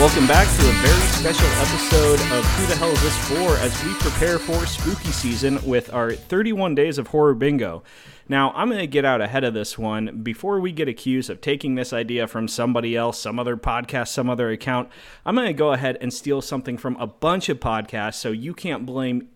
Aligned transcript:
Welcome 0.00 0.26
back 0.26 0.48
to 0.48 0.66
a 0.66 0.72
very 0.72 1.08
special 1.08 1.46
episode 1.60 2.20
of 2.32 2.42
Who 2.42 2.66
the 2.68 2.74
Hell 2.74 2.88
Is 2.88 3.02
This 3.02 3.28
For 3.28 3.54
as 3.58 3.84
we 3.84 3.92
prepare 3.96 4.38
for 4.38 4.64
spooky 4.64 5.12
season 5.12 5.62
with 5.62 5.92
our 5.92 6.12
31 6.12 6.74
Days 6.74 6.96
of 6.96 7.08
Horror 7.08 7.34
Bingo. 7.34 7.82
Now, 8.26 8.50
I'm 8.52 8.70
going 8.70 8.80
to 8.80 8.86
get 8.86 9.04
out 9.04 9.20
ahead 9.20 9.44
of 9.44 9.52
this 9.52 9.76
one 9.76 10.22
before 10.22 10.58
we 10.58 10.72
get 10.72 10.88
accused 10.88 11.28
of 11.28 11.42
taking 11.42 11.74
this 11.74 11.92
idea 11.92 12.26
from 12.26 12.48
somebody 12.48 12.96
else, 12.96 13.20
some 13.20 13.38
other 13.38 13.58
podcast, 13.58 14.08
some 14.08 14.30
other 14.30 14.48
account. 14.50 14.88
I'm 15.26 15.34
going 15.34 15.48
to 15.48 15.52
go 15.52 15.74
ahead 15.74 15.98
and 16.00 16.14
steal 16.14 16.40
something 16.40 16.78
from 16.78 16.96
a 16.96 17.06
bunch 17.06 17.50
of 17.50 17.60
podcasts 17.60 18.14
so 18.14 18.30
you 18.30 18.54
can't 18.54 18.86
blame 18.86 19.28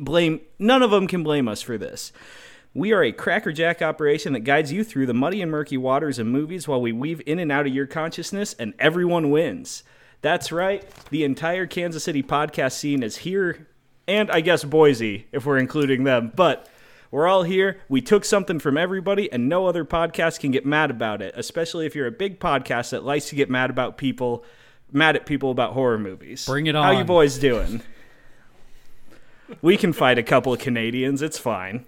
blame 0.00 0.40
none 0.58 0.82
of 0.82 0.90
them 0.90 1.06
can 1.08 1.24
blame 1.24 1.46
us 1.46 1.60
for 1.60 1.76
this. 1.76 2.10
We 2.72 2.94
are 2.94 3.02
a 3.02 3.12
crackerjack 3.12 3.82
operation 3.82 4.32
that 4.32 4.40
guides 4.40 4.72
you 4.72 4.82
through 4.82 5.08
the 5.08 5.14
muddy 5.14 5.42
and 5.42 5.50
murky 5.50 5.76
waters 5.76 6.18
of 6.18 6.26
movies 6.26 6.66
while 6.66 6.80
we 6.80 6.92
weave 6.92 7.20
in 7.26 7.38
and 7.38 7.52
out 7.52 7.66
of 7.66 7.74
your 7.74 7.86
consciousness 7.86 8.54
and 8.54 8.72
everyone 8.78 9.30
wins. 9.30 9.82
That's 10.22 10.50
right. 10.50 10.84
The 11.10 11.24
entire 11.24 11.66
Kansas 11.66 12.04
City 12.04 12.22
podcast 12.22 12.72
scene 12.72 13.02
is 13.02 13.18
here, 13.18 13.68
and 14.08 14.30
I 14.30 14.40
guess 14.40 14.64
Boise, 14.64 15.26
if 15.32 15.46
we're 15.46 15.58
including 15.58 16.04
them. 16.04 16.32
But 16.34 16.68
we're 17.10 17.26
all 17.26 17.44
here. 17.44 17.78
We 17.88 18.00
took 18.00 18.24
something 18.24 18.58
from 18.58 18.76
everybody, 18.76 19.30
and 19.30 19.48
no 19.48 19.66
other 19.66 19.84
podcast 19.84 20.40
can 20.40 20.50
get 20.50 20.66
mad 20.66 20.90
about 20.90 21.22
it, 21.22 21.34
especially 21.36 21.86
if 21.86 21.94
you're 21.94 22.06
a 22.06 22.12
big 22.12 22.40
podcast 22.40 22.90
that 22.90 23.04
likes 23.04 23.28
to 23.28 23.36
get 23.36 23.48
mad 23.48 23.70
about 23.70 23.96
people, 23.98 24.44
mad 24.90 25.16
at 25.16 25.26
people 25.26 25.50
about 25.50 25.72
horror 25.74 25.98
movies. 25.98 26.46
Bring 26.46 26.66
it 26.66 26.74
on. 26.74 26.84
How 26.84 26.98
you 26.98 27.04
boys 27.04 27.38
doing? 27.38 27.82
we 29.62 29.76
can 29.76 29.92
fight 29.92 30.18
a 30.18 30.22
couple 30.22 30.52
of 30.52 30.58
Canadians. 30.58 31.22
It's 31.22 31.38
fine. 31.38 31.84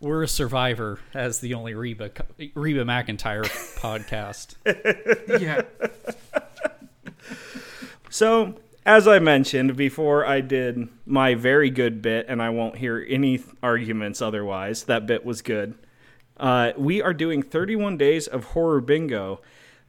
We're 0.00 0.24
a 0.24 0.28
survivor 0.28 1.00
as 1.14 1.40
the 1.40 1.54
only 1.54 1.74
Reba 1.74 2.10
Reba 2.54 2.84
McEntire 2.84 3.44
podcast. 3.78 4.56
Yeah. 5.40 5.62
So, 8.10 8.54
as 8.84 9.08
I 9.08 9.18
mentioned 9.18 9.76
before, 9.76 10.24
I 10.24 10.40
did 10.40 10.88
my 11.04 11.34
very 11.34 11.70
good 11.70 12.00
bit, 12.00 12.26
and 12.28 12.40
I 12.40 12.50
won't 12.50 12.76
hear 12.76 13.04
any 13.08 13.42
arguments 13.62 14.22
otherwise. 14.22 14.84
That 14.84 15.06
bit 15.06 15.24
was 15.24 15.42
good. 15.42 15.74
Uh, 16.36 16.72
we 16.76 17.02
are 17.02 17.14
doing 17.14 17.42
31 17.42 17.96
days 17.96 18.26
of 18.26 18.44
horror 18.44 18.80
bingo. 18.80 19.40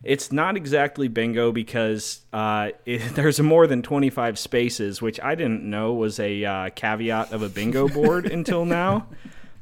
It's 0.03 0.31
not 0.31 0.55
exactly 0.55 1.08
bingo 1.08 1.52
because 1.52 2.21
uh, 2.33 2.71
it, 2.85 2.99
there's 3.15 3.39
more 3.39 3.67
than 3.67 3.81
25 3.81 4.39
spaces, 4.39 5.02
which 5.02 5.19
I 5.19 5.35
didn't 5.35 5.63
know 5.63 5.93
was 5.93 6.19
a 6.19 6.43
uh, 6.43 6.69
caveat 6.71 7.31
of 7.31 7.41
a 7.41 7.49
bingo 7.49 7.88
board 7.93 8.25
until 8.25 8.65
now. 8.65 9.08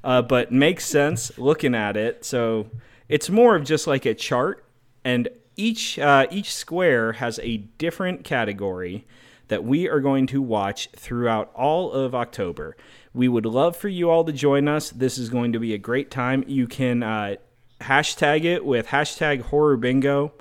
Uh, 0.03 0.21
but 0.21 0.51
makes 0.51 0.85
sense 0.85 1.35
looking 1.37 1.73
at 1.73 1.97
it. 1.97 2.23
So 2.23 2.67
it's 3.09 3.29
more 3.29 3.55
of 3.55 3.63
just 3.63 3.87
like 3.87 4.05
a 4.05 4.13
chart, 4.13 4.63
and 5.03 5.27
each 5.55 5.99
uh, 5.99 6.27
each 6.31 6.53
square 6.53 7.13
has 7.13 7.39
a 7.43 7.57
different 7.77 8.23
category 8.23 9.05
that 9.47 9.63
we 9.63 9.87
are 9.87 9.99
going 9.99 10.27
to 10.27 10.41
watch 10.41 10.89
throughout 10.95 11.51
all 11.53 11.91
of 11.91 12.15
October. 12.15 12.75
We 13.13 13.27
would 13.27 13.45
love 13.45 13.77
for 13.77 13.87
you 13.87 14.09
all 14.09 14.23
to 14.25 14.33
join 14.33 14.67
us. 14.67 14.89
This 14.89 15.17
is 15.17 15.29
going 15.29 15.53
to 15.53 15.59
be 15.59 15.73
a 15.73 15.77
great 15.77 16.09
time. 16.09 16.43
You 16.47 16.67
can 16.67 17.03
uh, 17.03 17.35
hashtag 17.81 18.43
it 18.43 18.65
with 18.65 18.87
hashtag 18.87 19.41
horror 19.41 19.77
bingo. 19.77 20.33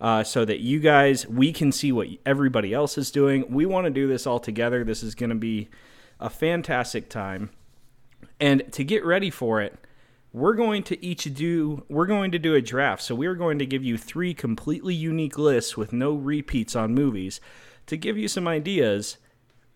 Uh, 0.00 0.24
so 0.24 0.46
that 0.46 0.60
you 0.60 0.80
guys, 0.80 1.26
we 1.28 1.52
can 1.52 1.70
see 1.70 1.92
what 1.92 2.08
everybody 2.24 2.72
else 2.72 2.96
is 2.96 3.10
doing. 3.10 3.44
We 3.50 3.66
want 3.66 3.84
to 3.84 3.90
do 3.90 4.08
this 4.08 4.26
all 4.26 4.40
together. 4.40 4.82
This 4.82 5.02
is 5.02 5.14
going 5.14 5.28
to 5.28 5.36
be 5.36 5.68
a 6.18 6.30
fantastic 6.30 7.10
time. 7.10 7.50
And 8.40 8.72
to 8.72 8.82
get 8.82 9.04
ready 9.04 9.28
for 9.28 9.60
it, 9.60 9.78
we're 10.32 10.54
going 10.54 10.82
to 10.84 11.04
each 11.04 11.32
do 11.34 11.84
we're 11.88 12.06
going 12.06 12.30
to 12.30 12.38
do 12.38 12.54
a 12.54 12.62
draft. 12.62 13.02
So 13.02 13.14
we're 13.14 13.34
going 13.34 13.58
to 13.58 13.66
give 13.66 13.84
you 13.84 13.98
three 13.98 14.34
completely 14.34 14.94
unique 14.94 15.38
lists 15.38 15.76
with 15.76 15.92
no 15.92 16.12
repeats 16.14 16.76
on 16.76 16.94
movies 16.94 17.40
to 17.86 17.96
give 17.96 18.16
you 18.16 18.28
some 18.28 18.46
ideas 18.46 19.18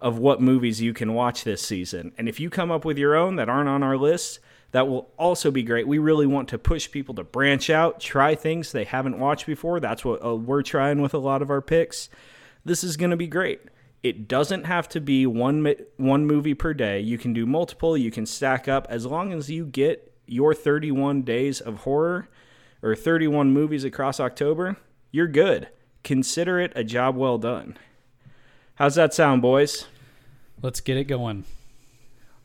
of 0.00 0.19
what 0.19 0.41
movies 0.41 0.81
you 0.81 0.92
can 0.92 1.15
watch 1.15 1.44
this 1.44 1.62
season. 1.62 2.12
And 2.19 2.28
if 2.28 2.38
you 2.38 2.50
come 2.50 2.70
up 2.70 2.84
with 2.84 2.98
your 2.98 3.16
own 3.16 3.37
that 3.37 3.48
aren't 3.48 3.69
on 3.69 3.82
our 3.82 3.97
list, 3.97 4.38
that 4.72 4.87
will 4.87 5.10
also 5.16 5.50
be 5.50 5.62
great. 5.62 5.88
We 5.88 5.98
really 5.98 6.26
want 6.26 6.48
to 6.48 6.59
push 6.59 6.91
people 6.91 7.15
to 7.15 7.25
branch 7.25 7.71
out, 7.71 8.00
try 8.00 8.34
things 8.34 8.71
they 8.71 8.84
haven't 8.84 9.19
watched 9.19 9.47
before. 9.47 9.81
That's 9.81 10.04
what 10.04 10.25
uh, 10.25 10.36
we're 10.36 10.62
trying 10.62 11.00
with 11.00 11.15
a 11.15 11.19
lot 11.19 11.42
of 11.42 11.50
our 11.50 11.62
picks. 11.62 12.09
This 12.65 12.84
is 12.84 12.97
going 12.97 13.12
to 13.12 13.16
be 13.16 13.26
great. 13.26 13.60
It 14.03 14.28
doesn't 14.28 14.65
have 14.65 14.88
to 14.91 15.00
be 15.00 15.26
one 15.26 15.75
one 15.97 16.26
movie 16.26 16.54
per 16.54 16.75
day. 16.75 17.00
You 17.00 17.16
can 17.16 17.32
do 17.32 17.47
multiple, 17.47 17.97
you 17.97 18.10
can 18.10 18.26
stack 18.26 18.69
up 18.69 18.86
as 18.91 19.06
long 19.06 19.32
as 19.32 19.48
you 19.48 19.65
get 19.65 20.13
your 20.26 20.54
31 20.54 21.22
days 21.22 21.60
of 21.60 21.78
horror 21.78 22.28
or 22.82 22.94
31 22.94 23.52
movies 23.52 23.84
across 23.84 24.20
October, 24.20 24.76
you're 25.10 25.28
good. 25.28 25.68
Consider 26.02 26.60
it 26.60 26.72
a 26.74 26.84
job 26.84 27.16
well 27.16 27.38
done. 27.38 27.76
How's 28.76 28.96
that 28.96 29.14
sound, 29.14 29.40
boys? 29.42 29.86
Let's 30.62 30.80
get 30.80 30.96
it 30.96 31.04
going. 31.04 31.44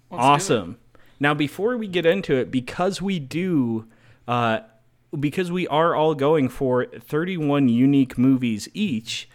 Let's 0.10 0.22
do 0.22 0.28
it. 0.28 0.32
awesome. 0.32 0.78
Now, 1.20 1.34
before 1.34 1.76
we 1.78 1.88
get 1.88 2.06
into 2.06 2.36
it, 2.36 2.50
because 2.50 3.02
we 3.02 3.20
do, 3.20 3.88
uh, 4.28 4.60
because 5.20 5.52
we 5.52 5.68
are 5.68 5.96
all 5.96 6.16
going 6.16 6.48
for 6.48 6.86
31 6.86 7.68
unique 7.68 8.18
movies 8.18 8.70
each, 8.74 9.30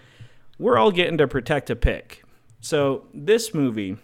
we're 0.58 0.78
all 0.78 0.90
getting 0.90 1.18
to 1.18 1.28
protect 1.28 1.68
a 1.68 1.76
pick. 1.76 2.22
So, 2.60 3.06
this 3.12 3.52
movie 3.52 3.98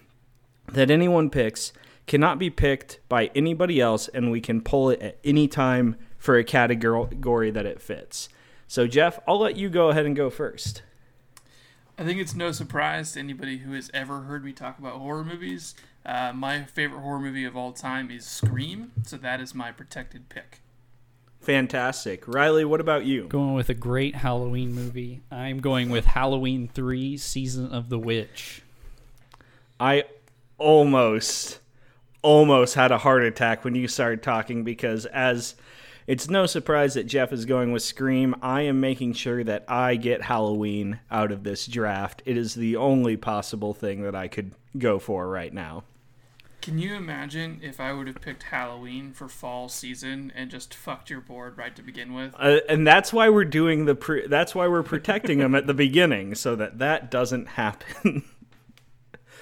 that 0.68 0.90
anyone 0.90 1.30
picks 1.30 1.72
cannot 2.06 2.38
be 2.38 2.50
picked 2.50 2.98
by 3.08 3.30
anybody 3.34 3.80
else, 3.80 4.08
and 4.08 4.30
we 4.30 4.40
can 4.40 4.60
pull 4.60 4.90
it 4.90 5.00
at 5.00 5.18
any 5.24 5.48
time 5.48 5.96
for 6.18 6.36
a 6.36 6.44
category 6.44 7.50
that 7.50 7.66
it 7.66 7.80
fits. 7.80 8.28
So, 8.66 8.86
Jeff, 8.86 9.18
I'll 9.26 9.38
let 9.38 9.56
you 9.56 9.68
go 9.68 9.88
ahead 9.88 10.06
and 10.06 10.14
go 10.14 10.30
first. 10.30 10.82
I 11.98 12.04
think 12.04 12.18
it's 12.18 12.34
no 12.34 12.52
surprise 12.52 13.12
to 13.12 13.18
anybody 13.18 13.58
who 13.58 13.72
has 13.72 13.90
ever 13.92 14.20
heard 14.22 14.44
me 14.44 14.52
talk 14.52 14.78
about 14.78 14.94
horror 14.94 15.24
movies. 15.24 15.74
Uh, 16.04 16.32
my 16.34 16.64
favorite 16.64 17.00
horror 17.00 17.20
movie 17.20 17.44
of 17.44 17.56
all 17.56 17.72
time 17.72 18.10
is 18.10 18.24
Scream, 18.24 18.92
so 19.04 19.16
that 19.18 19.40
is 19.40 19.54
my 19.54 19.70
protected 19.70 20.28
pick. 20.28 20.60
Fantastic. 21.40 22.28
Riley, 22.28 22.64
what 22.64 22.80
about 22.80 23.06
you? 23.06 23.26
Going 23.28 23.54
with 23.54 23.70
a 23.70 23.74
great 23.74 24.14
Halloween 24.14 24.74
movie. 24.74 25.20
I'm 25.30 25.60
going 25.60 25.88
with 25.88 26.04
Halloween 26.04 26.68
3 26.68 27.16
Season 27.16 27.72
of 27.72 27.88
the 27.88 27.98
Witch. 27.98 28.62
I 29.78 30.04
almost, 30.58 31.59
almost 32.22 32.74
had 32.74 32.92
a 32.92 32.98
heart 32.98 33.22
attack 33.22 33.64
when 33.64 33.74
you 33.74 33.88
started 33.88 34.22
talking 34.22 34.64
because, 34.64 35.06
as 35.06 35.54
it's 36.06 36.28
no 36.28 36.46
surprise 36.46 36.94
that 36.94 37.04
Jeff 37.04 37.32
is 37.32 37.44
going 37.44 37.72
with 37.72 37.82
Scream, 37.82 38.34
I 38.42 38.62
am 38.62 38.80
making 38.80 39.12
sure 39.12 39.44
that 39.44 39.64
I 39.68 39.96
get 39.96 40.22
Halloween 40.22 41.00
out 41.10 41.32
of 41.32 41.44
this 41.44 41.66
draft. 41.66 42.22
It 42.24 42.36
is 42.36 42.54
the 42.54 42.76
only 42.76 43.16
possible 43.16 43.74
thing 43.74 44.02
that 44.02 44.14
I 44.14 44.28
could 44.28 44.52
go 44.76 44.98
for 44.98 45.28
right 45.28 45.52
now. 45.52 45.84
Can 46.62 46.78
you 46.78 46.94
imagine 46.94 47.60
if 47.62 47.80
I 47.80 47.92
would 47.92 48.06
have 48.06 48.20
picked 48.20 48.42
Halloween 48.42 49.12
for 49.12 49.28
fall 49.28 49.70
season 49.70 50.30
and 50.34 50.50
just 50.50 50.74
fucked 50.74 51.08
your 51.08 51.22
board 51.22 51.56
right 51.56 51.74
to 51.74 51.82
begin 51.82 52.12
with? 52.12 52.34
Uh, 52.38 52.58
and 52.68 52.86
that's 52.86 53.14
why 53.14 53.30
we're 53.30 53.46
doing 53.46 53.86
the 53.86 53.94
pre- 53.94 54.26
that's 54.26 54.54
why 54.54 54.68
we're 54.68 54.82
protecting 54.82 55.38
them 55.38 55.54
at 55.54 55.66
the 55.66 55.74
beginning 55.74 56.34
so 56.34 56.54
that 56.56 56.78
that 56.78 57.10
doesn't 57.10 57.46
happen. 57.48 58.24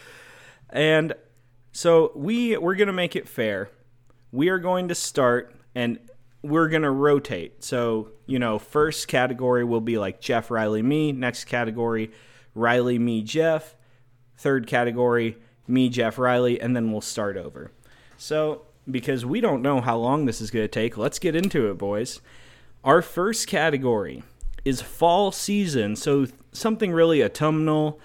and 0.70 1.14
so 1.78 2.10
we 2.16 2.56
we're 2.56 2.74
to 2.88 2.92
make 2.92 3.14
it 3.14 3.28
fair. 3.28 3.70
We 4.32 4.48
are 4.48 4.58
going 4.58 4.88
to 4.88 4.96
start 4.96 5.54
and 5.76 6.00
we're 6.42 6.66
to 6.82 6.90
rotate. 6.90 7.62
So, 7.62 8.08
you 8.26 8.40
know, 8.40 8.58
first 8.58 9.06
category 9.06 9.62
will 9.62 9.80
be 9.80 9.96
like 9.96 10.20
Jeff 10.20 10.50
Riley 10.50 10.82
me, 10.82 11.12
next 11.12 11.44
category 11.44 12.10
Riley 12.56 12.98
me 12.98 13.22
Jeff, 13.22 13.76
third 14.38 14.66
category 14.66 15.36
me 15.68 15.88
Jeff 15.88 16.18
Riley 16.18 16.60
and 16.60 16.74
then 16.74 16.90
we'll 16.90 17.00
start 17.00 17.36
over. 17.36 17.70
So, 18.16 18.62
because 18.90 19.24
we 19.24 19.40
don't 19.40 19.62
know 19.62 19.80
how 19.80 19.98
long 19.98 20.24
this 20.24 20.40
is 20.40 20.50
to 20.64 20.80
take, 20.80 20.98
let's 20.98 21.20
get 21.20 21.36
into 21.36 21.70
it, 21.70 21.78
boys. 21.78 22.20
Our 22.82 23.02
first 23.02 23.46
category 23.46 24.24
is 24.64 24.82
fall 24.82 25.30
season, 25.30 25.94
so 25.94 26.26
something 26.50 26.90
really 26.90 27.22
autumnal, 27.22 28.00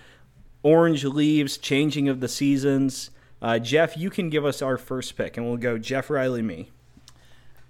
orange 0.62 1.06
leaves, 1.06 1.58
changing 1.58 2.08
of 2.08 2.20
the 2.20 2.28
seasons. 2.28 3.10
Uh, 3.44 3.60
Jeff, 3.60 3.98
you 3.98 4.10
can 4.10 4.30
give 4.30 4.46
us 4.46 4.62
our 4.62 4.78
first 4.78 5.18
pick, 5.18 5.36
and 5.36 5.46
we'll 5.46 5.58
go 5.58 5.78
Jeff 5.78 6.10
Riley, 6.10 6.42
me. 6.42 6.72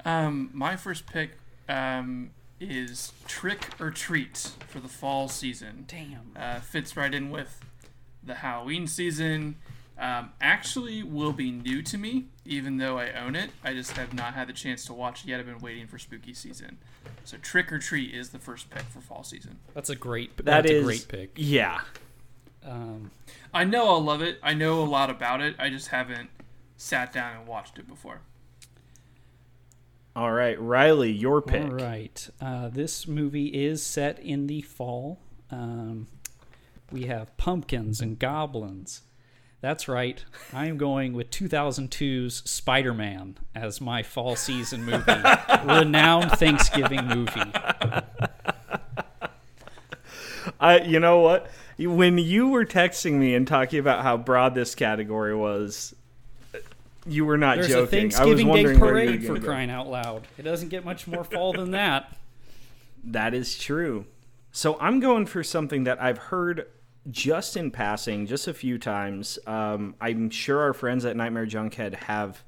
Um, 0.05 0.51
my 0.53 0.75
first 0.75 1.07
pick 1.07 1.31
um, 1.67 2.29
is 2.59 3.11
Trick 3.27 3.69
or 3.79 3.89
Treat 3.89 4.51
for 4.67 4.79
the 4.79 4.87
fall 4.87 5.27
season. 5.27 5.85
Damn. 5.87 6.31
Uh, 6.35 6.59
fits 6.59 6.95
right 6.95 7.11
in 7.11 7.31
with 7.31 7.59
the 8.23 8.35
Halloween 8.35 8.85
season. 8.85 9.55
Um, 9.97 10.31
actually, 10.39 11.01
will 11.01 11.33
be 11.33 11.49
new 11.49 11.81
to 11.83 11.97
me, 11.97 12.25
even 12.45 12.77
though 12.77 12.99
I 12.99 13.11
own 13.11 13.35
it. 13.35 13.49
I 13.63 13.73
just 13.73 13.91
have 13.97 14.13
not 14.13 14.35
had 14.35 14.49
the 14.49 14.53
chance 14.53 14.85
to 14.85 14.93
watch 14.93 15.23
it 15.23 15.29
yet. 15.29 15.39
I've 15.39 15.45
been 15.47 15.59
waiting 15.59 15.87
for 15.87 15.97
spooky 15.97 16.33
season. 16.33 16.77
So 17.25 17.37
Trick 17.37 17.71
or 17.71 17.79
Treat 17.79 18.13
is 18.13 18.29
the 18.29 18.39
first 18.39 18.69
pick 18.69 18.83
for 18.83 19.01
fall 19.01 19.23
season. 19.23 19.57
That's 19.73 19.89
a 19.89 19.95
great 19.95 20.37
That 20.37 20.45
that's 20.45 20.69
is 20.69 20.83
a 20.83 20.85
great 20.85 21.07
pick. 21.07 21.31
Yeah. 21.35 21.81
Um, 22.65 23.11
I 23.53 23.63
know 23.63 23.87
I'll 23.89 24.03
love 24.03 24.21
it. 24.21 24.39
I 24.41 24.53
know 24.53 24.81
a 24.81 24.85
lot 24.85 25.09
about 25.09 25.41
it. 25.41 25.55
I 25.59 25.69
just 25.69 25.89
haven't 25.89 26.29
sat 26.77 27.11
down 27.13 27.37
and 27.37 27.47
watched 27.47 27.77
it 27.77 27.87
before. 27.87 28.21
All 30.15 30.31
right, 30.31 30.59
Riley, 30.61 31.11
your 31.11 31.41
pick. 31.41 31.63
All 31.63 31.71
right. 31.71 32.29
Uh, 32.39 32.69
this 32.69 33.07
movie 33.07 33.47
is 33.47 33.81
set 33.83 34.19
in 34.19 34.45
the 34.47 34.61
fall. 34.61 35.19
Um, 35.49 36.07
we 36.91 37.05
have 37.05 37.35
pumpkins 37.37 37.99
and 37.99 38.19
goblins. 38.19 39.01
That's 39.61 39.87
right. 39.87 40.23
I 40.51 40.67
am 40.67 40.77
going 40.77 41.13
with 41.13 41.31
2002's 41.31 42.47
Spider 42.49 42.93
Man 42.93 43.37
as 43.55 43.79
my 43.79 44.03
fall 44.03 44.35
season 44.35 44.83
movie, 44.83 45.13
renowned 45.63 46.31
Thanksgiving 46.33 47.07
movie. 47.07 47.51
I, 50.59 50.81
you 50.81 50.99
know 50.99 51.19
what? 51.19 51.49
When 51.77 52.17
you 52.17 52.49
were 52.49 52.65
texting 52.65 53.13
me 53.13 53.33
and 53.35 53.47
talking 53.47 53.79
about 53.79 54.03
how 54.03 54.17
broad 54.17 54.53
this 54.55 54.75
category 54.75 55.35
was, 55.35 55.95
you 57.05 57.25
were 57.25 57.37
not 57.37 57.55
There's 57.57 57.69
joking. 57.69 57.83
a 57.83 57.87
Thanksgiving 57.87 58.29
I 58.29 58.33
was 58.33 58.39
Day 58.41 58.45
wondering 58.47 58.79
where 58.79 58.89
you 59.03 59.11
were 59.11 59.17
parade 59.17 59.25
for 59.25 59.45
crying 59.45 59.69
out 59.69 59.89
loud. 59.89 60.27
It 60.37 60.43
doesn't 60.43 60.69
get 60.69 60.85
much 60.85 61.07
more 61.07 61.23
fall 61.23 61.53
than 61.53 61.71
that. 61.71 62.15
That 63.03 63.33
is 63.33 63.57
true. 63.57 64.05
So 64.51 64.77
I'm 64.79 64.99
going 64.99 65.25
for 65.25 65.43
something 65.43 65.83
that 65.85 66.01
I've 66.01 66.17
heard 66.17 66.67
just 67.11 67.57
in 67.57 67.71
passing, 67.71 68.27
just 68.27 68.47
a 68.47 68.53
few 68.53 68.77
times. 68.77 69.39
Um, 69.45 69.95
I'm 69.99 70.29
sure 70.29 70.61
our 70.61 70.73
friends 70.73 71.03
at 71.05 71.17
Nightmare 71.17 71.45
Junkhead 71.47 71.95
have 71.95 72.43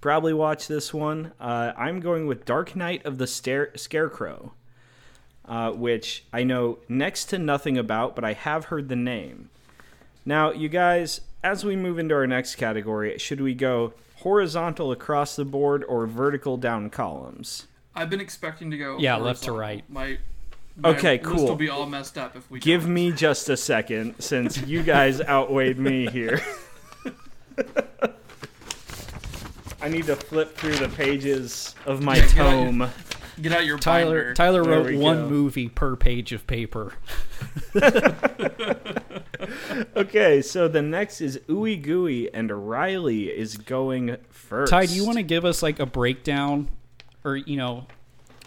probably 0.00 0.34
watched 0.34 0.68
this 0.68 0.92
one. 0.92 1.32
Uh, 1.40 1.72
I'm 1.78 2.00
going 2.00 2.26
with 2.26 2.44
Dark 2.44 2.76
Night 2.76 3.06
of 3.06 3.16
the 3.16 3.26
Stare- 3.26 3.74
Scarecrow, 3.76 4.52
uh, 5.46 5.70
which 5.72 6.24
I 6.32 6.42
know 6.44 6.78
next 6.88 7.26
to 7.26 7.38
nothing 7.38 7.76
about, 7.78 8.14
but 8.14 8.24
I 8.24 8.32
have 8.32 8.66
heard 8.66 8.88
the 8.88 8.96
name. 8.96 9.50
Now, 10.26 10.50
you 10.52 10.68
guys, 10.68 11.20
as 11.42 11.64
we 11.64 11.76
move 11.76 11.98
into 11.98 12.14
our 12.14 12.26
next 12.26 12.54
category, 12.56 13.18
should 13.18 13.40
we 13.40 13.54
go 13.54 13.92
horizontal 14.16 14.90
across 14.90 15.36
the 15.36 15.44
board 15.44 15.84
or 15.84 16.06
vertical 16.06 16.56
down 16.56 16.88
columns? 16.90 17.66
I've 17.94 18.08
been 18.10 18.20
expecting 18.20 18.70
to 18.70 18.78
go. 18.78 18.96
Yeah, 18.98 19.16
left 19.16 19.42
to 19.44 19.52
right. 19.52 19.84
My, 19.88 20.18
my 20.76 20.88
Okay, 20.90 21.18
List 21.18 21.24
cool. 21.24 21.46
will 21.48 21.56
be 21.56 21.68
all 21.68 21.86
messed 21.86 22.16
up 22.18 22.34
if 22.36 22.50
we 22.50 22.58
Give 22.58 22.82
don't. 22.82 22.94
me 22.94 23.12
just 23.12 23.48
a 23.50 23.56
second, 23.56 24.14
since 24.20 24.56
you 24.62 24.82
guys 24.82 25.20
outweighed 25.28 25.78
me 25.78 26.06
here. 26.08 26.40
I 29.80 29.88
need 29.90 30.06
to 30.06 30.16
flip 30.16 30.56
through 30.56 30.76
the 30.76 30.88
pages 30.88 31.74
of 31.84 32.02
my 32.02 32.16
Yeah, 32.16 32.22
get 32.28 32.38
out 32.38 32.50
your- 32.52 32.64
tome. 32.88 32.90
Get 33.40 33.52
out 33.52 33.64
your 33.64 33.78
Tyler 33.78 34.20
binder. 34.20 34.34
Tyler 34.34 34.64
There 34.64 34.72
wrote 34.72 34.94
one 34.96 35.22
go. 35.22 35.28
movie 35.28 35.68
per 35.68 35.96
page 35.96 36.32
of 36.32 36.46
paper. 36.46 36.94
Okay, 39.96 40.42
so 40.42 40.68
the 40.68 40.82
next 40.82 41.20
is 41.20 41.38
Ooey 41.48 41.80
Gooey, 41.80 42.32
and 42.32 42.50
Riley 42.50 43.24
is 43.24 43.56
going 43.56 44.16
first. 44.30 44.70
Ty, 44.70 44.86
do 44.86 44.94
you 44.94 45.04
want 45.04 45.18
to 45.18 45.22
give 45.22 45.44
us 45.44 45.62
like 45.62 45.78
a 45.78 45.86
breakdown, 45.86 46.68
or 47.24 47.36
you 47.36 47.56
know, 47.56 47.86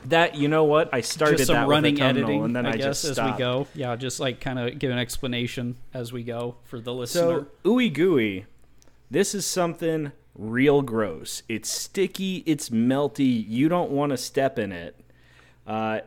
that? 0.06 0.36
You 0.36 0.48
know 0.48 0.63
what? 0.63 0.94
I 0.94 1.01
started 1.01 1.38
just 1.38 1.48
some 1.48 1.56
that 1.56 1.68
running 1.68 1.95
with 1.95 2.01
a 2.01 2.06
thumbnail, 2.06 2.24
editing? 2.24 2.44
and 2.45 2.56
then 2.56 2.66
I, 2.66 2.69
I, 2.69 2.78
guess 2.78 3.01
just 3.01 3.18
as 3.18 3.31
we 3.31 3.38
go. 3.38 3.68
Yeah, 3.74 3.95
just 3.95 4.19
like 4.19 4.42
kind 4.42 4.60
of 4.60 4.80
give 4.80 4.92
an 4.92 4.98
explanation 4.98 5.78
as 5.94 6.12
we 6.12 6.24
go 6.24 6.56
for 6.63 6.80
the 6.80 6.94
listener. 6.94 7.22
So, 7.22 7.48
ooey 7.69 7.94
gooey, 7.94 8.45
this 9.12 9.36
is 9.36 9.45
something 9.45 10.12
real 10.38 10.81
gross. 10.81 11.44
It's 11.50 11.69
sticky, 11.69 12.44
it's 12.45 12.69
melty. 12.69 13.44
You 13.48 13.68
don't 13.69 13.92
want 13.92 14.12
to 14.12 14.18
step 14.18 14.57
in 14.60 14.72
it. 14.72 15.00
Uh, 15.66 16.00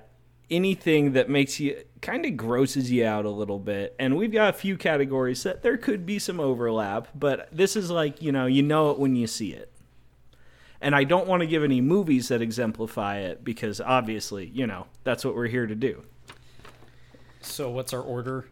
anything 0.50 1.12
that 1.12 1.28
makes 1.28 1.60
you 1.60 1.82
kind 2.00 2.24
of 2.24 2.36
grosses 2.36 2.90
you 2.90 3.04
out 3.04 3.24
a 3.24 3.30
little 3.30 3.58
bit. 3.58 3.94
And 3.98 4.16
we've 4.16 4.32
got 4.32 4.48
a 4.48 4.52
few 4.56 4.76
categories 4.76 5.42
that 5.42 5.62
there 5.62 5.76
could 5.76 6.06
be 6.06 6.18
some 6.18 6.40
overlap, 6.40 7.08
but 7.14 7.48
this 7.52 7.76
is 7.76 7.90
like, 7.90 8.22
you 8.22 8.32
know, 8.32 8.46
you 8.46 8.62
know 8.62 8.90
it 8.90 8.98
when 8.98 9.14
you 9.14 9.26
see 9.26 9.52
it. 9.52 9.70
And 10.80 10.94
I 10.94 11.04
don't 11.04 11.26
want 11.28 11.42
to 11.42 11.46
give 11.46 11.62
any 11.62 11.80
movies 11.82 12.28
that 12.28 12.40
exemplify 12.40 13.18
it 13.18 13.44
because 13.44 13.80
obviously, 13.82 14.46
you 14.46 14.66
know, 14.66 14.86
that's 15.04 15.24
what 15.24 15.34
we're 15.36 15.46
here 15.46 15.66
to 15.66 15.74
do. 15.74 16.02
so 17.42 17.70
what's 17.70 17.92
our 17.92 18.00
order? 18.00 18.46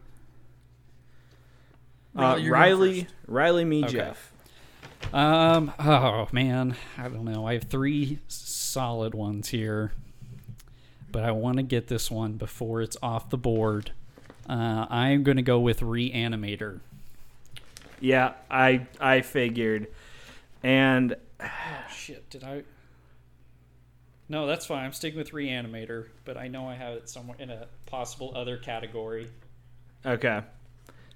Uh, 2.15 2.21
Riley, 2.21 2.49
Riley. 2.49 3.07
Riley, 3.27 3.65
me, 3.65 3.83
Okay. 3.83 3.93
Jeff. 3.93 4.31
Um. 5.13 5.73
Oh 5.79 6.27
man, 6.31 6.75
I 6.97 7.03
don't 7.03 7.25
know. 7.25 7.47
I 7.47 7.53
have 7.53 7.63
three 7.63 8.19
solid 8.27 9.13
ones 9.15 9.49
here, 9.49 9.91
but 11.11 11.23
I 11.23 11.31
want 11.31 11.57
to 11.57 11.63
get 11.63 11.87
this 11.87 12.11
one 12.11 12.33
before 12.33 12.81
it's 12.81 12.97
off 13.01 13.29
the 13.29 13.37
board. 13.37 13.91
Uh, 14.47 14.85
I 14.89 15.09
am 15.09 15.23
going 15.23 15.37
to 15.37 15.43
go 15.43 15.59
with 15.59 15.81
Reanimator. 15.81 16.79
Yeah, 17.99 18.33
I 18.49 18.87
I 18.99 19.21
figured. 19.21 19.87
And 20.63 21.15
Oh 21.41 21.47
shit! 21.91 22.29
Did 22.29 22.43
I? 22.43 22.63
No, 24.27 24.45
that's 24.45 24.65
fine. 24.65 24.85
I'm 24.85 24.93
sticking 24.93 25.17
with 25.17 25.31
Reanimator, 25.31 26.07
but 26.23 26.37
I 26.37 26.47
know 26.47 26.67
I 26.67 26.75
have 26.75 26.93
it 26.93 27.09
somewhere 27.09 27.37
in 27.39 27.49
a 27.49 27.65
possible 27.87 28.31
other 28.35 28.57
category. 28.57 29.29
okay. 30.05 30.41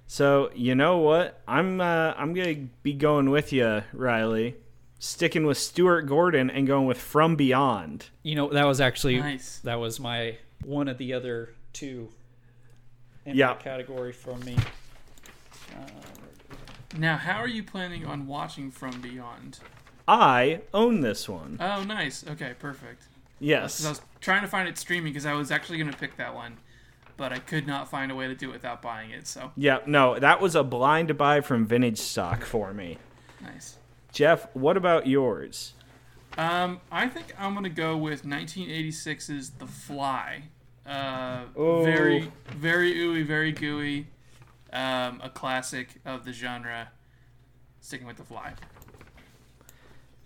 So, 0.06 0.50
you 0.54 0.74
know 0.74 0.98
what? 0.98 1.40
I'm 1.48 1.80
uh, 1.80 2.12
I'm 2.16 2.34
going 2.34 2.54
to 2.54 2.68
be 2.82 2.92
going 2.92 3.30
with 3.30 3.52
you, 3.52 3.82
Riley. 3.92 4.56
Sticking 4.98 5.44
with 5.46 5.58
Stuart 5.58 6.02
Gordon 6.02 6.50
and 6.50 6.66
going 6.66 6.86
with 6.86 6.98
From 6.98 7.36
Beyond. 7.36 8.08
You 8.22 8.36
know, 8.36 8.48
that 8.50 8.64
was 8.66 8.80
actually 8.80 9.18
Nice. 9.18 9.58
that 9.64 9.74
was 9.78 9.98
my 10.00 10.38
one 10.64 10.88
of 10.88 10.98
the 10.98 11.12
other 11.12 11.54
two 11.72 12.08
in 13.26 13.36
Yeah. 13.36 13.48
that 13.48 13.60
category 13.60 14.12
from 14.12 14.40
me. 14.44 14.56
Uh, 15.74 15.86
Now, 16.96 17.16
how 17.16 17.38
are 17.38 17.48
you 17.48 17.62
planning 17.64 18.06
on 18.06 18.26
watching 18.26 18.70
From 18.70 19.00
Beyond? 19.00 19.58
I 20.06 20.60
own 20.72 21.00
this 21.00 21.28
one. 21.28 21.56
Oh, 21.60 21.82
nice. 21.82 22.24
Okay, 22.26 22.54
perfect. 22.58 23.00
'Cause 23.00 23.08
I 23.40 23.44
Yes. 23.44 23.86
was 23.86 24.00
trying 24.20 24.42
to 24.42 24.48
find 24.48 24.68
it 24.68 24.78
streaming 24.78 25.12
because 25.12 25.26
I 25.26 25.32
was 25.32 25.50
actually 25.50 25.78
going 25.78 25.90
to 25.90 25.96
pick 25.98 26.16
that 26.18 26.34
one, 26.34 26.58
but 27.16 27.32
I 27.32 27.38
could 27.38 27.66
not 27.66 27.88
find 27.88 28.10
a 28.10 28.14
way 28.14 28.26
to 28.26 28.34
do 28.34 28.50
it 28.50 28.52
without 28.52 28.82
buying 28.82 29.10
it. 29.10 29.26
So 29.26 29.52
Yeah, 29.56 29.78
no, 29.86 30.18
that 30.18 30.40
was 30.40 30.54
a 30.54 30.62
blind 30.64 31.16
buy 31.16 31.40
from 31.40 31.66
Vintage 31.66 31.98
Stock 31.98 32.44
for 32.44 32.72
me. 32.72 32.98
nice. 33.40 33.76
Jeff, 34.12 34.46
what 34.54 34.76
about 34.76 35.06
yours? 35.06 35.72
Um, 36.38 36.80
I 36.90 37.08
think 37.08 37.26
I'm 37.38 37.54
gonna 37.54 37.68
go 37.68 37.96
with 37.96 38.24
1986's 38.24 39.50
The 39.50 39.66
Fly. 39.66 40.44
Uh, 40.86 41.44
very, 41.56 42.30
very 42.56 42.94
ooey, 42.94 43.24
very 43.24 43.52
gooey. 43.52 44.06
Um, 44.72 45.20
a 45.22 45.30
classic 45.32 46.00
of 46.04 46.24
the 46.24 46.32
genre. 46.32 46.88
Sticking 47.80 48.06
with 48.06 48.16
The 48.16 48.24
Fly. 48.24 48.54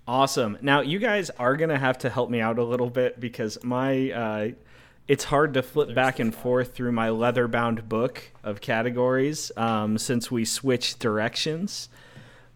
Awesome. 0.06 0.56
Now 0.62 0.80
you 0.80 0.98
guys 0.98 1.28
are 1.30 1.56
gonna 1.56 1.78
have 1.78 1.98
to 1.98 2.10
help 2.10 2.30
me 2.30 2.40
out 2.40 2.58
a 2.58 2.64
little 2.64 2.88
bit 2.88 3.20
because 3.20 3.62
my 3.62 4.10
uh, 4.10 4.48
it's 5.08 5.24
hard 5.24 5.54
to 5.54 5.62
flip 5.62 5.94
back 5.94 6.18
and 6.18 6.34
forth 6.34 6.74
through 6.74 6.92
my 6.92 7.08
leather-bound 7.08 7.88
book 7.88 8.30
of 8.44 8.60
categories 8.60 9.50
um, 9.56 9.96
since 9.96 10.30
we 10.30 10.44
switched 10.44 10.98
directions. 10.98 11.88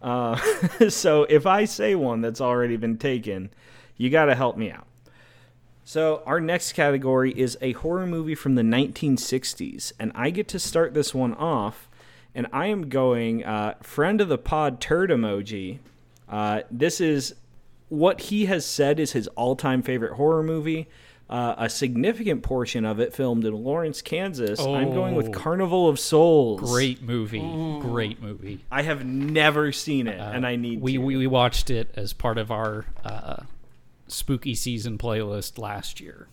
Uh, 0.01 0.37
so 0.89 1.23
if 1.23 1.47
I 1.47 1.65
say 1.65 1.95
one 1.95 2.21
that's 2.21 2.39
already 2.39 2.77
been 2.77 2.97
taken, 2.97 3.49
you 3.97 4.11
got 4.11 4.25
to 4.25 4.35
help 4.35 4.55
me 4.55 4.69
out. 4.69 4.85
So 5.83 6.21
our 6.25 6.39
next 6.39 6.73
category 6.73 7.31
is 7.31 7.57
a 7.59 7.73
horror 7.73 8.05
movie 8.05 8.35
from 8.35 8.55
the 8.55 8.61
1960s, 8.61 9.91
and 9.99 10.11
I 10.13 10.29
get 10.29 10.47
to 10.49 10.59
start 10.59 10.93
this 10.93 11.13
one 11.13 11.33
off. 11.33 11.89
And 12.35 12.47
I 12.51 12.67
am 12.67 12.89
going 12.89 13.43
uh, 13.43 13.75
friend 13.81 14.19
of 14.19 14.27
the 14.27 14.39
pod 14.39 14.79
turd 14.79 15.09
emoji. 15.11 15.79
Uh, 16.27 16.61
this 16.71 16.99
is 16.99 17.35
what 17.89 18.21
he 18.21 18.45
has 18.45 18.65
said 18.65 18.99
is 18.99 19.11
his 19.11 19.27
all-time 19.29 19.83
favorite 19.83 20.13
horror 20.13 20.41
movie. 20.41 20.87
Uh, 21.33 21.55
a 21.57 21.67
significant 21.67 22.43
portion 22.43 22.85
of 22.85 22.99
it 22.99 23.11
filmed 23.11 23.43
in 23.43 23.55
Lawrence, 23.55 24.03
Kansas. 24.03 24.59
I'm 24.59 24.93
going 24.93 25.15
with 25.15 25.29
Oh. 25.29 25.31
Carnival 25.31 25.89
of 25.89 25.99
Souls. 25.99 26.59
great 26.61 27.01
movie. 27.01 27.39
Ooh. 27.39 27.79
Great 27.81 28.21
movie. 28.21 28.59
I 28.71 28.83
have 28.83 29.03
never 29.03 29.71
seen 29.71 30.05
it, 30.07 30.19
and 30.19 30.45
I 30.45 30.57
need 30.57 30.79
we, 30.79 30.93
to. 30.93 30.97
we 30.99 31.17
we 31.17 31.25
watched 31.25 31.71
it 31.71 31.89
as 31.95 32.13
part 32.13 32.37
of 32.37 32.51
our 32.51 32.85
uh, 33.03 33.37
spooky 34.07 34.53
season 34.53 34.99
playlist 34.99 35.57
last 35.57 35.99
year. 35.99 36.27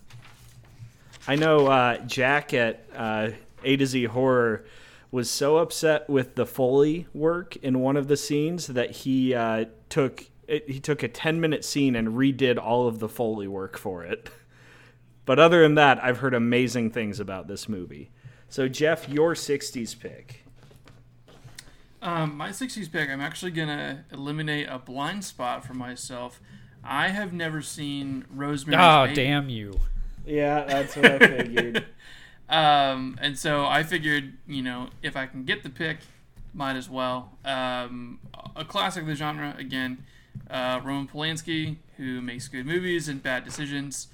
I 1.27 1.35
know 1.35 1.65
uh, 1.65 1.97
Jack 2.05 2.53
at 2.53 2.85
uh, 2.95 3.29
A 3.63 3.77
to 3.77 3.87
Z 3.87 4.03
Horror 4.03 4.65
was 5.09 5.31
so 5.31 5.57
upset 5.57 6.07
with 6.11 6.35
the 6.35 6.45
Foley 6.45 7.07
work 7.11 7.55
in 7.57 7.79
one 7.79 7.97
of 7.97 8.07
the 8.07 8.17
scenes 8.17 8.67
that 8.67 8.91
he 8.91 9.33
uh, 9.33 9.65
took 9.89 10.25
it, 10.47 10.69
he 10.69 10.79
took 10.79 11.01
a 11.01 11.07
10 11.07 11.41
minute 11.41 11.65
scene 11.65 11.95
and 11.95 12.09
redid 12.09 12.59
all 12.59 12.87
of 12.87 12.99
the 12.99 13.09
Foley 13.09 13.47
work 13.47 13.79
for 13.79 14.03
it. 14.03 14.29
But 15.25 15.39
other 15.39 15.61
than 15.61 15.75
that, 15.75 16.03
I've 16.03 16.17
heard 16.17 16.33
amazing 16.33 16.91
things 16.91 17.19
about 17.19 17.47
this 17.47 17.69
movie. 17.69 18.11
So 18.49 18.67
Jeff, 18.67 19.07
your 19.07 19.33
60s 19.33 19.97
pick. 19.97 20.43
Um, 22.01 22.35
my 22.35 22.49
60s 22.49 22.91
pick, 22.91 23.09
I'm 23.09 23.21
actually 23.21 23.51
gonna 23.51 24.05
eliminate 24.11 24.67
a 24.69 24.79
blind 24.79 25.23
spot 25.23 25.63
for 25.65 25.73
myself. 25.75 26.41
I 26.83 27.09
have 27.09 27.31
never 27.31 27.61
seen 27.61 28.25
Rosemary's 28.33 28.79
Oh, 28.81 29.03
Baby. 29.05 29.15
damn 29.15 29.49
you. 29.49 29.79
Yeah, 30.25 30.63
that's 30.65 30.95
what 30.95 31.05
I 31.05 31.19
figured. 31.19 31.85
Um, 32.49 33.17
and 33.21 33.39
so 33.39 33.65
I 33.65 33.81
figured, 33.83 34.33
you 34.45 34.61
know, 34.61 34.89
if 35.01 35.15
I 35.15 35.25
can 35.25 35.45
get 35.45 35.63
the 35.63 35.69
pick, 35.69 35.99
might 36.53 36.75
as 36.75 36.89
well. 36.89 37.37
Um, 37.45 38.19
a 38.57 38.65
classic 38.65 39.03
of 39.03 39.07
the 39.07 39.15
genre, 39.15 39.55
again, 39.57 40.03
uh, 40.49 40.81
Roman 40.83 41.07
Polanski, 41.07 41.77
who 41.95 42.19
makes 42.19 42.49
good 42.49 42.65
movies 42.65 43.07
and 43.07 43.23
bad 43.23 43.45
decisions. 43.45 44.09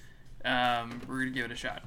Um, 0.48 1.01
we're 1.08 1.20
gonna 1.20 1.32
give 1.32 1.46
it 1.46 1.51
a 1.51 1.56
shot. 1.56 1.84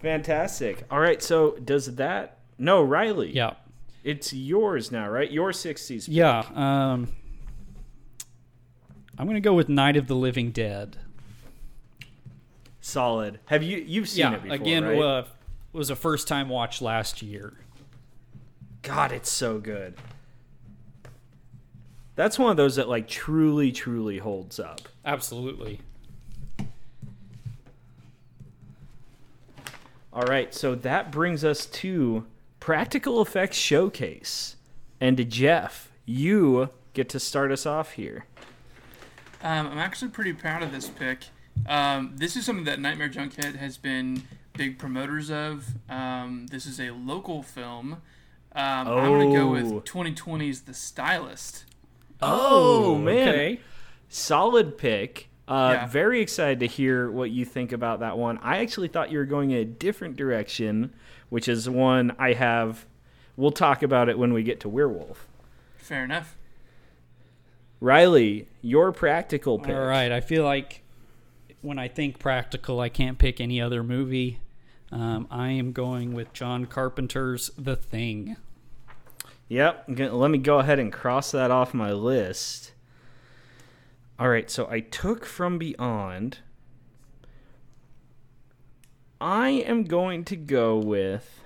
Fantastic. 0.00 0.84
All 0.90 0.98
right, 0.98 1.22
so 1.22 1.52
does 1.64 1.94
that 1.94 2.38
No, 2.58 2.82
Riley. 2.82 3.32
Yeah. 3.32 3.54
It's 4.04 4.32
yours 4.32 4.90
now, 4.90 5.08
right? 5.08 5.30
Your 5.30 5.52
60s. 5.52 6.06
Yeah. 6.08 6.40
Um, 6.54 7.14
I'm 9.16 9.26
going 9.26 9.34
to 9.34 9.40
go 9.40 9.54
with 9.54 9.68
Night 9.68 9.96
of 9.96 10.08
the 10.08 10.16
Living 10.16 10.50
Dead. 10.50 10.98
Solid. 12.80 13.38
Have 13.46 13.62
you 13.62 13.78
you've 13.78 14.08
seen 14.08 14.22
yeah. 14.22 14.34
it 14.34 14.42
before, 14.42 14.56
again, 14.56 14.84
right? 14.84 15.00
uh, 15.00 15.24
was 15.72 15.90
a 15.90 15.94
first 15.94 16.26
time 16.26 16.48
watch 16.48 16.82
last 16.82 17.22
year. 17.22 17.54
God, 18.82 19.12
it's 19.12 19.30
so 19.30 19.60
good. 19.60 19.94
That's 22.14 22.38
one 22.38 22.50
of 22.50 22.56
those 22.56 22.76
that 22.76 22.88
like 22.88 23.08
truly 23.08 23.72
truly 23.72 24.18
holds 24.18 24.60
up. 24.60 24.80
Absolutely. 25.04 25.80
All 30.12 30.22
right, 30.24 30.52
so 30.52 30.74
that 30.74 31.10
brings 31.10 31.42
us 31.42 31.64
to 31.66 32.26
practical 32.60 33.22
effects 33.22 33.56
showcase. 33.56 34.56
And 35.00 35.28
Jeff, 35.30 35.90
you 36.04 36.68
get 36.92 37.08
to 37.10 37.18
start 37.20 37.50
us 37.50 37.64
off 37.64 37.92
here. 37.92 38.26
Um, 39.42 39.68
I'm 39.68 39.78
actually 39.78 40.10
pretty 40.10 40.34
proud 40.34 40.62
of 40.62 40.70
this 40.70 40.88
pick. 40.90 41.24
Um, 41.66 42.12
this 42.16 42.36
is 42.36 42.44
something 42.44 42.64
that 42.66 42.78
Nightmare 42.78 43.08
Junkhead 43.08 43.56
has 43.56 43.78
been 43.78 44.22
big 44.56 44.78
promoters 44.78 45.30
of. 45.30 45.66
Um, 45.88 46.46
this 46.50 46.66
is 46.66 46.78
a 46.78 46.90
local 46.90 47.42
film. 47.42 47.94
Um, 48.54 48.88
I'm 48.88 49.08
going 49.08 49.30
to 49.30 49.36
go 49.36 49.48
Oh. 49.48 49.52
with 49.52 49.84
2020's 49.84 50.62
The 50.62 50.74
Stylist. 50.74 51.64
Oh, 52.22 52.96
man. 52.96 53.28
Okay. 53.28 53.60
Solid 54.08 54.78
pick. 54.78 55.28
Uh, 55.48 55.72
Yeah. 55.74 55.86
Very 55.86 56.20
excited 56.20 56.60
to 56.60 56.66
hear 56.66 57.10
what 57.10 57.30
you 57.30 57.44
think 57.44 57.72
about 57.72 58.00
that 58.00 58.16
one. 58.16 58.38
I 58.38 58.58
actually 58.58 58.88
thought 58.88 59.10
you 59.10 59.18
were 59.18 59.24
going 59.24 59.50
in 59.50 59.58
a 59.58 59.64
different 59.64 60.16
direction, 60.16 60.92
which 61.30 61.48
is 61.48 61.68
one 61.68 62.14
I 62.18 62.32
have. 62.34 62.86
We'll 63.36 63.50
talk 63.50 63.82
about 63.82 64.08
it 64.08 64.18
when 64.18 64.32
we 64.32 64.42
get 64.42 64.60
to 64.60 64.68
Werewolf. 64.68 65.26
Fair 65.78 66.04
enough. 66.04 66.36
Riley, 67.80 68.48
your 68.60 68.92
practical 68.92 69.58
pick. 69.58 69.74
All 69.74 69.86
right. 69.86 70.12
I 70.12 70.20
feel 70.20 70.44
like 70.44 70.82
when 71.62 71.78
I 71.78 71.88
think 71.88 72.18
practical, 72.18 72.78
I 72.80 72.88
can't 72.88 73.18
pick 73.18 73.40
any 73.40 73.60
other 73.60 73.82
movie. 73.82 74.38
Um, 74.92 75.26
I 75.30 75.48
am 75.50 75.72
going 75.72 76.12
with 76.12 76.32
John 76.32 76.66
Carpenter's 76.66 77.50
The 77.58 77.74
Thing. 77.76 78.36
Yep. 79.52 79.94
Gonna- 79.96 80.16
Let 80.16 80.30
me 80.30 80.38
go 80.38 80.60
ahead 80.60 80.78
and 80.78 80.90
cross 80.90 81.30
that 81.32 81.50
off 81.50 81.74
my 81.74 81.92
list. 81.92 82.72
All 84.18 84.30
right. 84.30 84.50
So 84.50 84.66
I 84.70 84.80
took 84.80 85.26
from 85.26 85.58
Beyond. 85.58 86.38
I 89.20 89.50
am 89.50 89.84
going 89.84 90.24
to 90.24 90.36
go 90.36 90.78
with. 90.78 91.42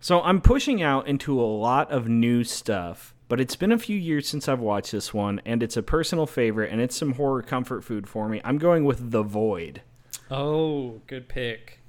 So 0.00 0.22
I'm 0.22 0.40
pushing 0.40 0.80
out 0.82 1.06
into 1.06 1.38
a 1.38 1.44
lot 1.44 1.90
of 1.90 2.08
new 2.08 2.44
stuff, 2.44 3.14
but 3.28 3.40
it's 3.42 3.56
been 3.56 3.72
a 3.72 3.78
few 3.78 3.98
years 3.98 4.26
since 4.26 4.48
I've 4.48 4.60
watched 4.60 4.92
this 4.92 5.12
one, 5.12 5.42
and 5.44 5.62
it's 5.62 5.76
a 5.76 5.82
personal 5.82 6.26
favorite, 6.26 6.72
and 6.72 6.80
it's 6.80 6.96
some 6.96 7.12
horror 7.12 7.42
comfort 7.42 7.84
food 7.84 8.08
for 8.08 8.26
me. 8.28 8.40
I'm 8.42 8.56
going 8.56 8.84
with 8.86 9.10
The 9.10 9.22
Void. 9.22 9.82
Oh, 10.30 11.02
good 11.06 11.28
pick. 11.28 11.80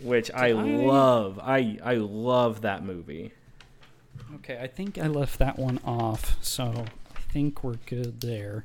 Which 0.00 0.30
I 0.32 0.48
I- 0.48 0.52
love. 0.52 1.38
I 1.42 1.78
I 1.84 1.94
love 1.96 2.62
that 2.62 2.82
movie. 2.84 3.32
Okay, 4.36 4.58
I 4.60 4.66
think 4.66 4.98
I 4.98 5.06
left 5.06 5.38
that 5.38 5.58
one 5.58 5.80
off, 5.84 6.36
so 6.40 6.84
I 7.14 7.20
think 7.32 7.64
we're 7.64 7.76
good 7.86 8.20
there. 8.20 8.64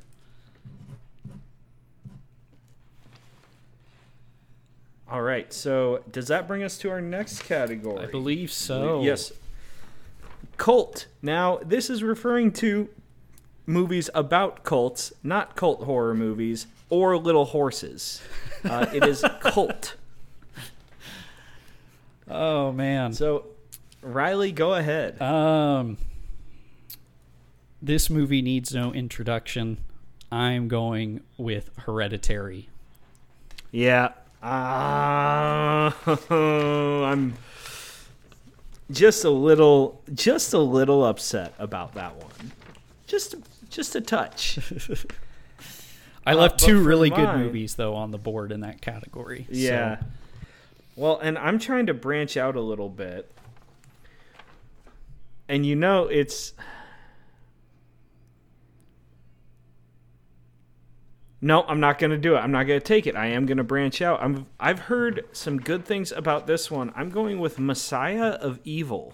All 5.10 5.22
right, 5.22 5.52
so 5.52 6.02
does 6.10 6.28
that 6.28 6.48
bring 6.48 6.62
us 6.62 6.78
to 6.78 6.90
our 6.90 7.00
next 7.00 7.42
category? 7.44 8.06
I 8.06 8.06
believe 8.06 8.50
so. 8.50 9.02
Yes. 9.02 9.32
Cult. 10.56 11.06
Now, 11.20 11.58
this 11.58 11.90
is 11.90 12.02
referring 12.02 12.52
to 12.52 12.88
movies 13.66 14.08
about 14.14 14.64
cults, 14.64 15.12
not 15.22 15.54
cult 15.54 15.84
horror 15.84 16.14
movies 16.14 16.66
or 16.88 17.16
little 17.18 17.44
horses. 17.46 18.22
Uh, 18.64 18.86
it 18.92 19.04
is 19.04 19.22
cult. 19.40 19.96
Oh 22.28 22.72
man. 22.72 23.12
So, 23.12 23.46
Riley, 24.02 24.52
go 24.52 24.74
ahead. 24.74 25.20
Um, 25.22 25.96
this 27.80 28.10
movie 28.10 28.42
needs 28.42 28.74
no 28.74 28.92
introduction. 28.92 29.78
I'm 30.30 30.68
going 30.68 31.20
with 31.36 31.70
Hereditary. 31.78 32.68
Yeah. 33.70 34.12
Uh, 34.42 35.92
I'm 36.30 37.34
just 38.90 39.24
a 39.24 39.30
little, 39.30 40.02
just 40.14 40.52
a 40.52 40.58
little 40.58 41.04
upset 41.04 41.54
about 41.58 41.94
that 41.94 42.16
one. 42.16 42.52
Just, 43.06 43.36
just 43.70 43.94
a 43.94 44.00
touch. 44.00 44.58
I 46.26 46.32
Uh, 46.32 46.36
left 46.36 46.60
but 46.60 46.66
two 46.66 46.80
really 46.82 47.10
good 47.10 47.36
movies 47.36 47.74
though 47.74 47.94
on 47.94 48.10
the 48.10 48.18
board 48.18 48.52
in 48.52 48.60
that 48.60 48.80
category. 48.80 49.44
so- 49.48 49.56
Yeah. 49.56 50.00
Well, 50.96 51.18
and 51.20 51.38
I'm 51.38 51.58
trying 51.58 51.86
to 51.86 51.94
branch 51.94 52.36
out 52.36 52.54
a 52.56 52.60
little 52.60 52.88
bit. 52.90 53.30
And 55.52 55.66
you 55.66 55.76
know, 55.76 56.04
it's. 56.04 56.54
No, 61.42 61.64
I'm 61.64 61.78
not 61.78 61.98
going 61.98 62.10
to 62.10 62.16
do 62.16 62.36
it. 62.36 62.38
I'm 62.38 62.52
not 62.52 62.66
going 62.66 62.80
to 62.80 62.84
take 62.84 63.06
it. 63.06 63.16
I 63.16 63.26
am 63.26 63.44
going 63.44 63.58
to 63.58 63.64
branch 63.64 64.00
out. 64.00 64.22
I'm 64.22 64.46
I've 64.58 64.78
heard 64.78 65.26
some 65.32 65.58
good 65.58 65.84
things 65.84 66.10
about 66.10 66.46
this 66.46 66.70
one. 66.70 66.90
I'm 66.96 67.10
going 67.10 67.38
with 67.38 67.58
Messiah 67.58 68.30
of 68.40 68.60
Evil. 68.64 69.12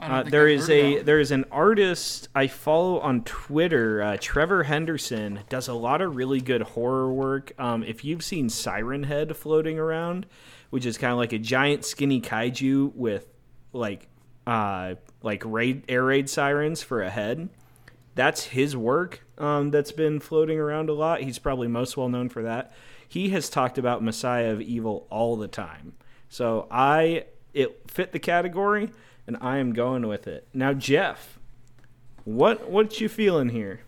Uh, 0.00 0.22
there 0.22 0.46
I've 0.46 0.60
is 0.60 0.70
a 0.70 1.02
there 1.02 1.18
is 1.18 1.32
an 1.32 1.44
artist 1.50 2.28
I 2.36 2.46
follow 2.46 3.00
on 3.00 3.24
Twitter. 3.24 4.00
Uh, 4.00 4.16
Trevor 4.20 4.62
Henderson 4.62 5.40
does 5.48 5.66
a 5.66 5.74
lot 5.74 6.02
of 6.02 6.14
really 6.14 6.40
good 6.40 6.62
horror 6.62 7.12
work. 7.12 7.52
Um, 7.58 7.82
if 7.82 8.04
you've 8.04 8.22
seen 8.22 8.48
Siren 8.48 9.02
Head 9.02 9.36
floating 9.36 9.76
around, 9.76 10.26
which 10.70 10.86
is 10.86 10.96
kind 10.96 11.10
of 11.10 11.18
like 11.18 11.32
a 11.32 11.38
giant 11.38 11.84
skinny 11.84 12.20
kaiju 12.20 12.94
with 12.94 13.26
like 13.76 14.08
uh, 14.46 14.94
like 15.22 15.42
raid 15.44 15.84
air 15.88 16.04
raid 16.04 16.30
sirens 16.30 16.82
for 16.82 17.02
a 17.02 17.10
head, 17.10 17.48
that's 18.14 18.44
his 18.44 18.76
work. 18.76 19.22
Um, 19.38 19.70
that's 19.70 19.92
been 19.92 20.20
floating 20.20 20.58
around 20.58 20.88
a 20.88 20.94
lot. 20.94 21.20
He's 21.20 21.38
probably 21.38 21.68
most 21.68 21.96
well 21.96 22.08
known 22.08 22.28
for 22.28 22.42
that. 22.42 22.72
He 23.08 23.28
has 23.30 23.48
talked 23.48 23.78
about 23.78 24.02
Messiah 24.02 24.52
of 24.52 24.60
Evil 24.60 25.06
all 25.10 25.36
the 25.36 25.48
time. 25.48 25.94
So 26.28 26.66
I 26.70 27.26
it 27.54 27.90
fit 27.90 28.12
the 28.12 28.18
category 28.18 28.90
and 29.26 29.36
I 29.40 29.58
am 29.58 29.72
going 29.72 30.06
with 30.06 30.26
it. 30.26 30.48
Now 30.52 30.72
Jeff, 30.72 31.38
what 32.24 32.70
what 32.70 33.00
you 33.00 33.08
feeling 33.08 33.50
here? 33.50 33.80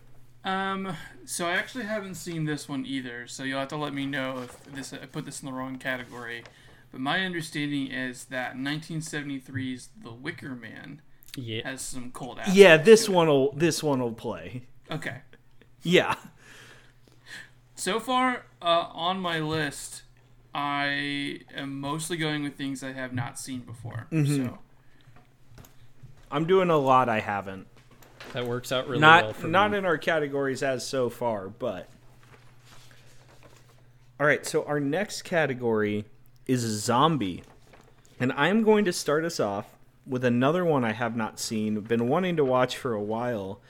Um, 0.45 0.95
so 1.25 1.45
I 1.45 1.51
actually 1.51 1.83
haven't 1.83 2.15
seen 2.15 2.45
this 2.45 2.69
one 2.69 2.85
either, 2.85 3.27
so 3.27 3.43
you'll 3.43 3.59
have 3.59 3.67
to 3.69 3.75
let 3.75 3.93
me 3.93 4.05
know 4.05 4.41
if 4.43 4.63
this 4.73 4.93
I 4.93 5.05
put 5.05 5.25
this 5.25 5.41
in 5.41 5.45
the 5.45 5.53
wrong 5.53 5.77
category. 5.77 6.43
But 6.91 7.01
my 7.01 7.23
understanding 7.23 7.87
is 7.91 8.25
that 8.25 8.55
1973's 8.55 9.89
The 10.03 10.11
Wicker 10.11 10.55
Man 10.55 11.01
Yeah. 11.35 11.61
has 11.69 11.81
some 11.81 12.11
cold 12.11 12.39
aspects. 12.39 12.57
Yeah, 12.57 12.77
this 12.77 13.07
one'll 13.07 13.51
this 13.53 13.83
one'll 13.83 14.13
play. 14.13 14.63
Okay. 14.91 15.17
Yeah. 15.83 16.15
So 17.75 17.99
far 17.99 18.45
uh, 18.61 18.87
on 18.91 19.19
my 19.19 19.39
list, 19.39 20.01
I 20.53 21.41
am 21.55 21.79
mostly 21.79 22.17
going 22.17 22.43
with 22.43 22.55
things 22.55 22.83
I 22.83 22.91
have 22.91 23.13
not 23.13 23.39
seen 23.39 23.59
before. 23.61 24.07
Mm-hmm. 24.11 24.47
So 24.47 24.57
I'm 26.31 26.45
doing 26.45 26.69
a 26.69 26.77
lot 26.77 27.07
I 27.07 27.19
haven't. 27.19 27.67
That 28.33 28.45
works 28.45 28.71
out 28.71 28.87
really 28.87 28.99
not 28.99 29.23
well 29.23 29.33
for 29.33 29.47
not 29.47 29.71
me. 29.71 29.77
in 29.77 29.85
our 29.85 29.97
categories 29.97 30.61
as 30.61 30.85
so 30.85 31.09
far, 31.09 31.47
but 31.47 31.87
all 34.19 34.25
right. 34.27 34.45
So 34.45 34.63
our 34.65 34.79
next 34.79 35.21
category 35.21 36.05
is 36.49 36.61
zombie, 36.61 37.43
and 38.19 38.33
I'm 38.33 38.63
going 38.63 38.83
to 38.85 38.91
start 38.91 39.23
us 39.23 39.39
off 39.39 39.67
with 40.07 40.25
another 40.25 40.65
one 40.65 40.83
I 40.83 40.93
have 40.93 41.15
not 41.15 41.39
seen. 41.39 41.79
Been 41.81 42.09
wanting 42.09 42.35
to 42.37 42.43
watch 42.43 42.75
for 42.75 42.93
a 42.93 43.01
while. 43.01 43.61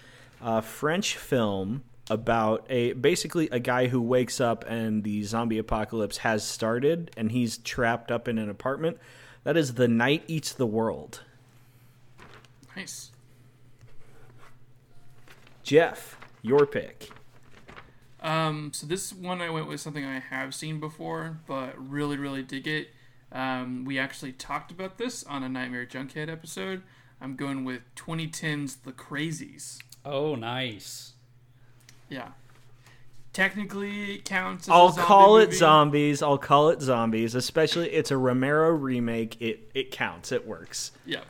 A 0.41 0.61
French 0.61 1.17
film 1.17 1.83
about 2.09 2.65
a 2.69 2.93
basically 2.93 3.49
a 3.49 3.59
guy 3.59 3.87
who 3.87 4.01
wakes 4.01 4.39
up 4.39 4.63
and 4.67 5.03
the 5.03 5.23
zombie 5.23 5.57
apocalypse 5.57 6.17
has 6.19 6.45
started, 6.45 7.11
and 7.17 7.33
he's 7.33 7.57
trapped 7.57 8.11
up 8.11 8.29
in 8.29 8.37
an 8.37 8.49
apartment. 8.49 8.97
That 9.43 9.57
is 9.57 9.73
The 9.73 9.89
Night 9.89 10.23
Eats 10.27 10.53
the 10.53 10.65
World. 10.65 11.21
nice. 12.77 13.11
Jeff, 15.63 16.17
your 16.41 16.65
pick. 16.65 17.09
Um, 18.21 18.71
so 18.73 18.85
this 18.85 19.13
one 19.13 19.41
I 19.41 19.49
went 19.49 19.67
with 19.67 19.79
something 19.79 20.03
I 20.05 20.19
have 20.19 20.53
seen 20.53 20.79
before, 20.79 21.39
but 21.47 21.73
really, 21.77 22.17
really 22.17 22.43
dig 22.43 22.67
it. 22.67 22.89
Um, 23.31 23.85
we 23.85 23.97
actually 23.99 24.33
talked 24.33 24.71
about 24.71 24.97
this 24.97 25.23
on 25.23 25.43
a 25.43 25.49
Nightmare 25.49 25.85
Junkhead 25.85 26.29
episode. 26.29 26.81
I'm 27.21 27.35
going 27.35 27.63
with 27.63 27.81
2010's 27.95 28.77
The 28.77 28.91
Crazies. 28.91 29.77
Oh, 30.03 30.35
nice. 30.35 31.13
Yeah. 32.09 32.29
technically 33.33 34.15
it 34.15 34.25
counts. 34.25 34.67
As 34.67 34.71
I'll 34.71 34.87
a 34.87 34.93
zombie 34.93 35.07
call 35.07 35.37
it 35.37 35.45
movie. 35.47 35.55
zombies. 35.57 36.21
I'll 36.23 36.37
call 36.39 36.69
it 36.69 36.81
zombies. 36.81 37.35
Especially, 37.35 37.89
it's 37.91 38.09
a 38.11 38.17
Romero 38.17 38.69
remake. 38.71 39.39
It 39.41 39.69
it 39.75 39.91
counts. 39.91 40.31
It 40.31 40.47
works. 40.47 40.91
Yeah. 41.05 41.21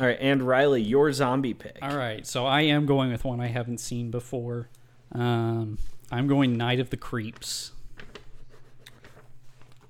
All 0.00 0.06
right, 0.06 0.18
and 0.20 0.42
Riley, 0.42 0.82
your 0.82 1.10
zombie 1.12 1.54
pick. 1.54 1.78
All 1.80 1.96
right, 1.96 2.26
so 2.26 2.44
I 2.44 2.62
am 2.62 2.84
going 2.86 3.10
with 3.12 3.24
one 3.24 3.40
I 3.40 3.46
haven't 3.46 3.78
seen 3.78 4.10
before. 4.10 4.68
Um, 5.16 5.78
I'm 6.12 6.26
going 6.26 6.58
Night 6.58 6.78
of 6.78 6.90
the 6.90 6.96
Creeps. 6.98 7.72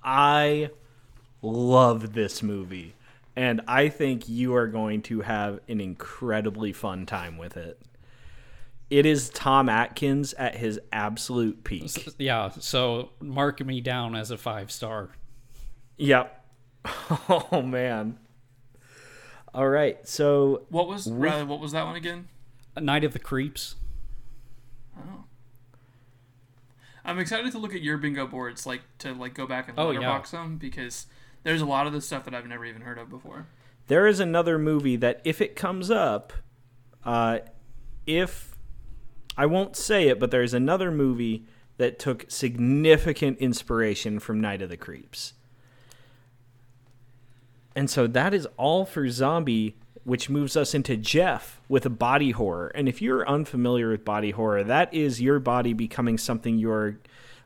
I 0.04 0.71
love 1.42 2.12
this 2.12 2.45
movie, 2.45 2.95
and 3.35 3.61
I 3.66 3.88
think 3.88 4.28
you 4.28 4.54
are 4.54 4.68
going 4.68 5.02
to 5.02 5.23
have 5.23 5.59
an 5.68 5.80
incredibly 5.80 6.73
fun 6.73 7.06
time 7.06 7.38
with 7.38 7.56
it. 7.56 7.80
It 8.88 9.04
is 9.04 9.28
Tom 9.30 9.68
Atkins 9.68 10.33
at 10.35 10.54
his 10.54 10.78
absolute 10.92 11.64
peak. 11.64 12.09
Yeah, 12.18 12.50
so 12.50 13.11
mark 13.18 13.64
me 13.66 13.80
down 13.80 14.14
as 14.14 14.30
a 14.30 14.38
five 14.38 14.71
star. 14.71 15.11
Yep. 15.97 16.45
Oh 17.28 17.62
man. 17.62 18.18
All 19.52 19.68
right, 19.68 20.06
so 20.06 20.62
What 20.68 20.87
was 20.87 21.11
Riley? 21.11 21.42
What 21.42 21.59
was 21.59 21.73
that 21.73 21.85
one 21.85 21.97
again? 21.97 22.28
Night 22.80 23.02
of 23.02 23.12
the 23.12 23.18
Creeps. 23.18 23.75
Oh. 24.98 25.24
I'm 27.04 27.18
excited 27.18 27.52
to 27.52 27.58
look 27.58 27.74
at 27.74 27.82
your 27.82 27.98
bingo 27.98 28.26
boards, 28.26 28.66
like 28.66 28.82
to 28.98 29.12
like 29.14 29.34
go 29.34 29.46
back 29.46 29.68
and 29.68 29.78
Oh, 29.78 29.90
yeah. 29.90 30.22
them 30.30 30.56
because 30.56 31.06
there's 31.44 31.60
a 31.60 31.66
lot 31.66 31.86
of 31.86 31.92
this 31.92 32.06
stuff 32.06 32.24
that 32.24 32.34
I've 32.34 32.46
never 32.46 32.64
even 32.64 32.82
heard 32.82 32.98
of 32.98 33.08
before. 33.08 33.46
there 33.86 34.06
is 34.08 34.18
another 34.18 34.58
movie 34.58 34.96
that 34.96 35.20
if 35.24 35.40
it 35.40 35.54
comes 35.54 35.90
up, 35.90 36.32
uh, 37.04 37.38
if 38.06 38.56
I 39.36 39.46
won't 39.46 39.76
say 39.76 40.08
it, 40.08 40.18
but 40.18 40.30
there's 40.32 40.54
another 40.54 40.90
movie 40.90 41.44
that 41.76 41.98
took 41.98 42.24
significant 42.28 43.38
inspiration 43.38 44.18
from 44.18 44.40
Night 44.40 44.62
of 44.62 44.68
the 44.70 44.76
Creeps. 44.76 45.34
And 47.76 47.90
so 47.90 48.06
that 48.06 48.32
is 48.32 48.46
all 48.56 48.86
for 48.86 49.08
zombie, 49.10 49.76
which 50.06 50.30
moves 50.30 50.56
us 50.56 50.72
into 50.72 50.96
Jeff 50.96 51.60
with 51.68 51.84
a 51.84 51.90
body 51.90 52.30
horror. 52.30 52.68
And 52.76 52.88
if 52.88 53.02
you're 53.02 53.28
unfamiliar 53.28 53.90
with 53.90 54.04
body 54.04 54.30
horror, 54.30 54.62
that 54.62 54.94
is 54.94 55.20
your 55.20 55.40
body 55.40 55.72
becoming 55.72 56.16
something 56.16 56.56
you're 56.58 56.98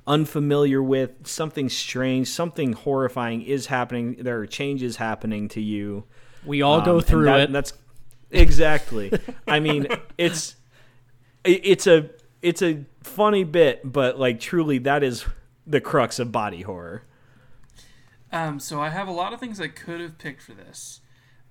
unfamiliar 0.07 0.83
with, 0.83 1.27
something 1.27 1.69
strange, 1.71 2.29
something 2.29 2.75
horrifying 2.75 3.41
is 3.43 3.67
happening. 3.67 4.17
There 4.21 4.39
are 4.41 4.47
changes 4.47 4.97
happening 4.97 5.49
to 5.49 5.61
you. 5.61 6.05
We 6.45 6.61
all 6.61 6.81
Um, 6.81 6.85
go 6.85 6.97
and 6.99 7.07
through 7.07 7.25
that- 7.25 7.41
it. 7.41 7.53
That's 7.53 7.73
exactly. 8.31 9.11
I 9.49 9.59
mean, 9.61 9.87
it's 10.19 10.57
it's 11.45 11.87
a 11.87 12.11
it's 12.43 12.61
a 12.63 12.85
funny 13.03 13.45
bit, 13.45 13.81
but 13.91 14.19
like 14.19 14.39
truly, 14.39 14.79
that 14.79 15.03
is 15.03 15.25
the 15.67 15.81
crux 15.81 16.19
of 16.19 16.31
body 16.31 16.61
horror. 16.63 17.05
Um, 18.33 18.61
so 18.61 18.81
I 18.81 18.91
have 18.91 19.09
a 19.09 19.13
lot 19.13 19.33
of 19.33 19.41
things 19.41 19.61
I 19.61 19.69
could 19.69 20.01
have 20.01 20.19
picked 20.19 20.43
for 20.43 20.53
this, 20.53 21.01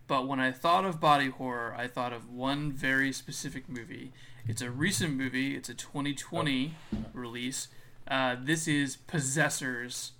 but 0.09 0.27
when 0.27 0.39
I 0.39 0.51
thought 0.51 0.85
of 0.85 0.99
body 0.99 1.29
horror, 1.29 1.75
I 1.77 1.87
thought 1.87 2.11
of 2.11 2.29
one 2.31 2.71
very 2.71 3.13
specific 3.13 3.69
movie. 3.69 4.11
It's 4.47 4.59
a 4.59 4.71
recent 4.71 5.15
movie. 5.15 5.55
It's 5.55 5.69
a 5.69 5.75
2020 5.75 6.73
release. 7.13 7.67
Uh, 8.07 8.35
this 8.41 8.67
is 8.67 8.95
Possessors. 8.95 10.13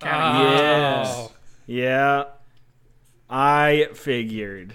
Category. 0.00 0.56
Yes. 0.56 1.14
Oh. 1.16 1.32
Yeah, 1.64 2.24
I 3.30 3.88
figured. 3.94 4.74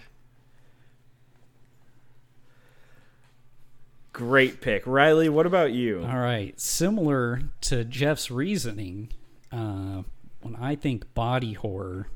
Great 4.14 4.62
pick, 4.62 4.88
Riley. 4.88 5.28
What 5.28 5.46
about 5.46 5.74
you? 5.74 6.02
All 6.02 6.20
right. 6.20 6.58
Similar 6.60 7.42
to 7.62 7.84
Jeff's 7.84 8.32
reasoning, 8.32 9.10
uh, 9.52 10.04
when 10.42 10.56
I 10.56 10.76
think 10.76 11.14
body 11.14 11.54
horror, 11.54 12.08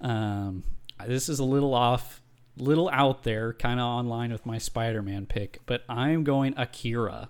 um, 0.00 0.64
this 1.06 1.28
is 1.28 1.38
a 1.38 1.44
little 1.44 1.74
off, 1.74 2.20
little 2.56 2.88
out 2.92 3.22
there, 3.22 3.52
kind 3.52 3.80
of 3.80 3.84
online 3.86 4.32
with 4.32 4.44
my 4.46 4.58
Spider-Man 4.58 5.26
pick, 5.26 5.60
but 5.66 5.84
I'm 5.88 6.24
going 6.24 6.54
Akira. 6.56 7.28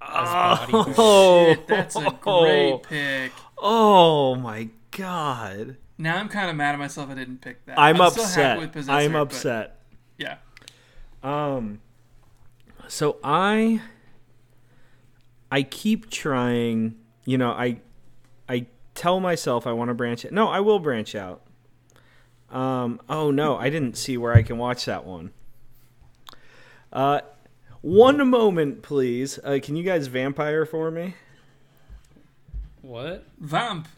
As 0.00 0.28
body 0.28 0.72
horror. 0.72 0.94
Oh, 0.98 1.54
Shit, 1.54 1.66
that's 1.66 1.96
a 1.96 2.10
great 2.20 2.82
pick. 2.88 3.32
oh 3.58 4.34
my 4.34 4.68
god! 4.90 5.76
Now 5.96 6.18
I'm 6.18 6.28
kind 6.28 6.50
of 6.50 6.56
mad 6.56 6.74
at 6.74 6.78
myself 6.78 7.08
I 7.10 7.14
didn't 7.14 7.40
pick 7.40 7.64
that. 7.66 7.78
I'm, 7.78 7.96
still 7.96 8.06
upset. 8.06 8.72
Possessor, 8.72 8.92
I'm 8.92 9.14
upset. 9.16 9.78
yeah. 10.18 10.36
Um, 11.22 11.80
so 12.88 13.16
I, 13.24 13.80
I 15.50 15.62
keep 15.62 16.10
trying. 16.10 16.96
You 17.24 17.38
know, 17.38 17.52
I, 17.52 17.80
I 18.48 18.66
tell 18.94 19.20
myself 19.20 19.66
I 19.66 19.72
want 19.72 19.88
to 19.88 19.94
branch 19.94 20.24
it. 20.26 20.32
No, 20.32 20.48
I 20.48 20.60
will 20.60 20.78
branch 20.78 21.14
out. 21.14 21.40
Um. 22.54 23.00
Oh 23.08 23.30
no, 23.30 23.56
I 23.56 23.68
didn't 23.68 23.96
see 23.96 24.16
where 24.16 24.32
I 24.32 24.42
can 24.42 24.58
watch 24.58 24.84
that 24.84 25.04
one. 25.04 25.32
Uh, 26.92 27.20
one 27.80 28.26
moment, 28.28 28.82
please. 28.82 29.38
Uh, 29.42 29.58
can 29.62 29.76
you 29.76 29.82
guys 29.82 30.06
vampire 30.06 30.64
for 30.64 30.90
me? 30.90 31.14
What? 32.80 33.26
Vamp. 33.40 33.88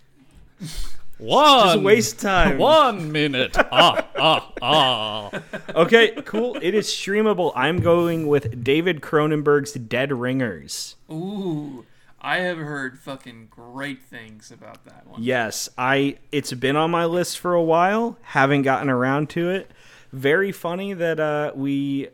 One. 1.19 1.67
Just 1.67 1.81
waste 1.81 2.21
time. 2.21 2.59
One 2.59 3.11
minute. 3.11 3.57
ah, 3.59 4.07
ah, 4.17 4.53
ah. 4.61 5.43
Okay, 5.75 6.13
cool. 6.25 6.59
It 6.61 6.75
is 6.75 6.87
streamable. 6.89 7.53
I'm 7.55 7.81
going 7.81 8.27
with 8.27 8.63
David 8.63 9.01
Cronenberg's 9.01 9.73
Dead 9.73 10.13
Ringers. 10.13 10.97
Ooh, 11.11 11.87
I 12.27 12.39
have 12.39 12.59
heard 12.59 12.99
fucking 12.99 13.49
great 13.51 14.03
things 14.03 14.51
about 14.51 14.85
that 14.87 15.07
one. 15.07 15.23
Yes, 15.23 15.69
I 15.79 16.19
it's 16.33 16.53
been 16.53 16.75
on 16.75 16.91
my 16.91 17.05
list 17.05 17.39
for 17.39 17.55
a 17.55 17.63
while, 17.63 18.19
haven't 18.23 18.63
gotten 18.63 18.91
around 18.91 19.31
to 19.31 19.49
it. 19.51 19.71
Very 20.13 20.51
funny 20.51 20.93
that 20.93 21.21
uh 21.21 21.53
we 21.55 22.09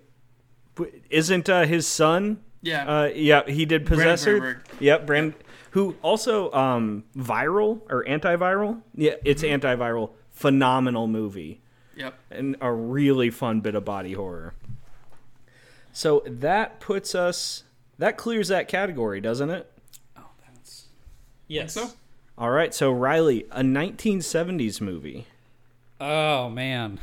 isn't 1.08 1.48
uh, 1.48 1.64
his 1.64 1.86
son 1.86 2.42
Yeah. 2.60 2.84
uh 2.86 3.04
yeah, 3.14 3.44
he 3.46 3.64
did 3.64 3.86
Possessor. 3.86 4.38
Cronenberg. 4.40 4.60
Yep, 4.80 5.06
Brand 5.06 5.34
who 5.70 5.96
also 6.02 6.52
um 6.52 7.04
viral 7.16 7.80
or 7.88 8.04
antiviral? 8.04 8.82
Yeah, 8.94 9.14
it's 9.24 9.42
Mm-hmm. 9.42 9.66
antiviral. 9.66 10.10
Phenomenal 10.30 11.06
movie. 11.06 11.62
yep. 11.96 12.18
and 12.30 12.56
a 12.60 12.70
really 12.70 13.30
fun 13.30 13.60
bit 13.62 13.74
of 13.74 13.84
body 13.86 14.12
horror. 14.12 14.52
So 15.92 16.22
that 16.26 16.80
puts 16.80 17.14
us 17.14 17.64
that 17.98 18.18
clears 18.18 18.48
that 18.48 18.68
category, 18.68 19.20
doesn't 19.22 19.48
it? 19.48 19.71
Yes. 21.48 21.74
so? 21.74 21.90
All 22.38 22.50
right, 22.50 22.72
so 22.74 22.90
Riley, 22.90 23.44
a 23.50 23.60
1970s 23.62 24.80
movie. 24.80 25.26
Oh 26.00 26.48
man, 26.48 26.98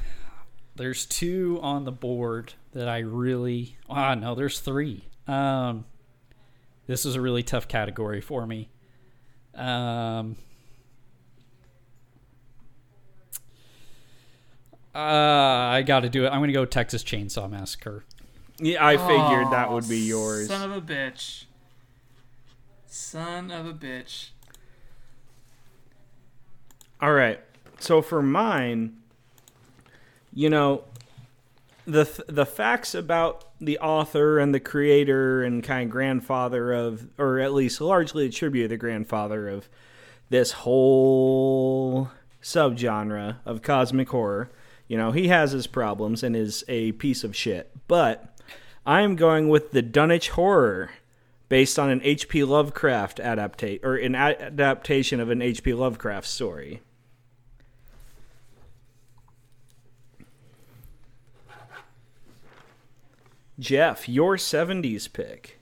there's 0.75 1.06
two 1.06 1.60
on 1.62 1.86
the 1.86 1.91
board 1.91 2.54
that 2.73 2.89
I 2.89 2.99
really. 2.99 3.78
Ah, 3.89 4.15
no, 4.15 4.36
there's 4.36 4.60
three. 4.60 5.04
Um, 5.28 5.86
this 6.88 7.06
is 7.06 7.15
a 7.15 7.21
really 7.21 7.43
tough 7.43 7.67
category 7.67 8.19
for 8.21 8.45
me. 8.47 8.69
Um, 9.56 10.36
uh, 14.95 14.99
I 14.99 15.84
got 15.86 16.02
to 16.02 16.10
do 16.10 16.25
it. 16.25 16.30
I'm 16.30 16.39
gonna 16.41 16.52
go 16.52 16.65
Texas 16.65 17.04
Chainsaw 17.04 17.49
Massacre. 17.49 18.04
Yeah, 18.60 18.86
I 18.86 18.97
figured 18.97 19.52
that 19.54 19.69
Oh, 19.69 19.75
would 19.75 19.88
be 19.88 19.99
yours. 19.99 20.47
Son 20.47 20.69
of 20.69 20.75
a 20.75 20.82
bitch. 20.82 21.45
Son 23.00 23.50
of 23.50 23.66
a 23.66 23.74
bitch. 23.74 24.32
All 27.02 27.14
right. 27.14 27.40
So 27.80 28.02
for 28.02 28.22
mine, 28.22 28.98
you 30.34 30.50
know, 30.50 30.84
the 31.86 32.04
th- 32.04 32.28
the 32.28 32.46
facts 32.46 32.94
about 32.94 33.46
the 33.62 33.80
author 33.80 34.38
and 34.38 34.54
the 34.54 34.60
creator 34.60 35.42
and 35.44 35.64
kind 35.64 35.86
of 35.86 35.90
grandfather 35.90 36.74
of, 36.74 37.08
or 37.18 37.40
at 37.40 37.54
least 37.54 37.80
largely 37.80 38.26
attributed 38.26 38.70
the 38.70 38.78
grandfather 38.78 39.48
of 39.48 39.70
this 40.30 40.52
whole 40.52 42.12
subgenre 42.44 43.38
of 43.46 43.62
cosmic 43.62 44.10
horror. 44.10 44.52
You 44.90 44.98
know, 44.98 45.14
he 45.14 45.30
has 45.30 45.54
his 45.54 45.68
problems 45.68 46.22
and 46.22 46.36
is 46.36 46.66
a 46.68 46.92
piece 46.92 47.24
of 47.24 47.34
shit. 47.34 47.72
But 47.88 48.38
I 48.86 49.02
am 49.02 49.16
going 49.16 49.48
with 49.48 49.72
the 49.72 49.82
Dunwich 49.82 50.30
Horror, 50.32 50.92
based 51.50 51.80
on 51.80 51.90
an 51.90 52.00
H.P. 52.04 52.44
Lovecraft 52.44 53.20
adaptation 53.20 53.84
or 53.84 53.96
an 53.96 54.16
adaptation 54.16 55.20
of 55.20 55.30
an 55.30 55.42
H.P. 55.42 55.74
Lovecraft 55.74 56.28
story. 56.28 56.82
Jeff, 63.60 64.08
your 64.08 64.38
70s 64.38 65.12
pick. 65.12 65.60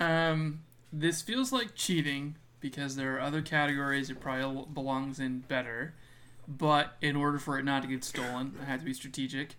Um, 0.00 0.64
this 0.92 1.22
feels 1.22 1.52
like 1.52 1.76
cheating 1.76 2.36
because 2.58 2.96
there 2.96 3.14
are 3.14 3.20
other 3.20 3.40
categories 3.40 4.10
it 4.10 4.20
probably 4.20 4.64
belongs 4.72 5.20
in 5.20 5.40
better. 5.40 5.94
But 6.48 6.96
in 7.00 7.14
order 7.14 7.38
for 7.38 7.58
it 7.58 7.64
not 7.64 7.82
to 7.82 7.88
get 7.88 8.04
stolen, 8.04 8.56
I 8.60 8.64
had 8.64 8.80
to 8.80 8.86
be 8.86 8.94
strategic. 8.94 9.56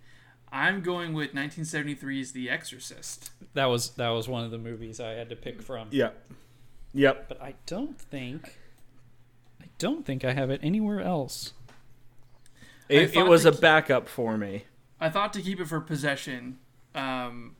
I'm 0.56 0.80
going 0.80 1.12
with 1.12 1.34
1973's 1.34 2.32
The 2.32 2.48
Exorcist. 2.48 3.30
That 3.54 3.66
was 3.66 3.90
that 3.90 4.08
was 4.08 4.26
one 4.28 4.44
of 4.44 4.50
the 4.50 4.58
movies 4.58 5.00
I 5.00 5.10
had 5.10 5.28
to 5.30 5.36
pick 5.36 5.60
from. 5.62 5.88
Yep. 5.90 6.30
Yep. 6.94 7.28
But 7.28 7.42
I 7.42 7.54
don't 7.66 7.98
think 8.00 8.56
I 9.60 9.66
don't 9.78 10.06
think 10.06 10.24
I 10.24 10.32
have 10.32 10.50
it 10.50 10.60
anywhere 10.62 11.00
else. 11.00 11.52
It, 12.88 13.14
it 13.16 13.26
was 13.26 13.44
a 13.44 13.52
keep- 13.52 13.60
backup 13.60 14.08
for 14.08 14.38
me. 14.38 14.64
I 15.00 15.10
thought 15.10 15.32
to 15.34 15.42
keep 15.42 15.60
it 15.60 15.66
for 15.66 15.80
possession. 15.80 16.58
Um, 16.94 17.56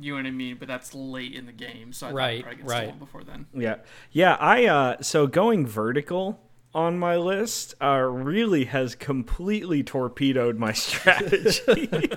you 0.00 0.12
know 0.12 0.22
what 0.22 0.26
I 0.26 0.30
mean? 0.30 0.56
But 0.58 0.68
that's 0.68 0.94
late 0.94 1.34
in 1.34 1.44
the 1.44 1.52
game, 1.52 1.92
so 1.92 2.06
I 2.06 2.12
Right, 2.12 2.44
thought 2.44 2.50
I'd 2.52 2.56
probably 2.58 2.62
get 2.62 2.70
right. 2.70 2.82
stolen 2.84 2.98
before 2.98 3.24
then. 3.24 3.46
Yeah. 3.52 3.76
Yeah, 4.12 4.36
I 4.40 4.64
uh 4.66 4.96
so 5.02 5.26
going 5.26 5.66
vertical 5.66 6.40
on 6.74 6.98
my 6.98 7.16
list 7.16 7.74
uh 7.80 7.98
really 7.98 8.66
has 8.66 8.94
completely 8.94 9.82
torpedoed 9.82 10.58
my 10.58 10.72
strategy. 10.74 11.88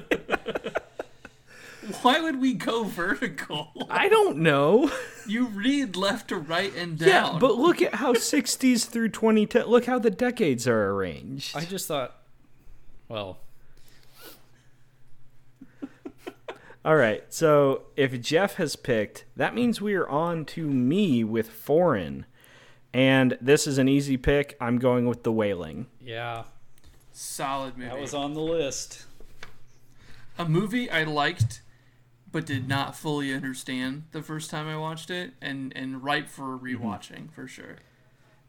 Why 2.03 2.21
would 2.21 2.39
we 2.39 2.53
go 2.53 2.83
vertical? 2.83 3.71
I 3.89 4.07
don't 4.09 4.37
know. 4.37 4.91
You 5.27 5.45
read 5.45 5.95
left 5.95 6.29
to 6.29 6.35
right 6.37 6.75
and 6.75 6.97
down. 6.97 7.07
Yeah, 7.07 7.37
but 7.39 7.55
look 7.55 7.79
at 7.79 7.93
how 7.93 8.13
60s 8.13 8.85
through 8.87 9.09
2010 9.09 9.67
look 9.67 9.85
how 9.85 9.99
the 9.99 10.09
decades 10.09 10.67
are 10.67 10.89
arranged. 10.89 11.55
I 11.55 11.63
just 11.63 11.87
thought 11.87 12.15
well, 13.07 13.37
All 16.83 16.95
right. 16.95 17.23
So, 17.29 17.83
if 17.95 18.19
Jeff 18.21 18.55
has 18.55 18.75
picked, 18.75 19.25
that 19.35 19.53
means 19.53 19.79
we 19.79 19.93
are 19.93 20.09
on 20.09 20.45
to 20.45 20.65
me 20.65 21.23
with 21.23 21.49
foreign. 21.49 22.25
And 22.93 23.37
this 23.39 23.67
is 23.67 23.77
an 23.77 23.87
easy 23.87 24.17
pick. 24.17 24.57
I'm 24.59 24.77
going 24.77 25.05
with 25.07 25.23
The 25.23 25.31
Wailing. 25.31 25.87
yeah, 26.01 26.43
solid 27.13 27.77
movie. 27.77 27.89
that 27.89 27.99
was 27.99 28.13
on 28.13 28.33
the 28.33 28.41
list. 28.41 29.05
a 30.37 30.45
movie 30.45 30.89
I 30.89 31.03
liked, 31.03 31.61
but 32.31 32.45
did 32.45 32.67
not 32.67 32.95
fully 32.95 33.33
understand 33.33 34.03
the 34.11 34.21
first 34.21 34.49
time 34.49 34.67
I 34.67 34.77
watched 34.77 35.09
it, 35.09 35.31
and 35.41 35.71
and 35.75 36.03
ripe 36.03 36.27
for 36.29 36.57
rewatching 36.57 37.31
for 37.31 37.47
sure. 37.47 37.77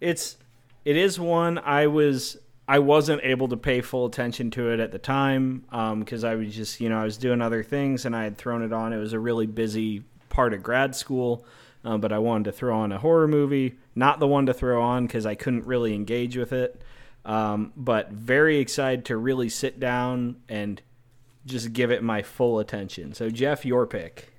it's 0.01 0.37
it 0.85 0.97
is 0.97 1.21
one 1.21 1.59
I 1.59 1.87
was 1.87 2.37
I 2.69 2.79
wasn't 2.81 3.21
able 3.25 3.49
to 3.49 3.57
pay 3.57 3.81
full 3.81 4.07
attention 4.07 4.51
to 4.53 4.71
it 4.73 4.81
at 4.81 4.91
the 4.93 4.99
time 4.99 5.65
because 6.01 6.25
I 6.25 6.35
was 6.35 6.55
just 6.55 6.81
you 6.81 6.89
know 6.89 7.01
I 7.01 7.05
was 7.05 7.17
doing 7.17 7.41
other 7.43 7.63
things 7.63 8.05
and 8.07 8.17
I 8.17 8.25
had 8.25 8.37
thrown 8.39 8.63
it 8.63 8.73
on. 8.73 8.93
It 8.93 8.99
was 8.99 9.13
a 9.13 9.21
really 9.21 9.47
busy 9.47 10.03
part 10.29 10.53
of 10.55 10.63
grad 10.63 10.95
school, 10.97 11.45
um, 11.85 12.01
but 12.01 12.13
I 12.13 12.19
wanted 12.19 12.45
to 12.45 12.53
throw 12.53 12.77
on 12.77 12.91
a 12.93 12.99
horror 12.99 13.29
movie, 13.29 13.75
not 13.95 14.21
the 14.21 14.27
one 14.27 14.47
to 14.47 14.55
throw 14.55 14.83
on 14.83 15.07
because 15.07 15.27
I 15.27 15.35
couldn't 15.35 15.67
really 15.67 15.95
engage 15.95 16.37
with 16.37 16.53
it. 16.53 16.81
Um, 17.25 17.73
but 17.77 18.11
very 18.11 18.59
excited 18.59 19.05
to 19.07 19.17
really 19.17 19.49
sit 19.49 19.79
down 19.79 20.37
and 20.49 20.83
just 21.47 21.73
give 21.73 21.91
it 21.91 22.03
my 22.03 22.23
full 22.23 22.59
attention. 22.59 23.15
So 23.15 23.31
Jeff, 23.31 23.65
your 23.65 23.87
pick. 23.87 24.33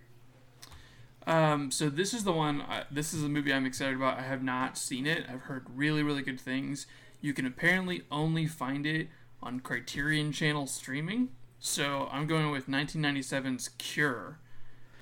Um, 1.26 1.72
so 1.72 1.90
this 1.90 2.14
is 2.14 2.24
the 2.24 2.34
one. 2.34 2.62
I, 2.62 2.84
this 2.92 3.14
is 3.14 3.24
a 3.24 3.30
movie 3.30 3.54
I'm 3.54 3.66
excited 3.66 3.96
about. 3.96 4.20
I 4.20 4.24
have 4.24 4.44
not 4.44 4.78
seen 4.78 5.08
it. 5.08 5.26
I've 5.32 5.44
heard 5.44 5.66
really, 5.74 6.04
really 6.04 6.22
good 6.22 6.40
things. 6.40 6.86
You 7.22 7.34
can 7.34 7.46
apparently 7.46 8.02
only 8.12 8.46
find 8.46 8.86
it 8.86 9.08
on 9.42 9.62
Criterion 9.62 10.32
Channel 10.34 10.68
streaming. 10.68 11.30
So 11.60 12.10
I'm 12.12 12.28
going 12.28 12.52
with 12.52 12.68
1997's 12.68 13.70
Cure 13.78 14.40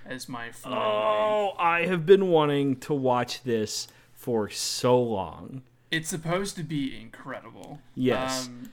as 0.05 0.29
my. 0.29 0.51
Oh, 0.63 1.53
I 1.57 1.85
have 1.85 2.05
been 2.05 2.27
wanting 2.27 2.75
to 2.81 2.93
watch 2.93 3.41
this 3.41 3.87
for 4.21 4.49
so 4.49 5.01
long. 5.01 5.63
It's 5.89 6.07
supposed 6.07 6.55
to 6.57 6.63
be 6.63 6.95
incredible. 6.99 7.79
Yes. 7.95 8.45
Um, 8.47 8.69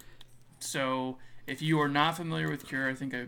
so 0.60 1.16
if 1.46 1.62
you 1.62 1.80
are 1.80 1.88
not 1.88 2.16
familiar 2.16 2.50
with 2.50 2.66
Cure, 2.66 2.88
I 2.88 2.94
think 2.94 3.14
I 3.14 3.26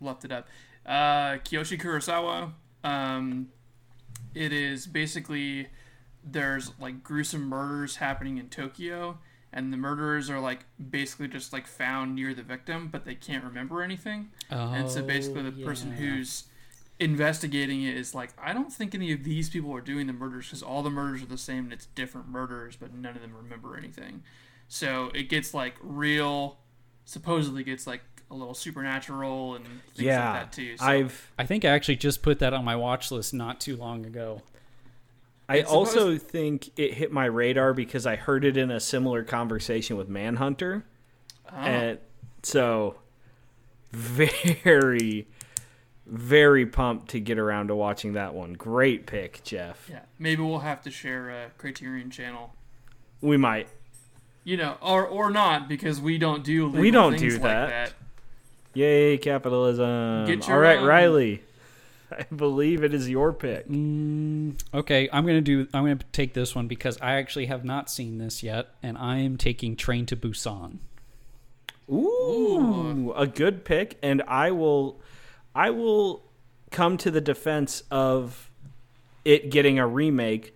left 0.00 0.24
it 0.24 0.32
up. 0.32 0.48
Uh, 0.84 1.38
Kiyoshi 1.38 1.80
Kurosawa. 1.80 2.52
Um, 2.82 3.48
it 4.34 4.52
is 4.52 4.86
basically 4.88 5.68
there's 6.24 6.72
like 6.80 7.04
gruesome 7.04 7.42
murders 7.48 7.96
happening 7.96 8.38
in 8.38 8.48
Tokyo, 8.48 9.18
and 9.52 9.72
the 9.72 9.76
murderers 9.76 10.28
are 10.28 10.40
like 10.40 10.64
basically 10.90 11.28
just 11.28 11.52
like 11.52 11.68
found 11.68 12.16
near 12.16 12.34
the 12.34 12.42
victim, 12.42 12.88
but 12.90 13.04
they 13.04 13.14
can't 13.14 13.44
remember 13.44 13.80
anything. 13.80 14.30
and 14.50 14.90
so 14.90 15.02
basically, 15.02 15.42
the 15.42 15.64
person 15.64 15.92
who's 15.92 16.44
investigating 17.00 17.82
it 17.82 17.96
is 17.96 18.14
like, 18.14 18.30
I 18.42 18.52
don't 18.52 18.72
think 18.72 18.94
any 18.94 19.12
of 19.12 19.24
these 19.24 19.50
people 19.50 19.74
are 19.74 19.80
doing 19.80 20.06
the 20.06 20.12
murders 20.12 20.46
because 20.46 20.62
all 20.62 20.82
the 20.82 20.90
murders 20.90 21.22
are 21.22 21.26
the 21.26 21.38
same 21.38 21.64
and 21.64 21.72
it's 21.72 21.86
different 21.86 22.28
murders, 22.28 22.76
but 22.76 22.94
none 22.94 23.16
of 23.16 23.22
them 23.22 23.34
remember 23.36 23.76
anything. 23.76 24.22
So 24.68 25.10
it 25.14 25.28
gets 25.28 25.54
like 25.54 25.74
real, 25.82 26.58
supposedly 27.04 27.64
gets 27.64 27.86
like 27.86 28.02
a 28.30 28.34
little 28.34 28.54
supernatural 28.54 29.54
and 29.54 29.64
things 29.64 30.06
yeah, 30.06 30.30
like 30.30 30.40
that 30.40 30.52
too. 30.52 30.76
So 30.76 30.84
I've 30.84 31.32
I 31.38 31.46
think 31.46 31.64
I 31.64 31.68
actually 31.68 31.96
just 31.96 32.22
put 32.22 32.38
that 32.38 32.52
on 32.52 32.64
my 32.64 32.76
watch 32.76 33.10
list 33.10 33.34
not 33.34 33.60
too 33.60 33.76
long 33.76 34.06
ago. 34.06 34.42
I 35.48 35.58
It's 35.58 35.70
also 35.70 36.16
think 36.16 36.70
it 36.78 36.94
hit 36.94 37.12
my 37.12 37.26
radar 37.26 37.74
because 37.74 38.06
I 38.06 38.16
heard 38.16 38.44
it 38.44 38.56
in 38.56 38.70
a 38.70 38.80
similar 38.80 39.22
conversation 39.22 39.96
with 39.96 40.08
Manhunter, 40.08 40.86
oh, 41.52 41.56
and 41.56 41.98
so 42.42 42.96
very, 43.92 45.28
very 46.06 46.66
pumped 46.66 47.08
to 47.10 47.20
get 47.20 47.38
around 47.38 47.68
to 47.68 47.74
watching 47.74 48.12
that 48.14 48.34
one. 48.34 48.52
Great 48.54 49.06
pick, 49.06 49.42
Jeff. 49.44 49.88
yeah, 49.90 50.00
maybe 50.18 50.42
we'll 50.42 50.58
have 50.60 50.82
to 50.82 50.90
share 50.90 51.30
a 51.30 51.50
Criterion 51.58 52.10
channel. 52.10 52.54
We 53.20 53.36
might. 53.36 53.68
You 54.44 54.58
know, 54.58 54.76
or 54.82 55.06
or 55.06 55.30
not 55.30 55.68
because 55.68 56.00
we 56.00 56.18
don't 56.18 56.44
do 56.44 56.66
legal 56.66 56.80
We 56.80 56.90
don't 56.90 57.12
things 57.18 57.22
do 57.22 57.40
like 57.40 57.42
that. 57.42 57.68
that. 57.68 57.92
Yay, 58.74 59.16
capitalism! 59.18 60.26
Get 60.26 60.42
All 60.42 60.48
your 60.50 60.60
right, 60.60 60.78
own. 60.78 60.84
Riley. 60.84 61.42
I 62.12 62.24
believe 62.34 62.84
it 62.84 62.92
is 62.92 63.08
your 63.08 63.32
pick. 63.32 63.66
Mm, 63.68 64.60
okay, 64.74 65.08
I'm 65.12 65.24
gonna 65.24 65.40
do. 65.40 65.66
I'm 65.72 65.84
gonna 65.84 65.98
take 66.12 66.34
this 66.34 66.54
one 66.54 66.68
because 66.68 66.98
I 67.00 67.14
actually 67.14 67.46
have 67.46 67.64
not 67.64 67.88
seen 67.88 68.18
this 68.18 68.42
yet, 68.42 68.68
and 68.82 68.98
I 68.98 69.18
am 69.18 69.36
taking 69.38 69.76
Train 69.76 70.04
to 70.06 70.16
Busan. 70.16 70.78
Ooh, 71.90 73.12
a 73.16 73.26
good 73.26 73.64
pick, 73.64 73.98
and 74.02 74.22
I 74.26 74.50
will, 74.50 75.00
I 75.54 75.70
will 75.70 76.22
come 76.70 76.96
to 76.98 77.10
the 77.10 77.20
defense 77.20 77.82
of 77.90 78.50
it 79.24 79.50
getting 79.50 79.78
a 79.78 79.86
remake, 79.86 80.54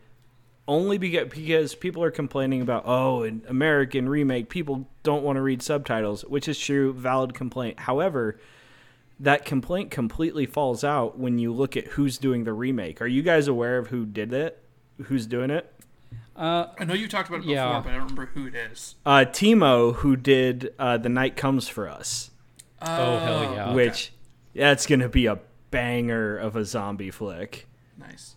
only 0.66 0.98
because 0.98 1.28
because 1.28 1.74
people 1.74 2.02
are 2.02 2.10
complaining 2.10 2.60
about 2.60 2.82
oh, 2.86 3.22
an 3.22 3.42
American 3.48 4.08
remake, 4.08 4.48
people 4.48 4.88
don't 5.02 5.22
want 5.22 5.36
to 5.36 5.42
read 5.42 5.62
subtitles, 5.62 6.22
which 6.24 6.48
is 6.48 6.58
true, 6.58 6.92
valid 6.92 7.34
complaint. 7.34 7.80
However, 7.80 8.38
that 9.20 9.44
complaint 9.44 9.90
completely 9.90 10.46
falls 10.46 10.84
out 10.84 11.18
when 11.18 11.38
you 11.38 11.52
look 11.52 11.76
at 11.76 11.86
who's 11.88 12.18
doing 12.18 12.44
the 12.44 12.52
remake. 12.52 13.00
Are 13.00 13.06
you 13.06 13.22
guys 13.22 13.48
aware 13.48 13.78
of 13.78 13.88
who 13.88 14.04
did 14.06 14.32
it? 14.32 14.62
Who's 15.04 15.26
doing 15.26 15.50
it? 15.50 15.72
Uh, 16.36 16.68
I 16.78 16.84
know 16.84 16.94
you 16.94 17.08
talked 17.08 17.28
about 17.28 17.38
it 17.38 17.46
before, 17.46 17.54
Yeah. 17.54 17.80
but 17.80 17.90
I 17.90 17.92
don't 17.94 18.02
remember 18.02 18.26
who 18.26 18.46
it 18.46 18.54
is. 18.54 18.94
Uh, 19.04 19.24
Timo, 19.28 19.94
who 19.96 20.14
did 20.14 20.72
uh, 20.78 20.96
The 20.96 21.08
Night 21.08 21.36
Comes 21.36 21.66
for 21.68 21.88
Us. 21.88 22.30
Oh, 22.80 23.18
hell 23.18 23.42
yeah. 23.54 23.70
Okay. 23.70 24.10
That's 24.58 24.86
gonna 24.86 25.08
be 25.08 25.26
a 25.26 25.38
banger 25.70 26.36
of 26.36 26.56
a 26.56 26.64
zombie 26.64 27.10
flick. 27.10 27.66
nice. 27.96 28.34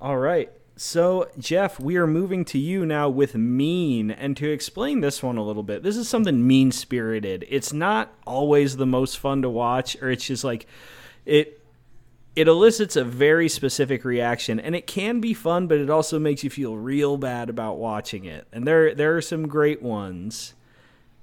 All 0.00 0.16
right. 0.16 0.50
So, 0.76 1.28
Jeff, 1.38 1.78
we 1.78 1.98
are 1.98 2.06
moving 2.06 2.42
to 2.46 2.58
you 2.58 2.86
now 2.86 3.10
with 3.10 3.34
mean. 3.34 4.10
And 4.10 4.34
to 4.38 4.50
explain 4.50 5.00
this 5.00 5.22
one 5.22 5.36
a 5.36 5.44
little 5.44 5.62
bit, 5.62 5.82
this 5.82 5.98
is 5.98 6.08
something 6.08 6.46
mean 6.46 6.72
spirited. 6.72 7.44
It's 7.50 7.70
not 7.70 8.14
always 8.26 8.78
the 8.78 8.86
most 8.86 9.18
fun 9.18 9.42
to 9.42 9.50
watch, 9.50 9.94
or 10.00 10.10
it's 10.10 10.24
just 10.24 10.42
like 10.42 10.66
it 11.26 11.60
it 12.34 12.48
elicits 12.48 12.96
a 12.96 13.04
very 13.04 13.48
specific 13.48 14.04
reaction 14.04 14.60
and 14.60 14.74
it 14.74 14.86
can 14.86 15.20
be 15.20 15.34
fun, 15.34 15.66
but 15.66 15.78
it 15.78 15.90
also 15.90 16.18
makes 16.18 16.44
you 16.44 16.48
feel 16.48 16.76
real 16.76 17.18
bad 17.18 17.50
about 17.50 17.76
watching 17.76 18.24
it. 18.24 18.46
And 18.50 18.66
there 18.66 18.94
there 18.94 19.14
are 19.16 19.22
some 19.22 19.48
great 19.48 19.82
ones. 19.82 20.54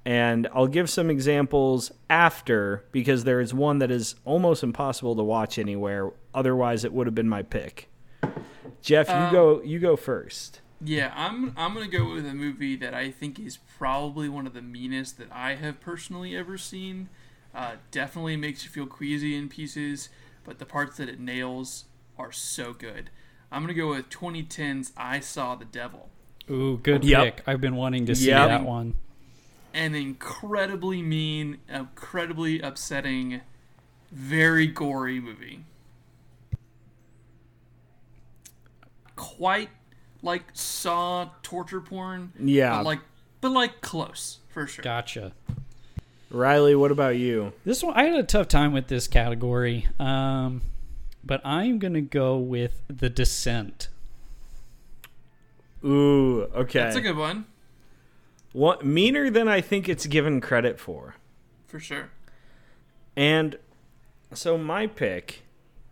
And 0.07 0.47
I'll 0.53 0.67
give 0.67 0.89
some 0.89 1.09
examples 1.09 1.91
after 2.09 2.85
because 2.93 3.25
there 3.25 3.41
is 3.41 3.53
one 3.53 3.79
that 3.79 3.91
is 3.91 4.15
almost 4.23 4.63
impossible 4.63 5.17
to 5.17 5.23
watch 5.23 5.59
anywhere. 5.59 6.13
Otherwise, 6.33 6.85
it 6.85 6.93
would 6.93 7.07
have 7.07 7.13
been 7.13 7.27
my 7.27 7.41
pick. 7.43 7.89
Jeff, 8.81 9.09
you 9.09 9.15
Um, 9.15 9.33
go. 9.33 9.61
You 9.63 9.79
go 9.79 9.97
first. 9.97 10.61
Yeah, 10.81 11.11
I'm 11.13 11.51
I'm 11.57 11.73
gonna 11.73 11.89
go 11.89 12.13
with 12.13 12.25
a 12.25 12.33
movie 12.33 12.77
that 12.77 12.93
I 12.93 13.11
think 13.11 13.37
is 13.37 13.57
probably 13.77 14.29
one 14.29 14.47
of 14.47 14.53
the 14.53 14.61
meanest 14.61 15.17
that 15.17 15.27
I 15.29 15.55
have 15.55 15.81
personally 15.81 16.37
ever 16.37 16.57
seen. 16.57 17.09
Uh, 17.53 17.73
definitely 17.91 18.37
makes 18.37 18.63
you 18.63 18.69
feel 18.69 18.85
queasy 18.85 19.35
in 19.35 19.49
pieces, 19.49 20.07
but 20.45 20.57
the 20.59 20.65
parts 20.65 20.95
that 20.97 21.09
it 21.09 21.19
nails 21.19 21.83
are 22.17 22.31
so 22.31 22.71
good. 22.71 23.09
I'm 23.51 23.61
gonna 23.63 23.73
go 23.73 23.89
with 23.89 24.09
2010's 24.09 24.93
I 24.95 25.19
Saw 25.19 25.55
the 25.55 25.65
Devil. 25.65 26.07
ooh, 26.49 26.77
good 26.77 27.03
Yep. 27.03 27.23
pick. 27.23 27.43
I've 27.45 27.59
been 27.59 27.75
wanting 27.75 28.05
to 28.05 28.15
see 28.15 28.27
Yep. 28.27 28.47
that 28.47 28.63
one. 28.63 28.93
An 29.77 29.93
incredibly 29.93 31.03
mean, 31.03 31.59
incredibly 31.69 32.59
upsetting, 32.61 33.41
very 34.11 34.65
gory 34.65 35.19
movie. 35.19 35.65
Quite 39.15 39.69
like 40.23 40.45
Saw 40.53 41.29
torture 41.43 41.79
porn. 41.79 42.33
Yeah. 42.39 42.77
But 42.77 42.85
like, 42.85 42.99
but 43.39 43.51
like 43.51 43.81
close 43.81 44.39
for 44.49 44.65
sure. 44.65 44.81
Gotcha. 44.81 45.33
Riley, 46.31 46.73
what 46.73 46.89
about 46.89 47.17
you? 47.17 47.53
This 47.63 47.83
one, 47.83 47.93
I 47.95 48.05
had 48.05 48.15
a 48.15 48.23
tough 48.23 48.47
time 48.47 48.73
with 48.73 48.87
this 48.87 49.07
category, 49.07 49.87
um, 49.99 50.63
but 51.23 51.39
I'm 51.45 51.77
gonna 51.77 52.01
go 52.01 52.35
with 52.35 52.81
The 52.87 53.11
Descent. 53.11 53.89
Ooh, 55.85 56.49
okay. 56.55 56.79
That's 56.79 56.95
a 56.95 57.01
good 57.01 57.15
one 57.15 57.45
What 58.57 58.83
meaner 58.83 59.29
than 59.29 59.47
I 59.47 59.61
think 59.61 59.87
it's 59.87 60.07
given 60.07 60.41
credit 60.41 60.79
for. 60.79 61.13
for 61.67 61.79
sure. 61.79 62.09
And 63.15 63.55
so 64.33 64.57
my 64.57 64.87
pick, 64.87 65.43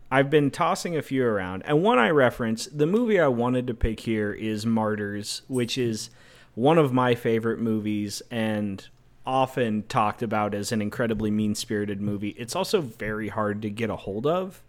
I've 0.09 0.31
been 0.31 0.49
tossing 0.49 0.97
a 0.97 1.03
few 1.03 1.23
around, 1.23 1.61
and 1.67 1.83
one 1.83 1.99
I 1.99 2.09
reference, 2.09 2.65
the 2.65 2.87
movie 2.87 3.19
I 3.19 3.27
wanted 3.27 3.67
to 3.67 3.75
pick 3.75 3.99
here 3.99 4.33
is 4.33 4.65
Martyrs, 4.65 5.43
which 5.47 5.77
is 5.77 6.09
one 6.55 6.79
of 6.79 6.91
my 6.91 7.13
favorite 7.13 7.59
movies 7.59 8.23
and 8.31 8.87
often 9.27 9.83
talked 9.83 10.23
about 10.23 10.55
as 10.55 10.71
an 10.71 10.81
incredibly 10.81 11.29
mean 11.29 11.53
spirited 11.53 12.01
movie. 12.01 12.29
It's 12.29 12.55
also 12.55 12.81
very 12.81 13.27
hard 13.27 13.61
to 13.61 13.69
get 13.69 13.91
a 13.91 13.95
hold 13.95 14.25
of. 14.25 14.63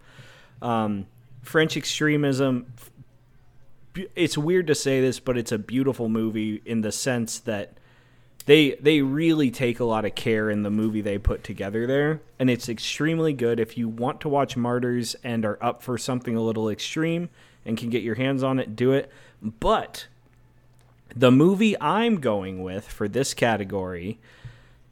Um, 0.60 1.06
French 1.40 1.78
extremism. 1.78 2.74
It's 4.14 4.36
weird 4.36 4.66
to 4.66 4.74
say 4.74 5.00
this, 5.00 5.18
but 5.18 5.38
it's 5.38 5.50
a 5.50 5.58
beautiful 5.58 6.10
movie 6.10 6.60
in 6.66 6.82
the 6.82 6.92
sense 6.92 7.38
that 7.38 7.78
they 8.46 8.74
they 8.80 9.02
really 9.02 9.50
take 9.50 9.80
a 9.80 9.84
lot 9.84 10.04
of 10.04 10.14
care 10.14 10.50
in 10.50 10.62
the 10.62 10.70
movie 10.70 11.00
they 11.00 11.18
put 11.18 11.44
together 11.44 11.86
there. 11.86 12.20
And 12.38 12.48
it's 12.48 12.68
extremely 12.68 13.32
good. 13.32 13.60
If 13.60 13.76
you 13.76 13.88
want 13.88 14.20
to 14.22 14.28
watch 14.28 14.56
martyrs 14.56 15.14
and 15.22 15.44
are 15.44 15.58
up 15.62 15.82
for 15.82 15.98
something 15.98 16.36
a 16.36 16.40
little 16.40 16.68
extreme 16.68 17.28
and 17.64 17.76
can 17.76 17.90
get 17.90 18.02
your 18.02 18.14
hands 18.14 18.42
on 18.42 18.58
it 18.58 18.76
do 18.76 18.92
it. 18.92 19.10
But 19.42 20.06
the 21.14 21.30
movie 21.30 21.80
i'm 21.80 22.20
going 22.20 22.62
with 22.62 22.88
for 22.88 23.06
this 23.06 23.32
category 23.32 24.18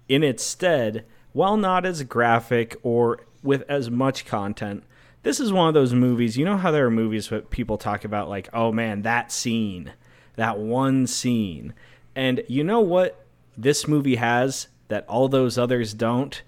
in 0.09 0.23
its 0.23 0.45
stead 0.45 1.05
while 1.33 1.57
not 1.57 1.85
as 1.85 2.05
graphic 2.05 2.77
or 2.85 3.19
with 3.43 3.63
as 3.69 3.91
much 3.91 4.25
content 4.25 4.85
this 5.25 5.41
is 5.41 5.53
one 5.53 5.67
of 5.67 5.75
those 5.75 5.93
movies 5.93 6.39
you 6.39 6.45
know 6.45 6.57
how 6.57 6.71
there 6.71 6.87
are 6.87 6.91
movies 6.91 7.29
that 7.29 7.51
people 7.51 7.77
talk 7.77 8.05
about 8.05 8.29
like 8.29 8.49
oh 8.55 8.71
man 8.71 9.03
that 9.03 9.33
scene 9.33 9.93
that 10.37 10.59
one 10.59 11.07
scene. 11.07 11.75
And 12.15 12.43
you 12.49 12.65
know 12.65 12.81
what 12.81 13.24
this 13.57 13.87
movie 13.89 14.17
has 14.17 14.69
that 14.89 15.07
all 15.09 15.29
those 15.29 15.59
others 15.59 15.95
don't. 15.95 16.43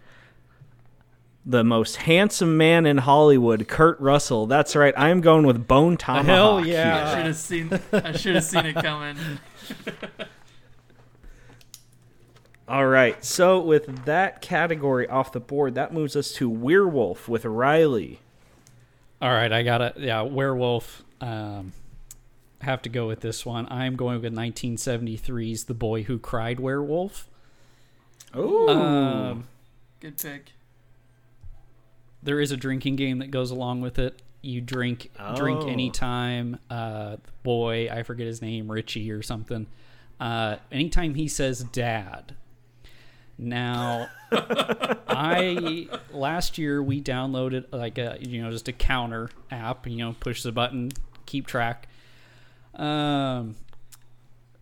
The 1.45 1.63
most 1.63 1.97
handsome 1.97 2.57
man 2.57 2.87
in 2.87 2.99
Hollywood, 2.99 3.69
Kurt 3.69 4.01
Russell. 4.01 4.47
That's 4.47 4.75
right. 4.75 4.93
I 4.97 5.11
am 5.11 5.21
going 5.21 5.47
with 5.47 5.69
Bone 5.69 5.97
Tomahawk. 5.97 6.27
Hell 6.27 6.67
yeah. 6.67 7.07
I 7.07 7.15
should 7.15 7.27
have 7.27 7.37
seen. 7.37 7.81
I 7.93 8.13
should 8.13 8.35
have 8.35 8.45
seen 8.45 8.67
it 8.67 8.75
coming. 8.75 9.17
All 12.69 12.87
right. 12.87 13.25
So 13.25 13.61
with 13.61 14.07
that 14.07 14.41
category 14.41 15.09
off 15.09 15.31
the 15.31 15.39
board, 15.41 15.77
that 15.77 15.93
moves 15.93 16.17
us 16.17 16.33
to 16.33 16.51
Werewolf 16.51 17.29
with 17.29 17.45
Riley. 17.45 18.21
All 19.23 19.31
right, 19.31 19.53
I 19.53 19.63
got 19.63 19.81
it. 19.81 19.95
Yeah, 19.99 20.23
Werewolf. 20.23 21.05
Um, 21.21 21.73
have 22.63 22.83
to 22.83 22.89
go 22.89 23.07
with 23.07 23.21
this 23.21 23.45
one. 23.47 23.67
I'm 23.71 23.97
going 23.97 24.21
with 24.23 24.33
1973's 24.35 25.65
The 25.65 25.75
Boy 25.75 26.03
Who 26.05 26.19
Cried 26.19 26.59
Werewolf. 26.61 27.29
Oh. 28.35 28.69
Um, 28.69 29.45
Good 30.01 30.19
pick. 30.19 30.53
there 32.23 32.41
is 32.41 32.51
a 32.51 32.57
drinking 32.57 32.97
game 32.97 33.19
that 33.19 33.31
goes 33.31 33.51
along 33.51 33.81
with 33.81 33.99
it. 33.99 34.21
You 34.43 34.61
drink 34.61 35.11
drink 35.35 35.61
Oh. 35.63 35.69
anytime. 35.69 36.59
Uh, 36.71 37.17
boy, 37.43 37.89
I 37.91 38.03
forget 38.05 38.27
his 38.27 38.41
name, 38.43 38.71
Richie 38.71 39.11
or 39.11 39.23
something. 39.23 39.67
Uh, 40.21 40.57
anytime 40.71 41.15
he 41.15 41.27
says 41.29 41.65
"dad." 41.65 42.35
Now, 43.39 44.09
I 45.09 45.89
last 46.13 46.59
year 46.59 46.83
we 46.83 47.03
downloaded 47.03 47.65
like 47.73 47.99
a 47.99 48.19
you 48.21 48.43
know 48.43 48.51
just 48.51 48.69
a 48.69 48.73
counter 48.73 49.31
app. 49.51 49.87
You 49.87 49.97
know, 49.97 50.17
push 50.21 50.43
the 50.43 50.53
button, 50.53 50.91
keep 51.27 51.47
track. 51.47 51.89
Um, 52.77 53.57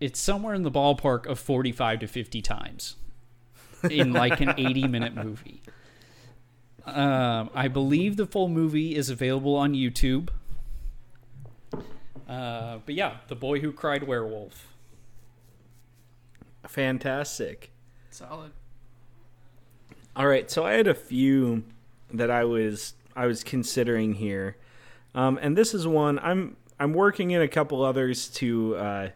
it's 0.00 0.20
somewhere 0.20 0.54
in 0.54 0.62
the 0.62 0.70
ballpark 0.70 1.26
of 1.26 1.38
forty-five 1.38 2.00
to 2.00 2.06
fifty 2.06 2.40
times 2.40 2.96
in 3.90 4.12
like 4.12 4.40
an 4.40 4.54
eighty-minute 4.58 5.14
movie. 5.14 5.62
Um, 6.86 7.50
I 7.54 7.68
believe 7.68 8.16
the 8.16 8.26
full 8.26 8.48
movie 8.48 8.94
is 8.94 9.08
available 9.10 9.56
on 9.56 9.72
YouTube. 9.72 10.28
Uh, 12.28 12.78
but 12.84 12.94
yeah, 12.94 13.18
The 13.28 13.34
Boy 13.34 13.60
Who 13.60 13.72
Cried 13.72 14.04
Werewolf. 14.04 14.68
Fantastic. 16.66 17.70
Solid. 18.10 18.52
All 20.16 20.26
right, 20.26 20.50
so 20.50 20.64
I 20.64 20.72
had 20.74 20.86
a 20.86 20.94
few 20.94 21.64
that 22.12 22.30
I 22.30 22.44
was 22.44 22.94
I 23.16 23.26
was 23.26 23.42
considering 23.42 24.14
here, 24.14 24.56
um, 25.14 25.38
and 25.42 25.56
this 25.56 25.74
is 25.74 25.86
one 25.86 26.18
I'm 26.20 26.56
I'm 26.78 26.92
working 26.92 27.30
in 27.30 27.40
a 27.42 27.48
couple 27.48 27.84
others 27.84 28.28
to 28.30 28.76
uh, 28.76 29.08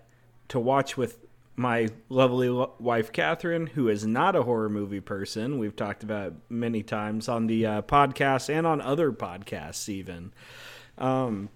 to 0.48 0.60
watch 0.60 0.96
with 0.96 1.18
my 1.56 1.88
lovely 2.08 2.48
lo- 2.48 2.72
wife 2.78 3.10
Catherine, 3.12 3.66
who 3.66 3.88
is 3.88 4.06
not 4.06 4.36
a 4.36 4.42
horror 4.44 4.68
movie 4.68 5.00
person. 5.00 5.58
We've 5.58 5.74
talked 5.74 6.02
about 6.04 6.28
it 6.28 6.32
many 6.48 6.82
times 6.84 7.28
on 7.28 7.48
the 7.48 7.66
uh, 7.66 7.82
podcast 7.82 8.48
and 8.48 8.66
on 8.66 8.80
other 8.80 9.10
podcasts 9.10 9.88
even. 9.88 10.32
Um, 10.96 11.48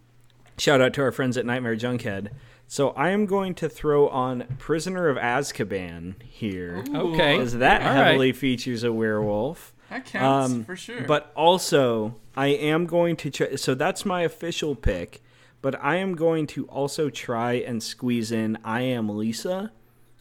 shout 0.59 0.81
out 0.81 0.93
to 0.95 1.03
our 1.03 1.13
friends 1.13 1.37
at 1.37 1.47
Nightmare 1.47 1.77
Junkhead. 1.77 2.31
So 2.67 2.91
I 2.91 3.11
am 3.11 3.27
going 3.27 3.55
to 3.57 3.69
throw 3.69 4.09
on 4.09 4.45
Prisoner 4.59 5.09
of 5.09 5.17
Azkaban 5.19 6.21
here 6.23 6.83
Okay. 6.95 7.37
because 7.37 7.55
that 7.59 7.83
All 7.83 7.89
right. 7.89 8.07
heavily 8.07 8.33
features 8.33 8.83
a 8.83 8.93
werewolf. 8.93 9.73
That 9.91 10.07
counts 10.07 10.53
Um, 10.53 10.65
for 10.65 10.75
sure. 10.75 11.03
But 11.03 11.31
also, 11.37 12.17
I 12.35 12.47
am 12.49 12.87
going 12.87 13.15
to 13.17 13.31
try. 13.31 13.55
So 13.57 13.75
that's 13.75 14.05
my 14.07 14.23
official 14.23 14.75
pick. 14.75 15.23
But 15.63 15.83
I 15.83 15.97
am 15.97 16.17
going 16.17 16.47
to 16.49 16.67
also 16.67 17.09
try 17.09 17.55
and 17.55 17.83
squeeze 17.83 18.33
in 18.33 18.59
I 18.65 18.83
Am 18.83 19.09
Lisa, 19.09 19.73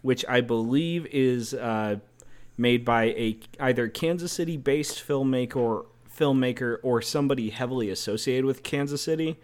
which 0.04 0.24
I 0.30 0.42
believe 0.42 1.08
is 1.08 1.54
uh, 1.54 1.98
made 2.58 2.86
by 2.86 3.06
a 3.06 3.40
either 3.60 3.88
Kansas 3.90 4.32
City 4.32 4.56
based 4.56 5.06
filmmaker 5.06 5.56
or 5.56 5.86
filmmaker 6.16 6.78
or 6.84 7.02
somebody 7.02 7.50
heavily 7.50 7.90
associated 7.90 8.46
with 8.46 8.64
Kansas 8.64 9.02
City. 9.02 9.38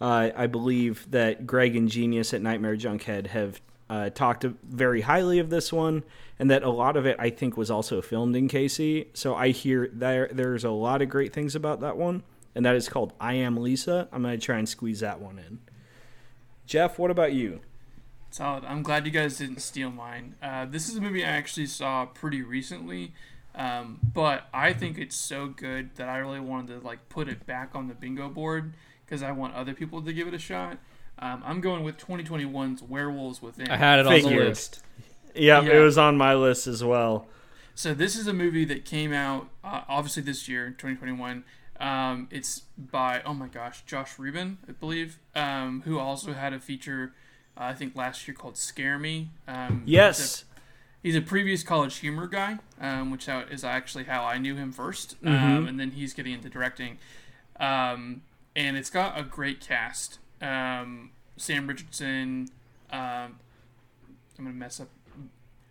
Uh, 0.00 0.30
I 0.34 0.46
believe 0.46 1.08
that 1.10 1.46
Greg 1.46 1.76
and 1.76 1.88
Genius 1.88 2.34
at 2.34 2.42
Nightmare 2.42 2.76
Junkhead 2.76 3.28
have 3.28 3.60
uh, 3.88 4.08
talked 4.10 4.44
very 4.44 5.02
highly 5.02 5.38
of 5.38 5.50
this 5.50 5.70
one, 5.70 6.02
and 6.38 6.50
that 6.50 6.62
a 6.62 6.70
lot 6.70 6.96
of 6.96 7.04
it 7.04 7.16
I 7.18 7.28
think 7.28 7.58
was 7.58 7.70
also 7.70 8.00
filmed 8.00 8.34
in 8.34 8.48
KC. 8.48 9.08
So 9.12 9.34
I 9.34 9.50
hear 9.50 9.90
there 9.92 10.30
there's 10.32 10.64
a 10.64 10.70
lot 10.70 11.02
of 11.02 11.10
great 11.10 11.34
things 11.34 11.54
about 11.54 11.80
that 11.80 11.98
one, 11.98 12.22
and 12.54 12.64
that 12.64 12.74
is 12.76 12.88
called 12.88 13.12
I 13.20 13.34
Am 13.34 13.56
Lisa. 13.56 14.08
I'm 14.12 14.22
gonna 14.22 14.38
try 14.38 14.58
and 14.58 14.68
squeeze 14.68 15.00
that 15.00 15.20
one 15.20 15.38
in. 15.38 15.58
Jeff, 16.66 16.98
what 16.98 17.10
about 17.10 17.32
you? 17.32 17.60
Solid. 18.30 18.64
I'm 18.64 18.82
glad 18.82 19.04
you 19.04 19.12
guys 19.12 19.36
didn't 19.36 19.60
steal 19.60 19.90
mine. 19.90 20.36
Uh, 20.42 20.64
this 20.64 20.88
is 20.88 20.96
a 20.96 21.00
movie 21.00 21.24
I 21.24 21.28
actually 21.28 21.66
saw 21.66 22.06
pretty 22.06 22.40
recently, 22.40 23.12
um, 23.54 23.98
but 24.14 24.44
I 24.54 24.72
think 24.72 24.96
it's 24.96 25.16
so 25.16 25.48
good 25.48 25.94
that 25.96 26.08
I 26.08 26.16
really 26.18 26.40
wanted 26.40 26.80
to 26.80 26.86
like 26.86 27.08
put 27.10 27.28
it 27.28 27.44
back 27.46 27.72
on 27.74 27.88
the 27.88 27.94
bingo 27.94 28.28
board 28.30 28.72
because 29.04 29.22
I 29.22 29.32
want 29.32 29.54
other 29.54 29.74
people 29.74 30.00
to 30.02 30.12
give 30.12 30.28
it 30.28 30.34
a 30.34 30.38
shot. 30.38 30.78
Um, 31.18 31.42
I'm 31.44 31.60
going 31.60 31.84
with 31.84 31.98
2021's 31.98 32.82
Werewolves 32.82 33.42
Within. 33.42 33.68
I 33.70 33.76
had 33.76 33.98
it 34.00 34.06
on 34.06 34.12
the 34.14 34.28
list. 34.30 34.82
Yeah, 35.34 35.60
Yeah. 35.60 35.74
it 35.74 35.78
was 35.80 35.98
on 35.98 36.16
my 36.16 36.34
list 36.34 36.66
as 36.66 36.82
well. 36.82 37.26
So 37.74 37.92
this 37.94 38.16
is 38.16 38.26
a 38.26 38.32
movie 38.32 38.64
that 38.66 38.84
came 38.84 39.12
out 39.12 39.48
uh, 39.62 39.82
obviously 39.88 40.22
this 40.22 40.48
year, 40.48 40.68
2021. 40.68 41.44
Um, 41.82 42.28
it's 42.30 42.60
by 42.78 43.20
oh 43.26 43.34
my 43.34 43.48
gosh, 43.48 43.82
Josh 43.84 44.18
Ruben, 44.18 44.58
I 44.68 44.72
believe, 44.72 45.18
um, 45.34 45.82
who 45.84 45.98
also 45.98 46.32
had 46.32 46.52
a 46.52 46.60
feature 46.60 47.12
uh, 47.56 47.64
I 47.64 47.74
think 47.74 47.94
last 47.96 48.26
year 48.26 48.34
called 48.34 48.56
Scare 48.56 48.98
Me. 48.98 49.28
Um, 49.48 49.82
Yes. 49.84 50.44
he's 51.02 51.16
a 51.16 51.20
previous 51.20 51.62
college 51.62 51.96
humor 51.98 52.26
guy, 52.28 52.58
um, 52.80 53.10
which 53.10 53.28
is 53.28 53.64
actually 53.64 54.04
how 54.04 54.24
I 54.24 54.38
knew 54.38 54.54
him 54.56 54.72
1st 54.72 55.16
Mm-hmm. 55.16 55.28
um, 55.28 55.66
and 55.66 55.78
then 55.80 55.90
he's 55.90 56.14
getting 56.14 56.32
into 56.34 56.48
directing. 56.48 56.98
Um, 57.60 58.22
and 58.56 58.76
it's 58.76 58.88
got 58.90 59.18
a 59.18 59.22
great 59.24 59.60
cast. 59.60 60.18
Um, 60.40 61.10
Sam 61.36 61.66
Richardson. 61.66 62.48
Um, 62.90 63.36
I'm 64.38 64.44
gonna 64.44 64.50
mess 64.52 64.80
up. 64.80 64.88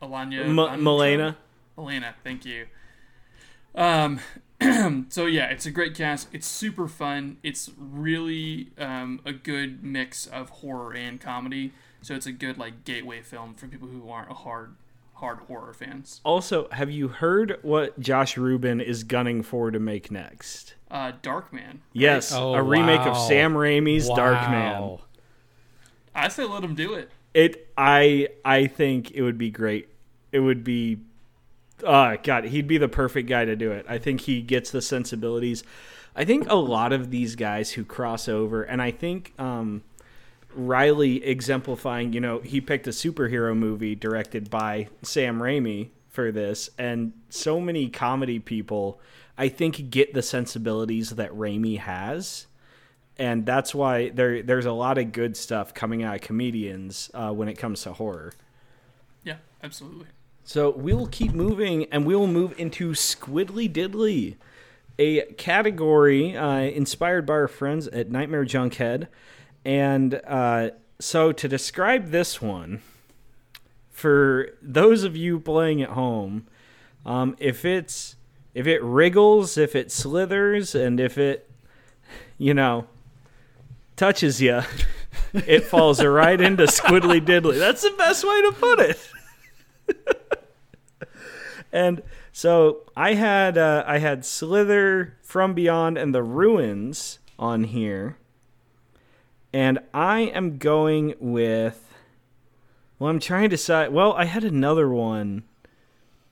Alanya. 0.01 0.43
M- 0.45 0.55
Vantra? 0.57 1.35
Milana. 1.77 2.13
Thank 2.23 2.45
you. 2.45 2.65
Um, 3.75 4.19
so 5.09 5.25
yeah, 5.25 5.45
it's 5.45 5.65
a 5.65 5.71
great 5.71 5.95
cast. 5.95 6.27
It's 6.31 6.47
super 6.47 6.87
fun. 6.87 7.37
It's 7.43 7.71
really 7.77 8.69
um, 8.77 9.19
a 9.25 9.33
good 9.33 9.83
mix 9.83 10.27
of 10.27 10.49
horror 10.49 10.93
and 10.93 11.19
comedy. 11.19 11.71
So 12.01 12.15
it's 12.15 12.25
a 12.25 12.31
good 12.31 12.57
like 12.57 12.83
gateway 12.83 13.21
film 13.21 13.53
for 13.53 13.67
people 13.67 13.87
who 13.87 14.09
aren't 14.09 14.31
a 14.31 14.35
hard 14.35 14.75
hard 15.15 15.39
horror 15.39 15.73
fans. 15.73 16.19
Also, 16.23 16.67
have 16.71 16.89
you 16.89 17.07
heard 17.07 17.59
what 17.61 17.99
Josh 17.99 18.37
Ruben 18.37 18.81
is 18.81 19.03
gunning 19.03 19.43
for 19.43 19.69
to 19.69 19.79
make 19.79 20.09
next? 20.11 20.73
Uh, 20.89 21.11
Darkman. 21.23 21.77
Yes, 21.93 22.33
Oh, 22.33 22.55
a 22.55 22.61
remake 22.61 23.01
of 23.01 23.15
Sam 23.15 23.53
Raimi's 23.53 24.09
Darkman. 24.09 24.51
Wow. 24.81 25.01
I 26.13 26.27
say 26.27 26.43
let 26.43 26.63
him 26.63 26.75
do 26.75 26.95
it. 26.95 27.09
It 27.33 27.69
I 27.77 28.29
I 28.43 28.67
think 28.67 29.11
it 29.11 29.21
would 29.21 29.37
be 29.37 29.51
great. 29.51 29.89
It 30.31 30.39
would 30.39 30.63
be 30.63 30.97
Uh, 31.83 32.17
God, 32.21 32.45
he'd 32.45 32.67
be 32.67 32.77
the 32.77 32.87
perfect 32.87 33.27
guy 33.27 33.45
to 33.45 33.55
do 33.55 33.71
it. 33.71 33.85
I 33.87 33.97
think 33.97 34.21
he 34.21 34.41
gets 34.41 34.71
the 34.71 34.81
sensibilities. 34.81 35.63
I 36.15 36.25
think 36.25 36.49
a 36.49 36.55
lot 36.55 36.91
of 36.93 37.11
these 37.11 37.35
guys 37.35 37.71
who 37.71 37.85
cross 37.85 38.27
over, 38.27 38.63
and 38.63 38.81
I 38.81 38.91
think 38.91 39.33
um, 39.39 39.83
Riley 40.53 41.23
exemplifying, 41.23 42.13
you 42.13 42.19
know, 42.19 42.39
he 42.39 42.59
picked 42.59 42.87
a 42.87 42.91
superhero 42.91 43.55
movie 43.55 43.95
directed 43.95 44.49
by 44.49 44.89
Sam 45.01 45.39
Raimi 45.39 45.89
for 46.09 46.31
this, 46.31 46.69
and 46.77 47.13
so 47.29 47.61
many 47.61 47.89
comedy 47.89 48.39
people, 48.39 48.99
I 49.37 49.47
think, 49.47 49.89
get 49.89 50.13
the 50.13 50.21
sensibilities 50.21 51.11
that 51.11 51.31
Raimi 51.31 51.79
has. 51.79 52.47
And 53.17 53.45
that's 53.45 53.75
why 53.75 54.09
there 54.09 54.41
there's 54.41 54.65
a 54.65 54.71
lot 54.71 54.97
of 54.97 55.11
good 55.11 55.37
stuff 55.37 55.73
coming 55.73 56.03
out 56.03 56.15
of 56.15 56.21
comedians 56.21 57.11
uh, 57.13 57.31
when 57.31 57.47
it 57.47 57.57
comes 57.57 57.83
to 57.83 57.93
horror. 57.93 58.33
Yeah, 59.23 59.37
absolutely. 59.63 60.07
So 60.43 60.71
we 60.71 60.93
will 60.93 61.07
keep 61.07 61.33
moving, 61.33 61.85
and 61.85 62.05
we 62.05 62.15
will 62.15 62.27
move 62.27 62.53
into 62.57 62.91
Squidly 62.91 63.71
Diddly, 63.71 64.35
a 64.97 65.21
category 65.33 66.35
uh, 66.35 66.57
inspired 66.57 67.25
by 67.25 67.33
our 67.33 67.47
friends 67.47 67.87
at 67.87 68.09
Nightmare 68.09 68.45
Junkhead. 68.45 69.07
And 69.63 70.19
uh, 70.27 70.71
so 70.99 71.31
to 71.31 71.47
describe 71.47 72.09
this 72.11 72.41
one, 72.41 72.81
for 73.89 74.49
those 74.61 75.03
of 75.03 75.15
you 75.15 75.39
playing 75.39 75.81
at 75.81 75.89
home, 75.89 76.47
um, 77.05 77.35
if 77.39 77.65
it's 77.65 78.15
if 78.53 78.67
it 78.67 78.83
wriggles, 78.83 79.57
if 79.57 79.75
it 79.75 79.91
slithers, 79.91 80.75
and 80.75 80.99
if 80.99 81.17
it, 81.17 81.49
you 82.37 82.53
know, 82.53 82.87
touches 83.95 84.41
you, 84.41 84.61
it 85.33 85.63
falls 85.63 86.03
right 86.03 86.39
into 86.39 86.63
Squidly 86.63 87.25
Diddly. 87.25 87.57
That's 87.57 87.83
the 87.83 87.93
best 87.97 88.23
way 88.23 88.41
to 88.41 88.51
put 88.51 88.79
it. 88.79 90.17
and 91.71 92.01
so 92.31 92.81
I 92.95 93.13
had 93.13 93.57
uh, 93.57 93.83
I 93.87 93.99
had 93.99 94.25
Slither 94.25 95.17
from 95.21 95.53
Beyond 95.53 95.97
and 95.97 96.13
the 96.13 96.23
Ruins 96.23 97.19
on 97.39 97.65
here, 97.65 98.17
and 99.53 99.79
I 99.93 100.21
am 100.21 100.57
going 100.57 101.15
with. 101.19 101.87
Well, 102.99 103.09
I'm 103.09 103.19
trying 103.19 103.43
to 103.43 103.49
decide. 103.49 103.91
Well, 103.91 104.13
I 104.13 104.25
had 104.25 104.43
another 104.43 104.89
one, 104.89 105.43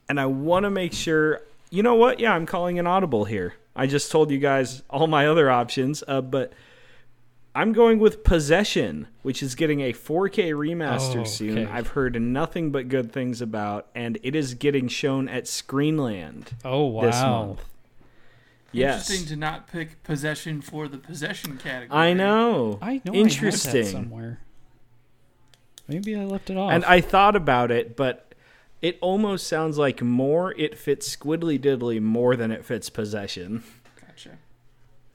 and 0.08 0.20
I 0.20 0.26
want 0.26 0.64
to 0.64 0.70
make 0.70 0.94
sure. 0.94 1.42
You 1.72 1.84
know 1.84 1.96
what? 1.96 2.20
Yeah, 2.20 2.34
I'm 2.34 2.46
calling 2.46 2.80
an 2.80 2.88
audible 2.88 3.26
here. 3.26 3.54
I 3.76 3.88
just 3.88 4.12
told 4.12 4.32
you 4.32 4.40
guys 4.40 4.84
all 4.90 5.08
my 5.08 5.28
other 5.28 5.50
options, 5.50 6.04
uh, 6.08 6.22
but 6.22 6.52
I'm 7.56 7.74
going 7.74 8.00
with 8.00 8.24
Possession, 8.24 9.08
which 9.24 9.42
is 9.42 9.56
getting 9.56 9.82
a 9.82 9.92
4K 9.92 10.52
remaster 10.54 11.22
Oh, 11.22 11.24
soon. 11.26 11.68
I've 11.68 11.90
heard 11.90 12.20
nothing 12.22 12.72
but 12.72 12.88
good 12.90 13.12
things 13.12 13.42
about, 13.42 13.88
and 13.96 14.18
it 14.24 14.36
is 14.36 14.54
getting 14.54 14.88
shown 14.88 15.28
at 15.28 15.46
Screenland 15.46 16.50
Oh 16.64 16.86
wow! 16.86 17.02
this 17.02 17.16
wow. 17.16 17.46
month. 17.48 17.66
Yes, 18.72 19.10
Interesting 19.10 19.28
to 19.30 19.36
not 19.40 19.68
pick 19.68 20.04
possession 20.04 20.62
for 20.62 20.88
the 20.88 21.00
possession 21.00 21.58
category. 21.58 22.00
I 22.00 22.14
know. 22.14 22.78
I 22.82 22.86
know 22.86 22.90
I 22.90 22.94
had 22.94 23.04
that 23.06 23.16
Interesting. 23.16 23.86
somewhere. 23.86 24.40
Maybe 25.88 26.16
I 26.16 26.24
left 26.24 26.52
it 26.52 26.58
off. 26.58 26.72
And 26.72 26.86
I 26.86 27.02
thought 27.02 27.36
about 27.36 27.72
it, 27.72 27.96
but 27.98 28.36
it 28.80 29.00
almost 29.02 29.48
sounds 29.48 29.80
like 29.80 30.04
more 30.04 30.54
it 30.54 30.78
fits 30.78 31.14
Squiddly 31.16 31.60
Diddly 31.60 32.00
more 32.00 32.36
than 32.36 32.52
it 32.52 32.64
fits 32.64 32.92
Possession. 32.92 33.64
Gotcha. 34.00 34.38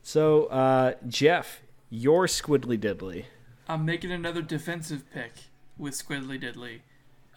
So, 0.02 0.46
uh, 0.46 0.94
Jeff, 1.06 1.62
your 1.90 2.26
Squiddly 2.26 2.78
Diddly. 2.78 3.24
I'm 3.68 3.84
making 3.84 4.12
another 4.12 4.42
defensive 4.42 5.04
pick 5.12 5.32
with 5.78 5.94
Squiddly 5.94 6.40
Diddly. 6.42 6.80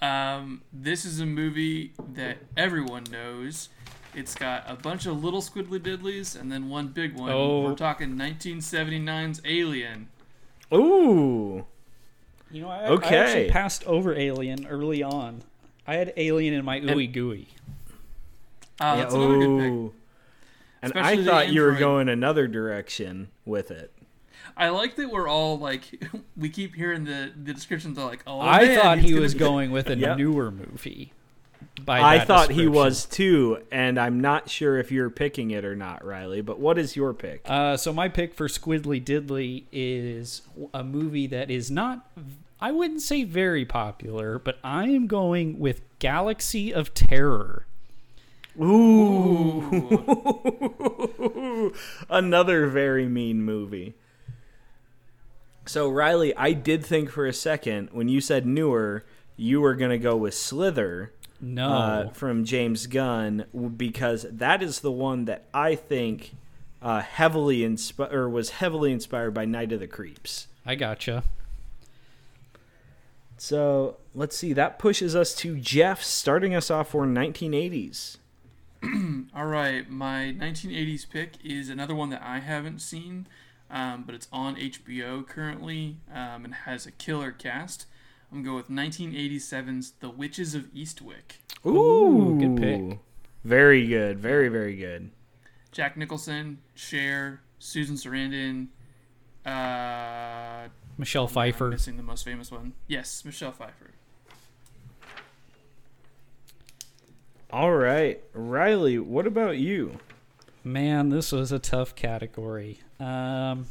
Um, 0.02 0.62
this 0.72 1.06
is 1.06 1.20
a 1.20 1.26
movie 1.26 1.94
that 2.14 2.38
everyone 2.56 3.06
knows. 3.12 3.70
It's 4.14 4.36
got 4.36 4.64
a 4.68 4.76
bunch 4.76 5.06
of 5.06 5.24
little 5.24 5.42
Squiddly 5.42 5.80
Diddlies 5.80 6.40
and 6.40 6.52
then 6.52 6.70
one 6.70 6.88
big 6.88 7.16
one. 7.18 7.32
Oh. 7.32 7.62
We're 7.62 7.76
talking 7.76 8.16
1979's 8.16 9.42
Alien. 9.46 10.10
Ooh. 10.74 11.66
you 12.52 12.62
know, 12.62 12.70
I, 12.70 12.88
I 12.88 13.16
actually 13.16 13.50
passed 13.50 13.86
over 13.86 14.14
Alien 14.16 14.68
early 14.68 15.02
on. 15.02 15.44
I 15.86 15.96
had 15.96 16.14
Alien 16.18 16.54
in 16.54 16.66
my 16.66 16.82
ooey 16.82 17.12
gooey. 17.12 17.48
Uh, 18.80 18.98
that's 18.98 19.14
another 19.14 19.38
good 19.38 19.60
pick. 19.60 19.72
ooh. 19.72 19.94
And 20.82 20.92
Especially 20.92 21.24
I 21.24 21.26
thought 21.26 21.50
you 21.50 21.62
were 21.62 21.74
going 21.74 22.10
another 22.10 22.48
direction 22.48 23.30
with 23.46 23.72
it. 23.72 23.92
I 24.58 24.70
like 24.70 24.96
that 24.96 25.12
we're 25.12 25.28
all 25.28 25.58
like, 25.60 26.04
we 26.38 26.50
keep 26.50 26.74
hearing 26.76 27.04
the, 27.06 27.32
the 27.42 27.54
descriptions 27.54 27.98
are 28.00 28.06
like, 28.10 28.24
oh, 28.28 28.40
I 28.42 28.66
man, 28.66 28.80
thought 28.80 28.98
he 29.00 29.14
was 29.14 29.34
be- 29.34 29.40
going 29.40 29.72
with 29.72 29.90
a 29.90 29.98
Yep. 29.98 30.18
newer 30.18 30.52
movie. 30.52 31.14
By 31.86 32.02
I 32.02 32.20
thought 32.26 32.50
he 32.52 32.68
was 32.68 33.06
too, 33.06 33.60
and 33.72 34.00
I'm 34.00 34.20
not 34.20 34.50
sure 34.50 34.80
if 34.80 34.92
you're 34.92 35.12
picking 35.12 35.52
it 35.52 35.64
or 35.64 35.76
not, 35.76 36.04
Riley. 36.04 36.42
But 36.42 36.60
what 36.60 36.80
is 36.80 36.96
your 36.96 37.14
pick? 37.14 37.42
Uh, 37.46 37.78
so 37.78 37.94
my 37.94 38.10
pick 38.10 38.34
for 38.34 38.48
Squidly 38.48 39.04
Diddly 39.04 39.66
is 39.72 40.42
a 40.74 40.84
movie 40.84 41.28
that 41.28 41.52
is 41.52 41.70
not, 41.70 42.10
I 42.60 42.72
wouldn't 42.72 43.02
say 43.02 43.24
very 43.24 43.64
popular, 43.64 44.40
but 44.40 44.58
I 44.64 44.86
am 44.88 45.06
going 45.06 45.60
with 45.60 45.82
Galaxy 46.00 46.74
of 46.74 46.96
Terror. 46.96 47.68
Ooh. 48.60 49.64
Another 52.10 52.68
very 52.68 53.08
mean 53.08 53.44
movie. 53.44 53.96
So, 55.68 55.90
Riley, 55.90 56.36
I 56.36 56.54
did 56.54 56.86
think 56.86 57.10
for 57.10 57.26
a 57.26 57.34
second 57.34 57.90
when 57.92 58.08
you 58.08 58.22
said 58.22 58.46
newer, 58.46 59.04
you 59.36 59.62
were 59.62 59.76
going 59.76 59.92
to 59.92 59.98
go 59.98 60.16
with 60.16 60.34
Slither 60.34 61.12
No, 61.40 61.70
uh, 61.70 62.10
from 62.12 62.46
James 62.46 62.88
Gunn 62.88 63.46
because 63.76 64.26
that 64.32 64.64
is 64.64 64.80
the 64.80 64.92
one 64.92 65.26
that 65.26 65.46
I 65.54 65.76
think 65.76 66.34
uh, 66.82 67.02
heavily 67.02 67.60
inspi- 67.60 68.12
or 68.12 68.30
was 68.30 68.52
heavily 68.52 68.92
inspired 68.92 69.34
by 69.34 69.46
Night 69.46 69.72
of 69.72 69.80
the 69.80 69.88
Creeps. 69.88 70.48
I 70.66 70.76
gotcha. 70.76 71.24
So, 73.38 73.98
let's 74.16 74.36
see. 74.36 74.54
That 74.54 74.80
pushes 74.80 75.16
us 75.16 75.36
to 75.36 75.58
Jeff, 75.58 76.02
starting 76.04 76.56
us 76.56 76.72
off 76.72 76.90
for 76.90 77.06
1980s. 77.06 78.18
All 79.36 79.46
right, 79.46 79.90
my 79.90 80.36
1980s 80.38 81.10
pick 81.10 81.34
is 81.44 81.70
another 81.70 81.96
one 81.96 82.10
that 82.10 82.24
I 82.24 82.40
haven't 82.40 82.80
seen, 82.80 83.28
um, 83.70 84.04
but 84.04 84.16
it's 84.16 84.28
on 84.32 84.56
HBO 84.56 85.28
currently 85.28 85.98
um, 86.14 86.46
and 86.46 86.54
has 86.54 86.86
a 86.86 86.92
killer 86.92 87.32
cast. 87.32 87.86
I'm 88.32 88.44
going 88.44 88.46
go 88.52 88.56
with 88.56 88.70
1987's 88.70 89.92
The 90.00 90.10
Witches 90.10 90.54
of 90.56 90.74
Eastwick. 90.74 91.38
Ooh, 91.66 92.38
good 92.40 92.58
pick. 92.58 93.00
Very 93.44 93.88
good. 93.88 94.20
Very, 94.20 94.50
very 94.50 94.76
good. 94.76 95.12
Jack 95.72 95.96
Nicholson, 95.96 96.60
Cher, 96.76 97.42
Susan 97.60 97.96
Sarandon, 97.96 98.68
uh, 99.46 100.68
Michelle 100.98 101.24
I'm 101.24 101.30
Pfeiffer. 101.30 101.70
missing 101.70 101.96
the 101.98 102.04
most 102.04 102.26
famous 102.26 102.52
one. 102.52 102.74
Yes, 102.88 103.24
Michelle 103.24 103.52
Pfeiffer. 103.52 103.92
All 107.52 107.72
right. 107.74 108.22
Riley, 108.34 109.00
what 109.00 109.26
about 109.26 109.58
you? 109.58 110.00
Man, 110.68 111.08
this 111.10 111.32
was 111.32 111.54
a 111.54 111.60
tough 111.60 111.96
category. 111.96 112.80
Um, 113.00 113.68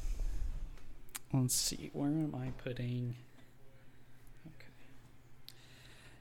let's 1.30 1.54
see, 1.54 1.90
where 1.92 2.08
am 2.08 2.34
I 2.34 2.52
putting? 2.62 3.16
Okay. 4.46 4.66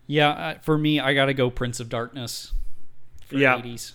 Yeah, 0.05 0.29
uh, 0.31 0.53
for 0.59 0.77
me, 0.77 0.99
I 0.99 1.13
got 1.13 1.27
to 1.27 1.33
go 1.33 1.49
Prince 1.49 1.79
of 1.79 1.87
Darkness. 1.87 2.51
For 3.25 3.37
Yeah. 3.37 3.57
80s. 3.57 3.93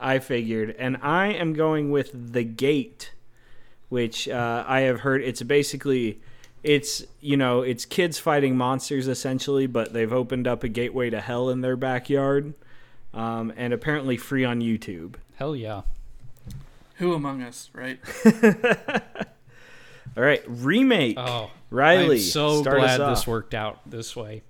I 0.00 0.18
figured. 0.18 0.74
And 0.76 0.96
I 1.00 1.28
am 1.28 1.52
going 1.52 1.92
with 1.92 2.32
The 2.32 2.42
Gate, 2.42 3.12
which 3.88 4.28
uh, 4.28 4.64
I 4.66 4.80
have 4.80 5.00
heard 5.00 5.22
it's 5.22 5.42
basically 5.42 6.20
it's 6.64 7.04
you 7.20 7.36
know, 7.36 7.62
it's 7.62 7.84
kids 7.84 8.18
fighting 8.18 8.56
monsters 8.56 9.06
essentially, 9.06 9.68
but 9.68 9.92
they've 9.92 10.12
opened 10.12 10.48
up 10.48 10.64
a 10.64 10.68
gateway 10.68 11.08
to 11.10 11.20
hell 11.20 11.50
in 11.50 11.60
their 11.60 11.76
backyard. 11.76 12.54
Um, 13.14 13.52
and 13.56 13.72
apparently 13.72 14.16
free 14.16 14.44
on 14.44 14.60
YouTube. 14.60 15.16
Hell 15.36 15.54
yeah. 15.54 15.82
Who 16.96 17.14
among 17.14 17.42
us, 17.42 17.70
right? 17.74 17.98
All 20.16 20.22
right, 20.22 20.42
remake. 20.46 21.18
Oh, 21.18 21.50
Riley, 21.70 22.16
I'm 22.16 22.22
so 22.22 22.60
start 22.62 22.80
us 22.80 22.96
glad 22.96 23.10
this 23.10 23.26
worked 23.26 23.54
out 23.54 23.80
this 23.86 24.14
way. 24.14 24.42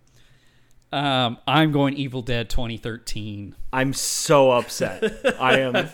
Um, 0.92 1.38
I'm 1.46 1.72
going 1.72 1.94
Evil 1.94 2.20
Dead 2.20 2.50
2013. 2.50 3.54
I'm 3.72 3.92
so 3.94 4.50
upset. 4.50 5.02
I 5.40 5.58
am 5.60 5.88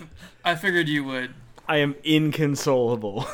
I 0.44 0.54
figured 0.56 0.88
you 0.88 1.04
would. 1.04 1.34
I 1.68 1.76
am 1.78 1.94
inconsolable. 2.02 3.26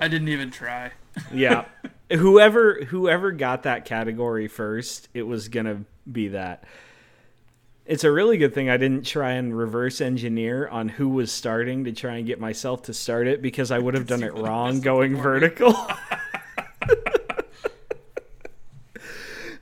I 0.00 0.08
didn't 0.08 0.28
even 0.28 0.50
try. 0.50 0.92
yeah. 1.32 1.64
Whoever 2.12 2.84
whoever 2.84 3.32
got 3.32 3.64
that 3.64 3.84
category 3.84 4.48
first, 4.48 5.08
it 5.14 5.22
was 5.22 5.48
gonna 5.48 5.84
be 6.10 6.28
that. 6.28 6.64
It's 7.88 8.04
a 8.04 8.12
really 8.12 8.36
good 8.36 8.52
thing 8.52 8.68
I 8.68 8.76
didn't 8.76 9.06
try 9.06 9.32
and 9.32 9.56
reverse 9.56 10.02
engineer 10.02 10.68
on 10.68 10.90
who 10.90 11.08
was 11.08 11.32
starting 11.32 11.84
to 11.84 11.92
try 11.92 12.16
and 12.16 12.26
get 12.26 12.38
myself 12.38 12.82
to 12.82 12.92
start 12.92 13.26
it 13.26 13.40
because 13.40 13.70
I 13.70 13.78
would 13.78 13.94
have 13.94 14.06
done 14.06 14.22
it 14.22 14.34
wrong 14.34 14.82
going 14.82 15.16
vertical. 15.16 15.74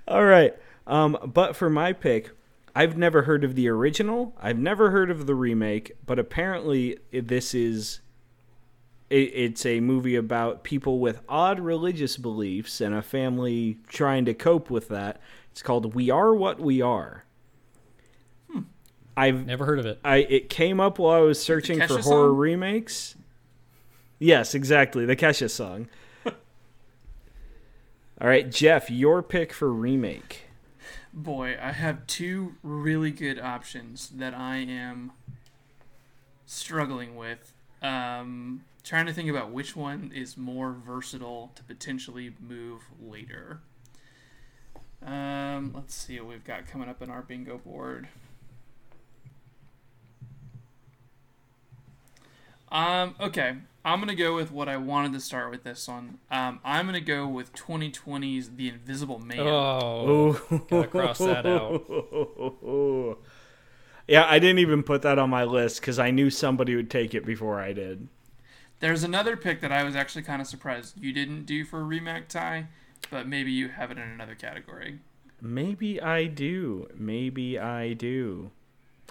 All 0.09 0.25
right. 0.25 0.57
Um, 0.89 1.17
but 1.33 1.55
for 1.55 1.71
my 1.71 1.93
pick, 1.93 2.31
I've 2.75 2.97
never 2.97 3.23
heard 3.23 3.45
of 3.45 3.55
the 3.55 3.69
original. 3.69 4.35
I've 4.43 4.59
never 4.59 4.91
heard 4.91 5.09
of 5.13 5.27
the 5.27 5.37
remake, 5.37 5.93
but 6.05 6.19
apparently 6.19 6.99
this 7.13 7.55
is 7.55 8.01
it, 9.09 9.31
it's 9.35 9.65
a 9.65 9.79
movie 9.79 10.17
about 10.17 10.65
people 10.65 10.99
with 10.99 11.21
odd 11.29 11.61
religious 11.61 12.17
beliefs 12.17 12.81
and 12.81 12.93
a 12.93 13.03
family 13.03 13.79
trying 13.87 14.25
to 14.25 14.35
cope 14.35 14.69
with 14.69 14.89
that. 14.89 15.21
It's 15.53 15.63
called 15.63 15.95
We 15.95 16.11
Are 16.11 16.35
What 16.35 16.59
We 16.59 16.83
Are. 16.83 17.23
I've 19.17 19.47
Never 19.47 19.65
heard 19.65 19.79
of 19.79 19.87
it. 19.87 19.99
I 20.05 20.17
it 20.19 20.51
came 20.51 20.81
up 20.81 20.99
while 20.99 21.15
I 21.15 21.21
was 21.21 21.43
searching 21.43 21.79
for 21.81 21.87
Kesha 21.87 22.03
horror 22.03 22.29
song? 22.29 22.37
remakes. 22.37 23.15
Yes, 24.19 24.55
exactly, 24.55 25.05
the 25.07 25.17
Kesha 25.17 25.51
song. 25.51 25.89
All 26.27 26.33
right, 28.29 28.51
Jeff, 28.51 28.91
your 28.91 29.23
pick 29.23 29.53
for 29.53 29.73
remake. 29.73 30.43
Boy, 31.13 31.57
I 31.61 31.73
have 31.73 32.07
two 32.07 32.57
really 32.63 33.11
good 33.11 33.39
options 33.39 34.11
that 34.11 34.35
I 34.35 34.57
am 34.57 35.13
struggling 36.45 37.17
with. 37.17 37.53
Um, 37.83 38.65
trying 38.85 39.07
to 39.07 39.13
think 39.13 39.29
about 39.31 39.51
which 39.51 39.75
one 39.77 40.13
is 40.15 40.37
more 40.37 40.73
versatile 40.73 41.53
to 41.55 41.63
potentially 41.65 42.35
move 42.41 42.83
later. 43.03 43.61
Um, 45.05 45.73
let's 45.75 45.95
see 45.95 46.19
what 46.21 46.29
we've 46.29 46.45
got 46.45 46.67
coming 46.67 46.89
up 46.89 47.03
in 47.03 47.11
our 47.11 47.23
bingo 47.23 47.59
board. 47.59 48.09
Um, 52.77 53.15
okay, 53.19 53.57
I'm 53.87 54.01
gonna 54.01 54.15
go 54.15 54.35
with 54.35 54.53
what 54.53 54.69
I 54.69 54.77
wanted 54.77 55.15
to 55.15 55.21
start 55.21 55.51
with 55.51 55.65
this 55.65 55.89
one. 55.89 56.19
Um, 56.31 56.61
I'm 56.63 56.85
gonna 56.85 57.01
go 57.01 57.27
with 57.27 57.55
2020's 57.55 58.51
The 58.51 58.69
Invisible 58.69 59.19
Man. 59.19 59.41
Oh, 59.41 60.39
gotta 60.69 60.87
cross 60.87 61.17
that 61.21 61.47
out. 61.47 61.87
yeah, 64.07 64.27
I 64.29 64.39
didn't 64.39 64.59
even 64.59 64.83
put 64.83 65.01
that 65.01 65.19
on 65.19 65.31
my 65.31 65.45
list 65.45 65.81
because 65.81 65.99
I 65.99 66.11
knew 66.11 66.29
somebody 66.29 66.77
would 66.77 66.91
take 66.91 67.15
it 67.15 67.25
before 67.25 67.59
I 67.59 67.73
did. 67.73 68.09
There's 68.81 69.05
another 69.05 69.39
pick 69.39 69.63
that 69.63 69.73
I 69.73 69.83
was 69.83 69.97
actually 69.97 70.25
kind 70.25 70.43
of 70.43 70.47
surprised 70.47 71.03
you 71.03 71.15
didn't 71.15 71.47
do 71.47 71.65
for 71.65 71.83
remake 71.83 72.29
tie, 72.29 72.67
but 73.11 73.27
maybe 73.27 73.53
you 73.53 73.69
have 73.69 73.91
it 73.91 73.97
in 73.97 74.07
another 74.07 74.35
category. 74.35 74.99
Maybe 75.41 75.99
I 75.99 76.27
do. 76.27 76.89
Maybe 76.95 77.59
I 77.59 77.95
do. 77.95 78.51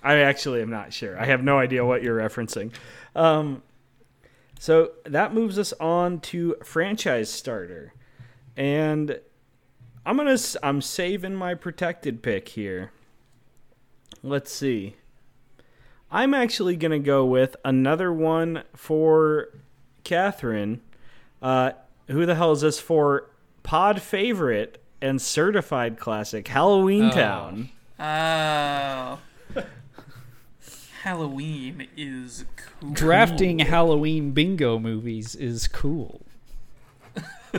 I 0.04 0.18
actually 0.18 0.62
am 0.62 0.70
not 0.70 0.93
sure. 0.93 1.20
I 1.20 1.26
have 1.26 1.43
no 1.43 1.58
idea 1.58 1.84
what 1.86 2.04
you're 2.04 2.18
referencing. 2.18 2.72
Um, 3.16 3.64
so 4.60 4.91
that 5.06 5.34
moves 5.34 5.58
us 5.58 5.74
on 5.80 6.20
to 6.22 6.56
franchise 6.64 7.30
starter, 7.30 7.93
and 8.56 9.20
I'm 10.06 10.18
gonna 10.18 10.38
I'm 10.64 10.82
saving 10.82 11.36
my 11.36 11.56
protected 11.56 12.22
pick 12.22 12.50
here. 12.50 12.91
Let's 14.24 14.52
see. 14.52 14.96
I'm 16.12 16.34
actually 16.34 16.76
gonna 16.78 17.00
go 17.00 17.26
with 17.26 17.56
another 17.66 18.14
one 18.14 18.64
for 18.76 19.50
Catherine. 20.04 20.82
Uh, 21.41 21.72
who 22.08 22.26
the 22.26 22.36
hell 22.36 22.52
is 22.52 22.62
this 22.62 22.80
for? 22.80 23.30
Pod 23.64 24.02
favorite 24.02 24.82
and 25.02 25.22
certified 25.22 26.00
classic 26.00 26.48
Halloween 26.48 27.06
Oh. 27.06 27.12
Town. 27.12 27.70
Oh. 28.00 29.20
Halloween 31.06 31.88
is 31.95 32.45
cool. 32.56 32.89
drafting 32.89 33.60
Halloween 33.60 34.32
bingo 34.32 34.80
movies 34.80 35.36
is 35.36 35.68
cool. 35.68 36.26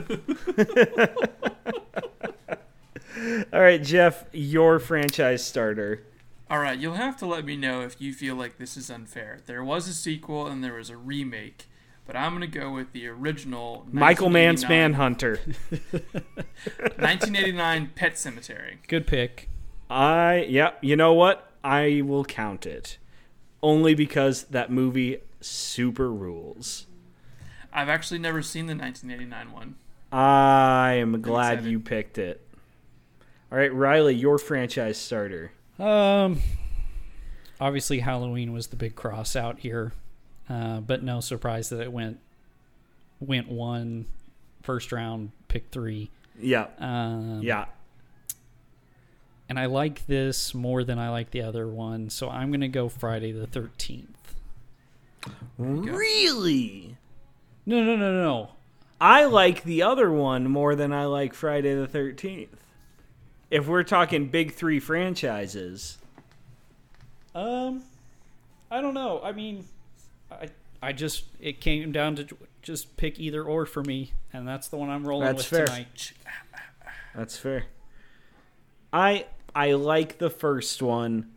All 3.53 3.53
right, 3.53 3.80
Jeff, 3.80 4.24
your 4.32 4.80
franchise 4.80 5.44
starter. 5.44 6.03
All 6.51 6.59
right, 6.59 6.76
you'll 6.76 6.94
have 6.94 7.16
to 7.18 7.26
let 7.26 7.44
me 7.44 7.57
know 7.57 7.82
if 7.82 8.01
you 8.01 8.12
feel 8.12 8.34
like 8.34 8.59
this 8.59 8.76
is 8.76 8.90
unfair. 8.90 9.38
There 9.47 9.62
was 9.62 9.86
a 9.86 9.94
sequel 9.94 10.49
and 10.49 10.64
there 10.64 10.74
was 10.74 10.90
a 10.90 10.97
remake, 10.97 11.66
but 12.05 12.16
I'm 12.16 12.36
going 12.36 12.51
to 12.51 12.59
go 12.59 12.72
with 12.72 12.90
the 12.90 13.07
original 13.07 13.86
Michael 13.92 14.28
Mann's 14.28 14.68
Manhunter. 14.68 15.36
1989 15.70 17.92
Pet 17.94 18.14
Sematary. 18.14 18.78
Good 18.88 19.07
pick. 19.07 19.49
I 19.88 20.47
yeah, 20.49 20.72
you 20.80 20.97
know 20.97 21.14
what? 21.14 21.53
I 21.62 22.03
will 22.05 22.24
count 22.24 22.66
it. 22.66 22.99
Only 23.66 23.94
because 23.96 24.44
that 24.44 24.70
movie 24.70 25.18
super 25.40 26.12
rules. 26.12 26.86
I've 27.72 27.88
actually 27.88 28.20
never 28.20 28.40
seen 28.40 28.66
the 28.66 28.76
1989 28.76 29.52
one. 29.52 29.74
I 30.12 30.92
am 30.92 31.20
glad 31.20 31.54
excited. 31.54 31.70
you 31.72 31.80
picked 31.80 32.16
it. 32.16 32.46
All 33.50 33.58
right, 33.58 33.74
Riley, 33.74 34.14
your 34.14 34.38
franchise 34.38 34.98
starter. 34.98 35.50
Um, 35.80 36.38
obviously 37.60 37.98
Halloween 37.98 38.52
was 38.52 38.68
the 38.68 38.76
big 38.76 38.94
cross 38.94 39.34
out 39.34 39.58
here, 39.58 39.92
uh, 40.48 40.78
but 40.78 41.02
no 41.02 41.18
surprise 41.18 41.68
that 41.70 41.80
it 41.80 41.90
went 41.90 42.20
went 43.18 43.48
one 43.48 44.06
first 44.62 44.92
round 44.92 45.32
pick 45.48 45.70
three. 45.72 46.10
Yeah. 46.38 46.68
Um, 46.78 47.40
Yeah. 47.42 47.64
And 49.49 49.59
I 49.59 49.66
like 49.66 50.07
this 50.07 50.55
more 50.55 50.84
than 50.84 50.99
I 50.99 51.11
like 51.11 51.30
the 51.30 51.42
other 51.42 51.66
one, 51.68 52.11
so 52.11 52.28
I'm 52.28 52.51
gonna 52.51 52.68
go 52.68 52.88
Friday 52.88 53.32
the 53.32 53.47
Thirteenth. 53.47 54.34
Really? 55.59 56.97
No, 57.64 57.82
no, 57.82 57.97
no, 57.97 58.12
no. 58.12 58.51
I 59.01 59.24
like 59.24 59.64
the 59.64 59.82
other 59.82 60.11
one 60.11 60.49
more 60.49 60.74
than 60.74 60.92
I 60.92 61.05
like 61.05 61.34
Friday 61.34 61.74
the 61.74 61.86
13th. 61.88 62.49
If 63.51 63.66
we're 63.66 63.82
talking 63.82 64.28
big 64.28 64.53
3 64.55 64.80
franchises. 64.80 65.99
Um, 67.34 67.82
I 68.70 68.80
don't 68.80 68.94
know. 68.94 69.20
I 69.22 69.32
mean, 69.32 69.66
I 70.30 70.49
I 70.82 70.92
just 70.92 71.24
it 71.40 71.61
came 71.61 71.92
down 71.92 72.16
to 72.16 72.26
just 72.62 72.97
pick 72.97 73.18
either 73.20 73.42
or 73.42 73.66
for 73.66 73.82
me, 73.82 74.12
and 74.32 74.49
that's 74.49 74.68
the 74.68 74.76
one 74.76 74.88
I'm 74.88 75.07
rolling 75.07 75.26
That's 75.26 75.51
with 75.51 75.59
fair. 75.59 75.66
tonight. 75.66 76.12
That's 77.14 77.36
fair. 77.36 77.64
I 78.92 79.26
I 79.57 79.72
like 79.72 80.18
the 80.18 80.28
first 80.28 80.82
one, 80.82 81.30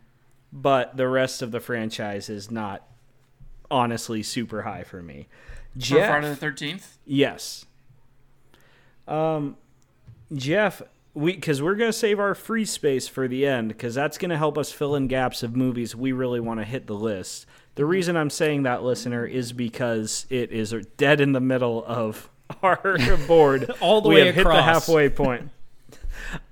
but 0.51 0.97
the 0.97 1.07
rest 1.07 1.41
of 1.41 1.51
the 1.51 1.61
franchise 1.61 2.27
is 2.27 2.51
not 2.51 2.85
honestly 3.71 4.23
super 4.23 4.63
high 4.63 4.83
for 4.83 5.01
me. 5.01 5.29
For 5.79 5.95
Friday 6.05 6.33
the 6.33 6.45
13th? 6.45 6.97
yes. 7.05 7.65
Um, 9.07 9.55
Jeff, 10.33 10.81
we 11.13 11.33
because 11.33 11.61
we're 11.61 11.75
gonna 11.75 11.93
save 11.93 12.19
our 12.19 12.35
free 12.35 12.65
space 12.65 13.07
for 13.07 13.29
the 13.29 13.47
end 13.47 13.69
because 13.69 13.95
that's 13.95 14.17
gonna 14.17 14.37
help 14.37 14.57
us 14.57 14.69
fill 14.69 14.95
in 14.95 15.07
gaps 15.07 15.41
of 15.41 15.55
movies 15.55 15.95
we 15.95 16.11
really 16.11 16.41
want 16.41 16.59
to 16.59 16.65
hit 16.65 16.87
the 16.87 16.95
list. 16.95 17.45
The 17.75 17.85
reason 17.85 18.17
I'm 18.17 18.29
saying 18.29 18.63
that, 18.63 18.83
listener, 18.83 19.25
is 19.25 19.53
because 19.53 20.25
it 20.29 20.51
is 20.51 20.75
dead 20.97 21.21
in 21.21 21.31
the 21.31 21.39
middle 21.39 21.85
of 21.85 22.29
our 22.63 22.97
board. 23.27 23.71
All 23.79 24.01
the 24.01 24.09
we 24.09 24.15
way 24.15 24.25
have 24.25 24.35
hit 24.35 24.43
the 24.43 24.61
halfway 24.61 25.07
point. 25.07 25.51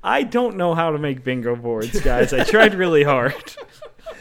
I 0.04 0.24
don't 0.24 0.58
know 0.58 0.74
how 0.74 0.92
to 0.92 0.98
make 0.98 1.24
bingo 1.24 1.56
boards, 1.56 2.00
guys. 2.02 2.34
I 2.34 2.44
tried 2.44 2.74
really 2.76 3.04
hard. 3.04 3.36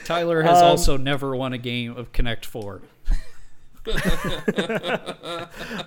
Tyler 0.04 0.42
has 0.42 0.58
Um, 0.58 0.64
also 0.64 0.96
never 0.96 1.34
won 1.36 1.52
a 1.52 1.58
game 1.58 1.96
of 1.96 2.12
Connect 2.12 2.44
Four. 2.46 2.82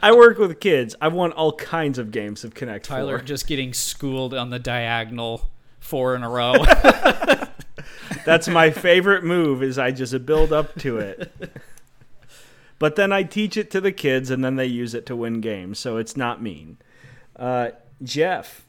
I 0.02 0.14
work 0.16 0.38
with 0.38 0.60
kids. 0.60 0.96
I've 1.02 1.14
won 1.14 1.32
all 1.34 1.54
kinds 1.54 1.98
of 1.98 2.12
games 2.12 2.44
of 2.44 2.54
Connect 2.54 2.86
Tyler 2.86 3.18
Four. 3.20 3.26
just 3.26 3.48
getting 3.48 3.74
schooled 3.74 4.34
on 4.34 4.50
the 4.50 4.60
diagonal 4.60 5.50
four 5.80 6.16
in 6.16 6.24
a 6.24 6.30
row. 6.30 6.54
That's 8.26 8.48
my 8.48 8.72
favorite 8.72 9.24
move. 9.24 9.62
Is 9.64 9.78
I 9.78 9.92
just 9.92 10.26
build 10.26 10.52
up 10.54 10.76
to 10.80 10.98
it, 10.98 11.32
but 12.78 12.96
then 12.96 13.12
I 13.12 13.24
teach 13.24 13.58
it 13.58 13.70
to 13.72 13.82
the 13.82 13.92
kids, 13.92 14.30
and 14.30 14.44
then 14.44 14.56
they 14.56 14.66
use 14.66 14.94
it 14.94 15.06
to 15.08 15.16
win 15.16 15.42
games. 15.42 15.80
So 15.80 15.98
it's 15.98 16.16
not 16.18 16.42
mean. 16.42 16.78
Uh, 17.36 17.72
Jeff, 18.04 18.66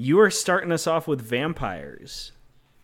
you 0.00 0.18
are 0.18 0.30
starting 0.30 0.72
us 0.72 0.86
off 0.86 1.06
with 1.06 1.20
vampires. 1.20 2.32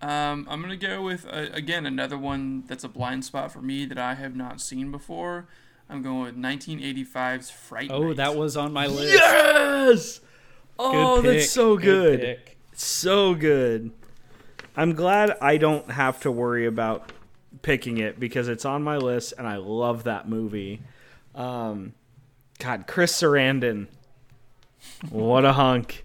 Um, 0.03 0.47
I'm 0.51 0.61
gonna 0.61 0.77
go 0.77 1.01
with 1.01 1.27
uh, 1.27 1.47
again 1.53 1.87
another 1.87 2.19
one 2.19 2.65
that's 2.67 2.85
a 2.85 2.89
blind 2.89 3.25
spot 3.25 3.51
for 3.51 3.63
me 3.63 3.87
that 3.87 3.97
I 3.97 4.15
have 4.15 4.37
not 4.37 4.61
seen 4.61 4.91
before. 4.91 5.47
I'm 5.89 6.03
going 6.03 6.21
with 6.21 6.37
1985's 6.37 7.51
Fright 7.51 7.91
oh, 7.91 8.09
Night. 8.09 8.17
that 8.17 8.37
was 8.37 8.57
on 8.57 8.73
my 8.73 8.87
list. 8.87 9.15
Yes. 9.15 10.19
Good 10.19 10.27
Oh, 10.79 11.23
pick. 11.23 11.33
that's 11.33 11.51
so 11.51 11.79
good. 11.79 12.21
pick. 12.21 12.59
So 12.75 13.35
good. 13.35 13.93
I'm 14.77 14.93
glad 14.93 15.39
I 15.41 15.57
don't 15.57 15.91
have 15.91 16.21
to 16.21 16.31
worry 16.31 16.67
about 16.67 17.13
picking 17.63 17.97
it 17.97 18.21
because 18.21 18.49
it's 18.49 18.67
on 18.67 18.83
my 18.83 18.99
list 18.99 19.33
and 19.39 19.47
I 19.47 19.57
love 19.57 20.05
that 20.05 20.29
movie. 20.29 20.83
Um, 21.35 21.95
God, 22.59 22.87
Chris 22.87 23.19
Sarandon. 23.19 23.87
What 25.09 25.45
a 25.47 25.55
hunk. 25.55 26.05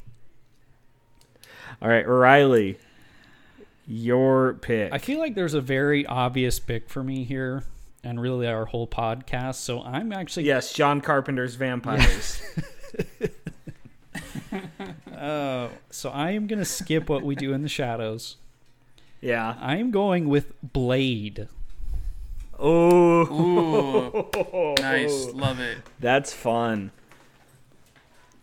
All 1.82 1.90
right, 1.90 2.08
Riley, 2.08 2.78
your 3.88 4.54
pick. 4.54 4.94
I 4.94 4.98
feel 5.00 5.20
like 5.20 5.34
there's 5.36 5.54
a 5.56 5.62
very 5.62 6.06
obvious 6.06 6.60
pick 6.60 6.90
for 6.90 7.04
me 7.04 7.24
here, 7.24 7.64
and 8.04 8.22
really 8.22 8.48
our 8.48 8.66
whole 8.66 8.88
podcast. 8.88 9.56
So 9.56 9.82
I'm 9.82 10.14
actually 10.14 10.46
yes, 10.46 10.74
John 10.74 11.02
Carpenter's 11.02 11.56
Vampires. 11.56 12.42
Uh, 15.18 15.70
so 15.92 16.10
I 16.10 16.32
am 16.32 16.48
gonna 16.48 16.66
skip 16.66 17.08
what 17.08 17.22
we 17.22 17.36
do 17.36 17.54
in 17.54 17.62
the 17.62 17.70
shadows, 17.70 18.38
Yeah. 19.22 19.56
I'm 19.62 19.92
going 19.92 20.28
with 20.28 20.52
Blade. 20.64 21.48
Oh, 22.58 24.28
nice, 24.80 25.28
love 25.32 25.60
it. 25.60 25.78
That's 26.00 26.34
fun. 26.34 26.90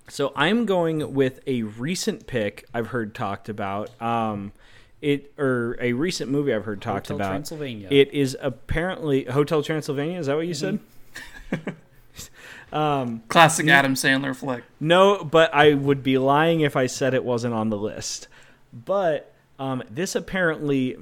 So 0.08 0.32
I'm 0.34 0.66
going 0.66 1.14
with 1.14 1.40
a 1.46 1.62
recent 1.62 2.26
pick 2.26 2.66
I've 2.72 2.88
heard 2.88 3.14
talked 3.14 3.48
about. 3.48 3.90
Um, 4.00 4.52
it 5.00 5.32
or 5.38 5.76
a 5.80 5.92
recent 5.92 6.30
movie 6.30 6.52
I've 6.52 6.64
heard 6.64 6.82
talked 6.82 7.10
about. 7.10 7.14
Hotel 7.14 7.26
about. 7.26 7.34
Transylvania. 7.34 7.88
It 7.90 8.12
is 8.12 8.36
apparently 8.40 9.24
Hotel 9.24 9.62
Transylvania. 9.62 10.18
Is 10.18 10.26
that 10.26 10.36
what 10.36 10.46
you 10.46 10.54
said? 10.54 10.80
Classic 13.28 13.66
Adam 13.68 13.94
Sandler 13.94 14.34
flick. 14.34 14.64
No, 14.80 15.24
but 15.24 15.54
I 15.54 15.74
would 15.74 16.02
be 16.02 16.18
lying 16.18 16.60
if 16.60 16.76
I 16.76 16.86
said 16.86 17.14
it 17.14 17.24
wasn't 17.24 17.54
on 17.54 17.70
the 17.70 17.78
list. 17.78 18.28
But 18.72 19.32
um, 19.58 19.82
this 19.90 20.14
apparently 20.14 20.96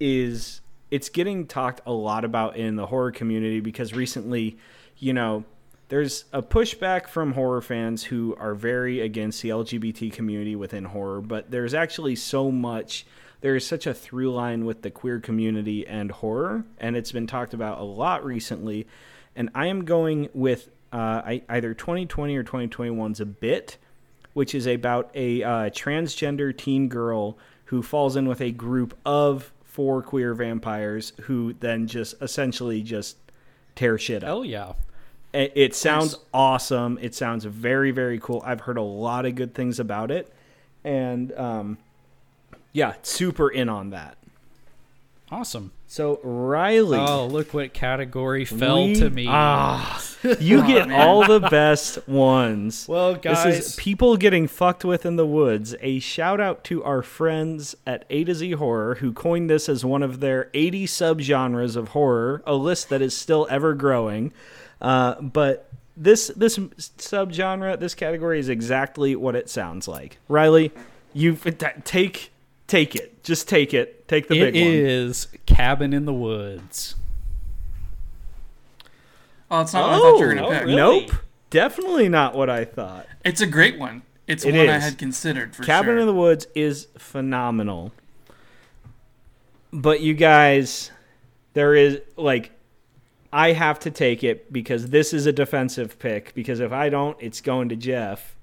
is 0.00 0.60
it's 0.90 1.08
getting 1.08 1.46
talked 1.46 1.80
a 1.86 1.92
lot 1.92 2.24
about 2.24 2.56
in 2.56 2.76
the 2.76 2.86
horror 2.86 3.12
community 3.12 3.60
because 3.60 3.92
recently, 3.92 4.58
you 4.98 5.12
know, 5.12 5.44
there's 5.88 6.26
a 6.32 6.42
pushback 6.42 7.08
from 7.08 7.32
horror 7.32 7.62
fans 7.62 8.04
who 8.04 8.36
are 8.38 8.54
very 8.54 9.00
against 9.00 9.42
the 9.42 9.48
LGBT 9.48 10.12
community 10.12 10.54
within 10.54 10.84
horror, 10.84 11.20
but 11.20 11.50
there's 11.50 11.74
actually 11.74 12.16
so 12.16 12.50
much 12.50 13.06
there 13.40 13.54
is 13.54 13.66
such 13.66 13.86
a 13.86 13.94
through 13.94 14.32
line 14.32 14.64
with 14.64 14.82
the 14.82 14.90
queer 14.90 15.20
community 15.20 15.86
and 15.86 16.10
horror, 16.10 16.64
and 16.78 16.96
it's 16.96 17.12
been 17.12 17.26
talked 17.26 17.54
about 17.54 17.78
a 17.78 17.84
lot 17.84 18.24
recently. 18.24 18.86
And 19.36 19.48
I 19.54 19.66
am 19.66 19.84
going 19.84 20.28
with 20.34 20.68
uh, 20.92 21.22
I, 21.24 21.42
either 21.48 21.72
2020 21.72 22.36
or 22.36 22.42
2021's 22.42 23.20
A 23.20 23.26
Bit, 23.26 23.76
which 24.32 24.54
is 24.54 24.66
about 24.66 25.10
a 25.14 25.42
uh, 25.42 25.50
transgender 25.70 26.56
teen 26.56 26.88
girl 26.88 27.38
who 27.66 27.82
falls 27.82 28.16
in 28.16 28.26
with 28.26 28.40
a 28.40 28.50
group 28.50 28.98
of 29.06 29.52
four 29.64 30.02
queer 30.02 30.34
vampires 30.34 31.12
who 31.22 31.54
then 31.60 31.86
just 31.86 32.20
essentially 32.20 32.82
just 32.82 33.16
tear 33.76 33.98
shit 33.98 34.24
up. 34.24 34.30
Oh 34.30 34.42
yeah. 34.42 34.72
It, 35.32 35.52
it 35.54 35.74
sounds 35.74 36.12
Nice. 36.12 36.20
awesome. 36.32 36.98
It 37.02 37.14
sounds 37.14 37.44
very, 37.44 37.90
very 37.90 38.18
cool. 38.18 38.42
I've 38.44 38.60
heard 38.62 38.78
a 38.78 38.82
lot 38.82 39.26
of 39.26 39.34
good 39.34 39.54
things 39.54 39.78
about 39.78 40.10
it. 40.10 40.32
And 40.84 41.32
um, 41.32 41.78
yeah, 42.72 42.94
super 43.02 43.48
in 43.50 43.68
on 43.68 43.90
that. 43.90 44.16
Awesome. 45.30 45.72
So, 45.86 46.20
Riley. 46.22 46.98
Oh, 46.98 47.26
look 47.26 47.52
what 47.52 47.74
category 47.74 48.46
fell 48.46 48.86
we- 48.86 48.94
to 48.96 49.10
me. 49.10 49.26
Ah, 49.28 50.02
you 50.40 50.66
get 50.66 50.90
all 50.90 51.26
the 51.26 51.40
best 51.48 52.06
ones. 52.08 52.86
Well, 52.88 53.12
This 53.14 53.22
guys, 53.22 53.68
is 53.70 53.76
people 53.76 54.16
getting 54.16 54.46
fucked 54.46 54.86
with 54.86 55.04
in 55.04 55.16
the 55.16 55.26
woods. 55.26 55.74
A 55.82 55.98
shout 55.98 56.40
out 56.40 56.64
to 56.64 56.82
our 56.82 57.02
friends 57.02 57.76
at 57.86 58.04
A 58.08 58.24
to 58.24 58.34
Z 58.34 58.52
Horror 58.52 58.96
who 58.96 59.12
coined 59.12 59.50
this 59.50 59.68
as 59.68 59.84
one 59.84 60.02
of 60.02 60.20
their 60.20 60.48
80 60.54 60.86
subgenres 60.86 61.76
of 61.76 61.88
horror, 61.88 62.42
a 62.46 62.54
list 62.54 62.88
that 62.88 63.02
is 63.02 63.14
still 63.14 63.46
ever 63.50 63.74
growing. 63.74 64.32
Uh, 64.80 65.20
but 65.20 65.68
this 65.96 66.28
this 66.36 66.56
subgenre, 66.58 67.78
this 67.78 67.94
category 67.94 68.38
is 68.38 68.48
exactly 68.48 69.16
what 69.16 69.34
it 69.34 69.50
sounds 69.50 69.88
like. 69.88 70.18
Riley, 70.28 70.72
you 71.12 71.34
take 71.84 72.30
take 72.66 72.94
it. 72.94 73.22
Just 73.24 73.48
take 73.48 73.74
it. 73.74 74.06
Take 74.08 74.28
the 74.28 74.34
it 74.40 74.52
big 74.52 74.54
one. 74.54 74.72
is 74.72 75.28
Cabin 75.46 75.92
in 75.92 76.04
the 76.04 76.14
Woods. 76.14 76.94
Oh, 79.50 79.62
it's 79.62 79.72
not 79.72 79.82
what 79.88 79.92
I 79.94 79.98
thought 79.98 80.18
you 80.18 80.26
were 80.26 80.32
Oh, 80.32 80.34
gonna 80.34 80.46
oh, 80.46 80.50
pick. 80.50 80.62
really? 80.64 80.76
Nope. 80.76 81.10
Definitely 81.50 82.08
not 82.10 82.34
what 82.34 82.50
I 82.50 82.64
thought. 82.66 83.06
It's 83.24 83.40
a 83.40 83.46
great 83.46 83.78
one. 83.78 84.02
It's 84.26 84.44
It 84.44 84.54
one 84.54 84.68
I 84.68 84.78
had 84.78 84.98
considered 84.98 85.56
for 85.56 85.62
Cabin 85.64 85.92
sure. 85.94 85.98
in 86.00 86.06
the 86.06 86.12
Woods 86.14 86.46
is 86.54 86.88
phenomenal. 86.98 87.92
But 89.72 90.00
you 90.00 90.12
guys, 90.14 90.90
there 91.54 91.74
is 91.74 92.00
like 92.16 92.50
I 93.32 93.52
have 93.52 93.78
to 93.80 93.90
take 93.90 94.24
it 94.24 94.52
because 94.52 94.88
this 94.88 95.12
is 95.12 95.26
a 95.26 95.32
defensive 95.32 95.98
pick 95.98 96.34
because 96.34 96.60
if 96.60 96.72
I 96.72 96.88
don't, 96.88 97.16
it's 97.20 97.40
going 97.40 97.68
to 97.68 97.76
Jeff. 97.76 98.34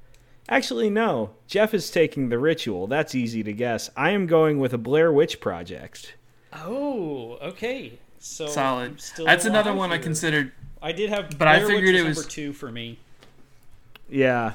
Actually, 0.47 0.89
no. 0.91 1.31
Jeff 1.47 1.73
is 1.73 1.89
taking 1.89 2.29
the 2.29 2.37
ritual. 2.37 2.85
That's 2.85 3.15
easy 3.15 3.41
to 3.43 3.51
guess. 3.53 3.89
I 3.97 4.11
am 4.11 4.27
going 4.27 4.59
with 4.59 4.73
a 4.73 4.77
Blair 4.77 5.11
Witch 5.11 5.39
Project. 5.39 6.13
Oh, 6.53 7.39
okay. 7.41 7.97
So 8.19 8.45
Solid. 8.47 9.01
Still 9.01 9.25
That's 9.25 9.45
another 9.45 9.71
alive 9.71 9.79
one 9.79 9.91
I 9.91 9.97
considered. 9.97 10.51
I 10.81 10.91
did 10.91 11.09
have, 11.09 11.35
But 11.37 11.47
I 11.47 11.57
Blair 11.57 11.67
Witch 11.67 11.75
figured 11.77 11.95
it 11.95 12.03
was 12.03 12.09
was- 12.09 12.25
number 12.25 12.29
two 12.31 12.53
for 12.53 12.71
me. 12.71 12.99
Yeah. 14.09 14.53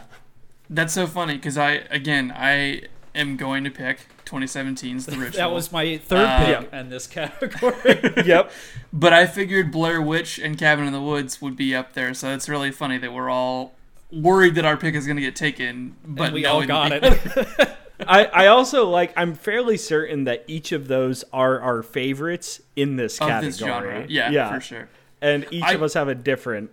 That's 0.68 0.92
so 0.92 1.08
funny 1.08 1.34
because 1.34 1.58
I 1.58 1.72
again 1.90 2.32
I 2.34 2.82
am 3.14 3.36
going 3.36 3.64
to 3.64 3.70
pick 3.70 4.06
2017's 4.26 5.06
The 5.06 5.12
Ritual. 5.18 5.38
That 5.38 5.52
was 5.52 5.72
my 5.72 5.98
third 5.98 6.26
Uh, 6.26 6.60
pick 6.62 6.72
in 6.72 6.88
this 6.90 7.06
category. 7.06 8.12
yep. 8.24 8.50
But 8.92 9.12
I 9.12 9.26
figured 9.26 9.70
Blair 9.70 10.00
Witch 10.00 10.38
and 10.38 10.58
Cabin 10.58 10.86
in 10.86 10.92
the 10.92 11.00
Woods 11.00 11.40
would 11.42 11.56
be 11.56 11.74
up 11.74 11.92
there, 11.94 12.14
so 12.14 12.32
it's 12.34 12.48
really 12.48 12.70
funny 12.70 12.98
that 12.98 13.12
we're 13.12 13.30
all 13.30 13.74
worried 14.12 14.54
that 14.56 14.64
our 14.64 14.76
pick 14.76 14.94
is 14.94 15.06
going 15.06 15.16
to 15.16 15.22
get 15.22 15.36
taken, 15.36 15.96
but 16.04 16.24
and 16.24 16.34
we 16.34 16.42
no, 16.42 16.54
all 16.54 16.66
got 16.66 16.92
it. 16.92 17.76
I, 18.06 18.24
I 18.24 18.46
also 18.46 18.88
like 18.88 19.12
I'm 19.16 19.34
fairly 19.34 19.76
certain 19.76 20.24
that 20.24 20.44
each 20.46 20.72
of 20.72 20.88
those 20.88 21.22
are 21.32 21.60
our 21.60 21.82
favorites 21.82 22.60
in 22.74 22.96
this 22.96 23.20
of 23.20 23.28
category. 23.28 23.46
this 23.50 23.58
genre. 23.58 24.06
Yeah, 24.08 24.30
yeah. 24.30 24.54
for 24.54 24.60
sure. 24.60 24.88
And 25.20 25.46
each 25.50 25.62
I- 25.64 25.74
of 25.74 25.82
us 25.82 25.94
have 25.94 26.08
a 26.08 26.14
different 26.14 26.70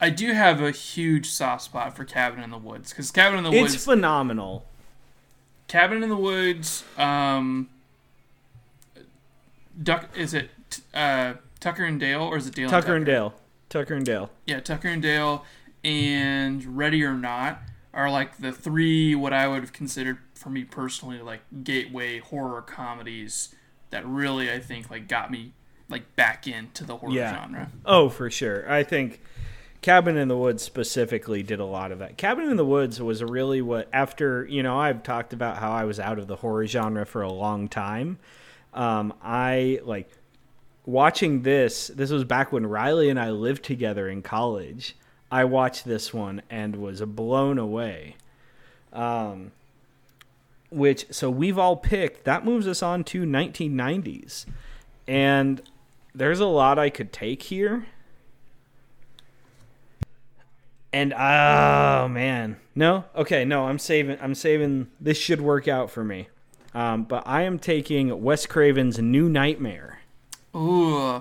I 0.00 0.10
do 0.10 0.32
have 0.32 0.60
a 0.60 0.70
huge 0.70 1.30
soft 1.30 1.62
spot 1.62 1.96
for 1.96 2.04
Cabin 2.04 2.42
in 2.42 2.50
the 2.50 2.58
Woods 2.58 2.90
because 2.90 3.10
Cabin 3.10 3.38
in 3.38 3.44
the 3.44 3.50
Woods. 3.50 3.74
It's 3.74 3.84
phenomenal. 3.84 4.66
Cabin 5.68 6.02
in 6.02 6.08
the 6.08 6.16
Woods, 6.16 6.84
um, 6.96 7.68
Duck 9.82 10.08
is 10.16 10.34
it 10.34 10.50
uh, 10.92 11.34
Tucker 11.60 11.84
and 11.84 11.98
Dale 11.98 12.22
or 12.22 12.36
is 12.36 12.46
it 12.46 12.54
Dale? 12.54 12.70
Tucker 12.70 12.94
and 12.94 13.04
Dale. 13.06 13.34
Tucker 13.68 13.94
and 13.94 14.06
Dale. 14.06 14.30
Yeah, 14.46 14.60
Tucker 14.60 14.88
and 14.88 15.02
Dale 15.02 15.44
and 15.82 16.76
Ready 16.78 17.02
or 17.02 17.14
Not 17.14 17.60
are 17.92 18.10
like 18.10 18.38
the 18.38 18.52
three 18.52 19.14
what 19.14 19.32
I 19.32 19.48
would 19.48 19.60
have 19.62 19.72
considered 19.72 20.18
for 20.34 20.50
me 20.50 20.64
personally 20.64 21.20
like 21.20 21.40
gateway 21.62 22.18
horror 22.18 22.62
comedies 22.62 23.54
that 23.90 24.06
really 24.06 24.50
I 24.50 24.58
think 24.60 24.90
like 24.90 25.08
got 25.08 25.30
me 25.30 25.52
like 25.88 26.14
back 26.16 26.46
into 26.46 26.84
the 26.84 26.96
horror 26.98 27.12
Yeah. 27.12 27.34
genre. 27.34 27.70
Oh, 27.84 28.08
for 28.08 28.30
sure. 28.30 28.70
I 28.70 28.82
think 28.84 29.20
Cabin 29.84 30.16
in 30.16 30.28
the 30.28 30.36
Woods 30.38 30.62
specifically 30.62 31.42
did 31.42 31.60
a 31.60 31.64
lot 31.66 31.92
of 31.92 31.98
that. 31.98 32.16
Cabin 32.16 32.48
in 32.48 32.56
the 32.56 32.64
Woods 32.64 33.02
was 33.02 33.22
really 33.22 33.60
what 33.60 33.86
after 33.92 34.46
you 34.46 34.62
know 34.62 34.78
I've 34.78 35.02
talked 35.02 35.34
about 35.34 35.58
how 35.58 35.72
I 35.72 35.84
was 35.84 36.00
out 36.00 36.18
of 36.18 36.26
the 36.26 36.36
horror 36.36 36.66
genre 36.66 37.04
for 37.04 37.20
a 37.20 37.30
long 37.30 37.68
time. 37.68 38.18
Um, 38.72 39.12
I 39.22 39.80
like 39.84 40.10
watching 40.86 41.42
this. 41.42 41.88
This 41.88 42.10
was 42.10 42.24
back 42.24 42.50
when 42.50 42.64
Riley 42.64 43.10
and 43.10 43.20
I 43.20 43.28
lived 43.28 43.62
together 43.62 44.08
in 44.08 44.22
college. 44.22 44.96
I 45.30 45.44
watched 45.44 45.84
this 45.84 46.14
one 46.14 46.40
and 46.48 46.76
was 46.76 47.02
blown 47.02 47.58
away. 47.58 48.16
Um, 48.90 49.52
which 50.70 51.04
so 51.10 51.28
we've 51.28 51.58
all 51.58 51.76
picked. 51.76 52.24
That 52.24 52.42
moves 52.42 52.66
us 52.66 52.82
on 52.82 53.04
to 53.04 53.24
1990s, 53.24 54.46
and 55.06 55.60
there's 56.14 56.40
a 56.40 56.46
lot 56.46 56.78
I 56.78 56.88
could 56.88 57.12
take 57.12 57.42
here. 57.42 57.84
And 60.94 61.12
oh 61.12 62.06
man, 62.06 62.56
no, 62.76 63.04
okay, 63.16 63.44
no, 63.44 63.64
I'm 63.64 63.80
saving. 63.80 64.16
I'm 64.20 64.36
saving. 64.36 64.86
This 65.00 65.18
should 65.18 65.40
work 65.40 65.66
out 65.66 65.90
for 65.90 66.04
me. 66.04 66.28
Um, 66.72 67.02
but 67.02 67.24
I 67.26 67.42
am 67.42 67.58
taking 67.58 68.22
Wes 68.22 68.46
Craven's 68.46 69.00
New 69.00 69.28
Nightmare, 69.28 70.02
Ooh, 70.54 71.20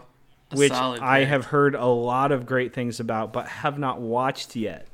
which 0.51 0.71
I 0.71 1.23
have 1.23 1.45
heard 1.45 1.73
a 1.73 1.87
lot 1.87 2.31
of 2.31 2.45
great 2.45 2.71
things 2.71 2.99
about, 2.99 3.33
but 3.33 3.47
have 3.47 3.79
not 3.79 3.99
watched 3.99 4.55
yet. 4.55 4.85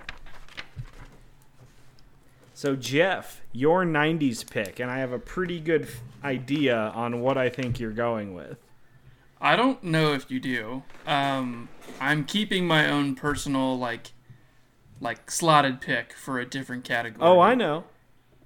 So 2.54 2.78
Jeff, 2.78 3.42
your 3.52 3.84
'90s 3.84 4.50
pick, 4.50 4.80
and 4.80 4.90
I 4.90 5.00
have 5.00 5.12
a 5.12 5.20
pretty 5.20 5.60
good 5.60 5.90
idea 6.24 6.78
on 6.78 7.20
what 7.20 7.38
I 7.38 7.50
think 7.50 7.82
you're 7.82 7.92
going 7.92 8.34
with. 8.34 8.58
I 9.42 9.58
don't 9.58 9.84
know 9.84 10.14
if 10.14 10.32
you 10.32 10.40
do. 10.40 10.84
Um, 11.06 11.68
I'm 12.00 12.24
keeping 12.24 12.66
my 12.66 12.90
own 12.90 13.16
personal 13.16 13.78
like 13.78 14.14
like 15.02 15.32
slotted 15.32 15.82
pick 15.82 16.14
for 16.14 16.40
a 16.40 16.46
different 16.46 16.84
category. 16.84 17.22
Oh, 17.28 17.40
I 17.40 17.56
know. 17.56 17.86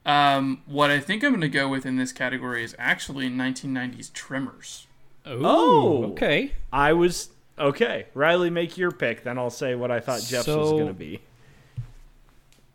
Um, 0.06 0.62
what 0.66 0.92
I 0.92 1.00
think 1.00 1.24
I'm 1.24 1.32
going 1.32 1.42
to 1.42 1.48
go 1.50 1.70
with 1.70 1.86
in 1.86 1.96
this 1.96 2.12
category 2.12 2.64
is 2.64 2.76
actually 2.78 3.30
1990s 3.30 4.12
Tremors. 4.14 4.88
Oh, 5.26 5.40
Oh. 5.46 6.04
okay. 6.12 6.52
I 6.74 6.92
was 6.94 7.30
okay. 7.58 8.08
Riley, 8.14 8.50
make 8.50 8.78
your 8.78 8.92
pick, 8.92 9.24
then 9.24 9.38
I'll 9.38 9.50
say 9.50 9.76
what 9.76 9.92
I 9.92 10.00
thought 10.02 10.22
Jeff's 10.22 10.48
was 10.48 10.72
going 10.72 10.88
to 10.88 10.94
be. 10.94 11.22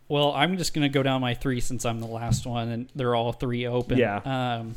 Well, 0.07 0.33
I'm 0.33 0.57
just 0.57 0.73
gonna 0.73 0.89
go 0.89 1.03
down 1.03 1.21
my 1.21 1.35
three 1.35 1.59
since 1.59 1.85
I'm 1.85 1.99
the 1.99 2.07
last 2.07 2.47
one, 2.47 2.69
and 2.69 2.89
they're 2.95 3.13
all 3.13 3.31
three 3.31 3.67
open. 3.67 3.99
Yeah. 3.99 4.15
Um, 4.25 4.73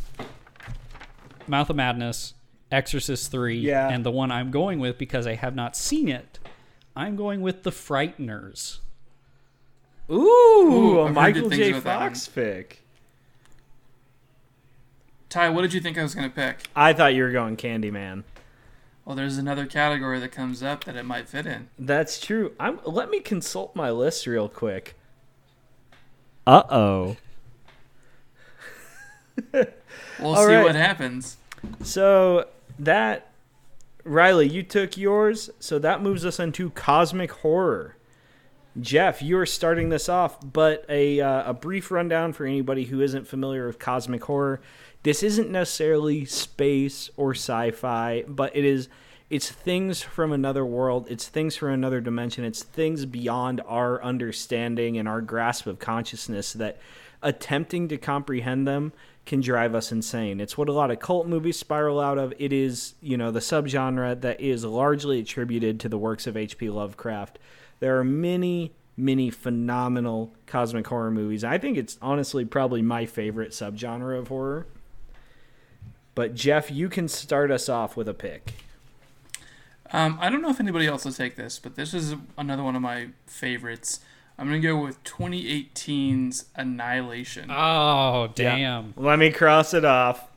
Mouth 1.46 1.70
of 1.70 1.76
Madness, 1.76 2.34
Exorcist 2.70 3.30
three, 3.30 3.58
Yeah. 3.58 3.88
and 3.88 4.04
the 4.04 4.10
one 4.10 4.30
I'm 4.30 4.50
going 4.50 4.78
with 4.78 4.98
because 4.98 5.26
I 5.26 5.36
have 5.36 5.54
not 5.54 5.74
seen 5.74 6.10
it. 6.10 6.38
I'm 6.94 7.16
going 7.16 7.40
with 7.40 7.62
the 7.62 7.70
Frighteners. 7.70 8.80
Ooh, 10.10 10.14
Ooh, 10.14 11.00
a 11.00 11.10
Michael 11.12 11.48
J. 11.48 11.56
things 11.56 11.78
about 11.78 11.84
that 11.84 11.98
Fox 12.10 12.28
pick. 12.28 12.82
Ty, 15.28 15.48
what 15.50 15.62
did 15.62 15.72
you 15.72 15.80
think 15.80 15.96
I 15.96 16.02
was 16.02 16.14
going 16.14 16.28
to 16.28 16.34
pick? 16.34 16.64
I 16.76 16.92
thought 16.92 17.14
you 17.14 17.22
were 17.22 17.30
going 17.30 17.56
Candyman. 17.56 18.24
Well, 19.04 19.16
there's 19.16 19.38
another 19.38 19.66
category 19.66 20.20
that 20.20 20.30
comes 20.30 20.62
up 20.62 20.84
that 20.84 20.94
it 20.94 21.04
might 21.04 21.28
fit 21.28 21.46
in. 21.46 21.68
That's 21.78 22.20
true. 22.20 22.52
I'm. 22.60 22.80
Let 22.84 23.10
me 23.10 23.20
consult 23.20 23.74
my 23.74 23.90
list 23.90 24.26
real 24.26 24.48
quick. 24.48 24.94
Uh 26.46 26.62
oh. 26.70 27.16
We'll 30.18 30.36
All 30.36 30.46
see 30.46 30.54
right. 30.54 30.62
what 30.62 30.74
happens. 30.76 31.36
So 31.82 32.46
that 32.78 33.28
Riley, 34.04 34.48
you 34.48 34.62
took 34.62 34.96
yours, 34.96 35.50
so 35.58 35.78
that 35.80 36.02
moves 36.02 36.24
us 36.24 36.38
into 36.38 36.70
cosmic 36.70 37.32
horror. 37.32 37.96
Jeff, 38.80 39.20
you 39.20 39.38
are 39.38 39.46
starting 39.46 39.90
this 39.90 40.08
off, 40.08 40.38
but 40.52 40.84
a 40.88 41.20
uh, 41.20 41.50
a 41.50 41.54
brief 41.54 41.90
rundown 41.90 42.32
for 42.32 42.46
anybody 42.46 42.84
who 42.84 43.02
isn't 43.02 43.26
familiar 43.26 43.66
with 43.66 43.78
cosmic 43.78 44.24
horror. 44.24 44.60
This 45.02 45.22
isn't 45.22 45.50
necessarily 45.50 46.24
space 46.24 47.10
or 47.16 47.32
sci-fi, 47.32 48.24
but 48.26 48.54
it 48.56 48.64
is 48.64 48.88
it's 49.28 49.50
things 49.50 50.02
from 50.02 50.32
another 50.32 50.64
world, 50.64 51.06
it's 51.10 51.28
things 51.28 51.56
from 51.56 51.70
another 51.72 52.00
dimension, 52.00 52.44
it's 52.44 52.62
things 52.62 53.04
beyond 53.04 53.60
our 53.66 54.02
understanding 54.02 54.96
and 54.96 55.08
our 55.08 55.20
grasp 55.20 55.66
of 55.66 55.78
consciousness 55.78 56.52
that 56.54 56.78
attempting 57.22 57.88
to 57.88 57.98
comprehend 57.98 58.66
them 58.66 58.92
can 59.24 59.40
drive 59.40 59.74
us 59.74 59.92
insane. 59.92 60.40
It's 60.40 60.58
what 60.58 60.68
a 60.68 60.72
lot 60.72 60.90
of 60.90 60.98
cult 60.98 61.26
movies 61.26 61.58
spiral 61.58 62.00
out 62.00 62.18
of. 62.18 62.34
It 62.38 62.52
is, 62.52 62.94
you 63.00 63.16
know, 63.16 63.30
the 63.30 63.40
subgenre 63.40 64.20
that 64.20 64.40
is 64.40 64.64
largely 64.64 65.20
attributed 65.20 65.78
to 65.80 65.88
the 65.88 65.98
works 65.98 66.26
of 66.26 66.36
H.P. 66.36 66.70
Lovecraft. 66.70 67.38
There 67.82 67.98
are 67.98 68.04
many, 68.04 68.70
many 68.96 69.28
phenomenal 69.28 70.32
cosmic 70.46 70.86
horror 70.86 71.10
movies. 71.10 71.42
I 71.42 71.58
think 71.58 71.76
it's 71.76 71.98
honestly 72.00 72.44
probably 72.44 72.80
my 72.80 73.06
favorite 73.06 73.50
subgenre 73.50 74.16
of 74.16 74.28
horror. 74.28 74.68
But 76.14 76.36
Jeff, 76.36 76.70
you 76.70 76.88
can 76.88 77.08
start 77.08 77.50
us 77.50 77.68
off 77.68 77.96
with 77.96 78.08
a 78.08 78.14
pick. 78.14 78.52
Um, 79.90 80.16
I 80.20 80.30
don't 80.30 80.42
know 80.42 80.48
if 80.50 80.60
anybody 80.60 80.86
else 80.86 81.04
will 81.04 81.12
take 81.12 81.34
this, 81.34 81.58
but 81.58 81.74
this 81.74 81.92
is 81.92 82.14
another 82.38 82.62
one 82.62 82.76
of 82.76 82.82
my 82.82 83.08
favorites. 83.26 83.98
I'm 84.38 84.46
going 84.46 84.62
to 84.62 84.68
go 84.68 84.80
with 84.80 85.02
2018's 85.02 86.44
Annihilation. 86.54 87.50
Oh, 87.50 88.30
damn. 88.32 88.94
Let 88.96 89.18
me 89.18 89.32
cross 89.32 89.74
it 89.74 89.84
off. 89.84 90.28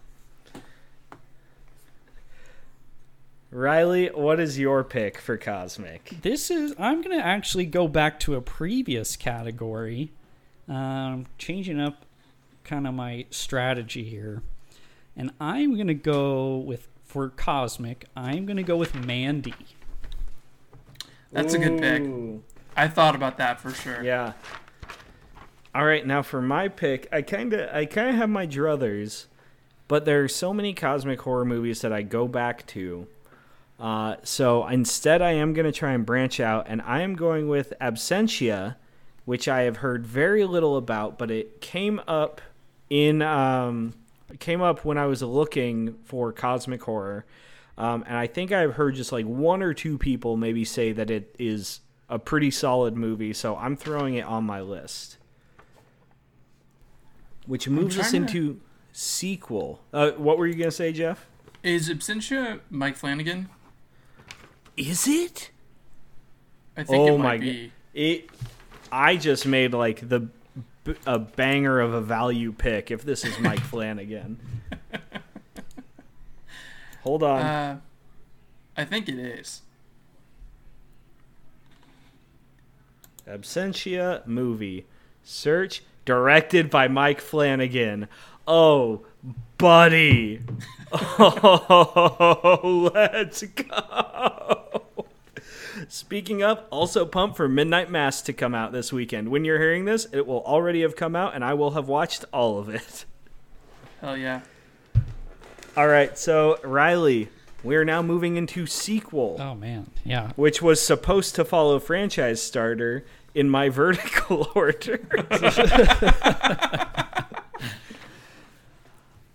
Riley, 3.56 4.08
what 4.08 4.42
is 4.42 4.60
your 4.60 4.84
pick 4.84 5.18
for 5.18 5.38
Cosmic? 5.38 6.18
This 6.22 6.52
is. 6.52 6.76
I'm 6.78 7.02
going 7.02 7.18
to 7.18 7.26
actually 7.26 7.66
go 7.66 7.88
back 7.88 8.20
to 8.22 8.36
a 8.36 8.42
previous 8.42 9.16
category, 9.16 10.12
um, 10.68 11.26
changing 11.38 11.80
up 11.80 12.06
kind 12.66 12.86
of 12.86 12.94
my 12.94 13.28
strategy 13.30 14.04
here. 14.04 14.44
And 15.16 15.32
I'm 15.40 15.76
going 15.76 15.88
to 15.88 15.94
go 15.94 16.58
with, 16.58 16.90
for 17.06 17.30
Cosmic, 17.30 18.04
I'm 18.14 18.46
going 18.46 18.58
to 18.58 18.64
go 18.64 18.76
with 18.76 18.94
Mandy. 18.94 19.54
That's 21.32 21.54
a 21.54 21.58
good 21.58 21.80
pick. 21.80 22.04
I 22.76 22.90
thought 22.90 23.16
about 23.16 23.38
that 23.38 23.62
for 23.62 23.72
sure. 23.72 24.04
Yeah. 24.04 24.34
All 25.74 25.86
right, 25.86 26.06
now 26.06 26.22
for 26.22 26.42
my 26.42 26.68
pick, 26.68 27.08
I 27.10 27.22
kind 27.22 27.54
of 27.54 27.74
I 27.74 27.86
kind 27.86 28.10
of 28.10 28.16
have 28.16 28.30
my 28.30 28.46
druthers, 28.46 29.28
but 29.88 30.04
there 30.04 30.22
are 30.26 30.28
so 30.28 30.54
many 30.54 30.74
cosmic 30.74 31.22
horror 31.22 31.46
movies 31.46 31.80
that 31.82 31.94
I 31.94 32.02
go 32.02 32.28
back 32.28 32.68
to. 32.68 33.08
Uh, 33.80 34.16
so 34.24 34.66
instead, 34.68 35.22
I 35.22 35.32
am 35.32 35.54
going 35.54 35.66
to 35.66 35.72
try 35.72 35.92
and 35.92 36.06
branch 36.06 36.40
out, 36.40 36.66
and 36.70 36.82
I 36.82 37.02
am 37.02 37.16
going 37.16 37.50
with 37.50 37.74
Absentia, 37.82 38.76
which 39.26 39.48
I 39.48 39.62
have 39.62 39.78
heard 39.78 40.06
very 40.06 40.46
little 40.46 40.78
about, 40.78 41.18
but 41.18 41.30
it 41.30 41.60
came 41.60 42.00
up 42.08 42.42
in 42.90 43.22
um, 43.22 43.94
it 44.32 44.40
came 44.40 44.62
up 44.62 44.86
when 44.86 44.98
I 44.98 45.08
was 45.08 45.22
looking 45.22 45.96
for 46.06 46.32
cosmic 46.32 46.84
horror, 46.84 47.26
um, 47.78 48.04
and 48.08 48.16
I 48.18 48.28
think 48.28 48.52
I've 48.52 48.76
heard 48.76 48.96
just 48.96 49.12
like 49.12 49.26
one 49.26 49.62
or 49.62 49.74
two 49.74 49.98
people 49.98 50.38
maybe 50.38 50.64
say 50.64 50.94
that 50.94 51.12
it 51.12 51.36
is 51.38 51.82
a 52.08 52.18
pretty 52.18 52.52
solid 52.52 52.96
movie. 52.96 53.34
So 53.34 53.58
I'm 53.58 53.76
throwing 53.76 54.14
it 54.16 54.26
on 54.26 54.46
my 54.46 54.62
list, 54.62 55.18
which 57.46 57.68
moves 57.68 57.98
us 57.98 58.12
trying 58.12 58.26
to- 58.28 58.38
into 58.38 58.62
sequel. 58.94 59.82
Uh, 59.92 60.12
what 60.12 60.38
were 60.38 60.48
you 60.48 60.56
gonna 60.56 60.72
say, 60.72 60.94
Jeff? 60.94 61.26
Is 61.64 61.90
Absentia 61.90 62.60
Mike 62.70 62.96
Flanagan? 62.96 63.50
Is 64.78 65.08
it? 65.08 65.52
I 66.78 66.84
think 66.84 67.10
Oh 67.10 67.16
it 67.16 67.18
my 67.18 67.24
might 67.24 67.42
g- 67.42 67.72
be. 67.94 68.02
It. 68.14 68.30
I 68.92 69.16
just 69.16 69.46
made 69.46 69.74
like 69.74 70.08
the 70.10 70.28
b- 70.84 70.96
a 71.06 71.18
banger 71.20 71.80
of 71.80 71.94
a 71.94 72.02
value 72.02 72.52
pick. 72.52 72.92
If 72.92 73.04
this 73.04 73.24
is 73.24 73.40
Mike 73.40 73.60
Flanagan. 73.72 74.38
Hold 77.04 77.24
on. 77.24 77.42
Uh, 77.42 77.80
I 78.76 78.84
think 78.86 79.08
it 79.08 79.18
is. 79.20 79.62
Absentia 83.28 84.26
movie. 84.28 84.86
Search 85.24 85.84
directed 86.06 86.70
by 86.70 86.88
Mike 86.88 87.22
Flanagan. 87.22 88.08
Oh, 88.48 89.06
buddy. 89.58 90.42
Oh, 91.18 92.92
let's 92.94 93.42
go. 93.44 94.65
Speaking 95.90 96.44
of, 96.44 96.64
also 96.70 97.06
pumped 97.06 97.38
for 97.38 97.48
Midnight 97.48 97.90
Mass 97.92 98.22
to 98.24 98.34
come 98.34 98.56
out 98.56 98.72
this 98.72 98.92
weekend. 98.92 99.30
When 99.30 99.46
you're 99.46 99.60
hearing 99.60 99.86
this, 99.86 100.08
it 100.12 100.26
will 100.26 100.44
already 100.44 100.82
have 100.82 100.96
come 100.96 101.16
out 101.16 101.36
and 101.36 101.44
I 101.44 101.54
will 101.54 101.72
have 101.72 101.88
watched 101.88 102.26
all 102.34 102.58
of 102.60 102.70
it. 102.70 103.06
Hell 104.02 104.18
yeah. 104.18 104.42
All 105.78 105.88
right, 105.88 106.18
so 106.18 106.58
Riley, 106.64 107.30
we 107.64 107.76
are 107.76 107.86
now 107.86 108.02
moving 108.02 108.36
into 108.38 108.66
sequel. 108.66 109.38
Oh, 109.40 109.56
man. 109.56 109.90
Yeah. 110.04 110.32
which 110.36 110.62
was 110.62 110.86
supposed 110.86 111.36
to 111.36 111.46
follow 111.46 111.80
franchise 111.80 112.42
starter 112.42 113.06
in 113.34 113.50
my 113.50 113.70
vertical 113.82 114.50
order. 114.56 115.00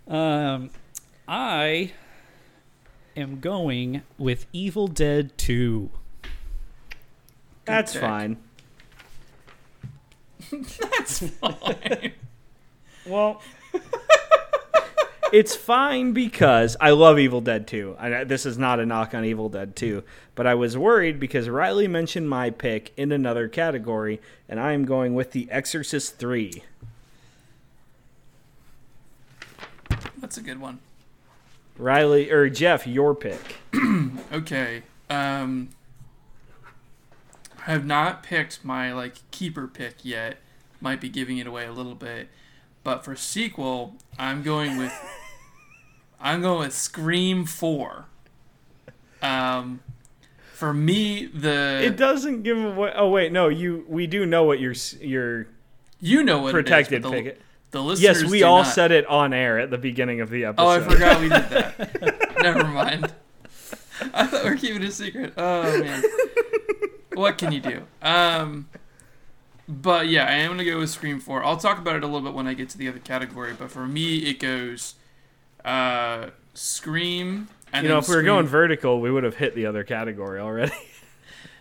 Um, 0.07 0.71
I 1.25 1.93
am 3.15 3.39
going 3.39 4.01
with 4.17 4.45
Evil 4.51 4.89
Dead 4.89 5.37
2. 5.37 5.89
That's 7.65 7.95
fine. 7.95 8.37
That's 10.51 11.27
fine. 11.29 12.13
Well, 13.03 13.41
it's 15.33 15.55
fine 15.55 16.13
because 16.13 16.77
I 16.79 16.91
love 16.91 17.17
Evil 17.17 17.41
Dead 17.41 17.65
2. 17.65 17.95
I, 17.97 18.23
this 18.25 18.45
is 18.45 18.59
not 18.59 18.79
a 18.79 18.85
knock 18.85 19.15
on 19.15 19.25
Evil 19.25 19.49
Dead 19.49 19.75
2, 19.75 20.03
but 20.35 20.45
I 20.45 20.53
was 20.53 20.77
worried 20.77 21.19
because 21.19 21.49
Riley 21.49 21.87
mentioned 21.87 22.29
my 22.29 22.51
pick 22.51 22.93
in 22.95 23.11
another 23.11 23.47
category, 23.47 24.21
and 24.47 24.59
I 24.59 24.73
am 24.73 24.85
going 24.85 25.15
with 25.15 25.31
The 25.31 25.49
Exorcist 25.49 26.17
3. 26.17 26.61
That's 30.17 30.37
a 30.37 30.41
good 30.41 30.61
one. 30.61 30.77
Riley 31.77 32.29
or 32.29 32.49
Jeff, 32.49 32.85
your 32.85 33.15
pick. 33.15 33.57
Okay. 34.31 34.83
Um, 35.09 35.69
I 37.67 37.71
have 37.71 37.85
not 37.85 38.23
picked 38.23 38.63
my 38.65 38.93
like 38.93 39.29
keeper 39.31 39.67
pick 39.67 40.03
yet. 40.03 40.37
Might 40.79 40.99
be 40.99 41.09
giving 41.09 41.37
it 41.37 41.45
away 41.45 41.65
a 41.65 41.71
little 41.71 41.93
bit, 41.95 42.29
but 42.83 43.05
for 43.05 43.15
sequel, 43.15 43.95
I'm 44.17 44.41
going 44.41 44.77
with 44.77 44.93
I'm 46.19 46.41
going 46.41 46.59
with 46.59 46.73
Scream 46.73 47.45
Four. 47.45 48.05
Um, 49.21 49.81
for 50.53 50.73
me, 50.73 51.27
the 51.27 51.81
It 51.83 51.97
doesn't 51.97 52.43
give 52.43 52.57
away. 52.57 52.93
Oh 52.95 53.09
wait, 53.09 53.31
no, 53.31 53.47
you. 53.49 53.85
We 53.87 54.07
do 54.07 54.25
know 54.25 54.43
what 54.43 54.59
your 54.59 54.73
your 54.99 55.47
you 55.99 56.23
know 56.23 56.41
what 56.41 56.51
protected 56.51 57.05
it 57.05 57.07
is, 57.07 57.11
pick. 57.11 57.39
the, 57.71 57.77
the 57.77 57.83
listeners 57.83 58.21
Yes, 58.21 58.31
we 58.31 58.41
all 58.43 58.63
not. 58.63 58.73
said 58.73 58.91
it 58.91 59.05
on 59.05 59.33
air 59.33 59.59
at 59.59 59.69
the 59.69 59.77
beginning 59.77 60.21
of 60.21 60.29
the 60.31 60.45
episode. 60.45 60.63
Oh, 60.63 60.69
I 60.69 60.79
forgot 60.79 61.21
we 61.21 61.29
did 61.29 61.49
that. 61.49 62.37
Never 62.41 62.63
mind. 62.63 63.13
I 64.15 64.25
thought 64.25 64.43
we 64.43 64.49
were 64.49 64.55
keeping 64.57 64.81
it 64.81 64.89
a 64.89 64.91
secret. 64.91 65.33
Oh 65.37 65.79
man. 65.79 66.03
What 67.13 67.37
can 67.37 67.51
you 67.51 67.59
do? 67.59 67.83
Um 68.01 68.69
but 69.67 70.09
yeah, 70.09 70.25
I 70.25 70.33
am 70.33 70.51
gonna 70.51 70.65
go 70.65 70.79
with 70.79 70.89
Scream 70.89 71.19
4. 71.19 71.43
I'll 71.43 71.57
talk 71.57 71.77
about 71.77 71.95
it 71.95 72.03
a 72.03 72.07
little 72.07 72.21
bit 72.21 72.33
when 72.33 72.47
I 72.47 72.53
get 72.53 72.69
to 72.69 72.77
the 72.77 72.87
other 72.87 72.99
category, 72.99 73.53
but 73.57 73.71
for 73.71 73.87
me 73.87 74.19
it 74.19 74.39
goes 74.39 74.95
uh 75.63 76.27
Scream 76.53 77.47
and 77.73 77.83
You 77.83 77.89
know, 77.89 77.99
if 77.99 78.09
we 78.09 78.15
were 78.15 78.23
going 78.23 78.47
vertical, 78.47 78.99
we 78.99 79.09
would 79.09 79.23
have 79.23 79.35
hit 79.35 79.55
the 79.55 79.65
other 79.65 79.83
category 79.83 80.39
already. 80.39 80.73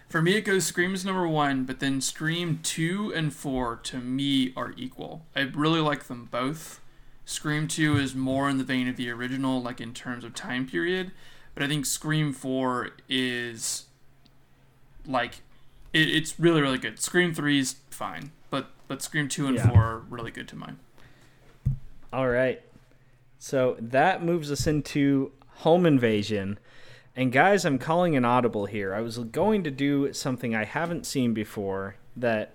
For 0.09 0.21
me, 0.21 0.37
it 0.37 0.41
goes 0.41 0.67
Scream's 0.67 1.05
number 1.05 1.29
one, 1.29 1.65
but 1.65 1.79
then 1.79 2.01
Scream 2.01 2.59
2 2.65 3.13
and 3.15 3.33
4 3.33 3.77
to 3.77 3.99
me 3.99 4.53
are 4.57 4.75
equal. 4.77 5.25
I 5.37 5.43
really 5.43 5.79
like 5.79 6.05
them 6.05 6.27
both. 6.33 6.81
Scream 7.25 7.69
2 7.69 7.97
is 7.97 8.13
more 8.13 8.51
in 8.51 8.59
the 8.59 8.65
vein 8.65 8.89
of 8.89 8.97
the 8.97 9.09
original, 9.09 9.63
like 9.63 9.81
in 9.81 9.95
terms 9.95 10.25
of 10.25 10.35
time 10.35 10.67
period, 10.67 11.13
but 11.55 11.63
I 11.63 11.69
think 11.69 11.87
Scream 11.87 12.33
4 12.33 12.91
is 13.09 13.85
like 15.07 15.43
it, 15.93 16.09
it's 16.09 16.39
really 16.39 16.61
really 16.61 16.79
good. 16.79 17.01
Scream 17.01 17.35
3 17.35 17.59
is 17.59 17.77
fine, 17.91 18.33
but 18.51 18.71
but 18.89 19.03
Scream 19.03 19.29
2 19.29 19.47
and 19.47 19.57
Yeah. 19.57 19.69
4 19.69 19.83
are 19.83 19.99
really 20.11 20.31
good 20.31 20.49
to 20.49 20.57
mine. 20.57 20.79
All 22.13 22.29
right. 22.29 22.61
So 23.39 23.77
that 23.79 24.23
moves 24.23 24.51
us 24.51 24.67
into 24.67 25.33
home 25.57 25.87
invasion. 25.87 26.59
And 27.17 27.33
guys, 27.33 27.65
I'm 27.65 27.79
calling 27.79 28.17
an 28.17 28.25
audible 28.25 28.67
here. 28.67 28.95
I 28.95 29.01
was 29.01 29.19
going 29.19 29.65
to 29.65 29.71
do 29.71 30.13
something 30.13 30.55
I 30.55 30.65
haven't 30.65 31.07
seen 31.07 31.35
before 31.35 31.97
that 32.17 32.53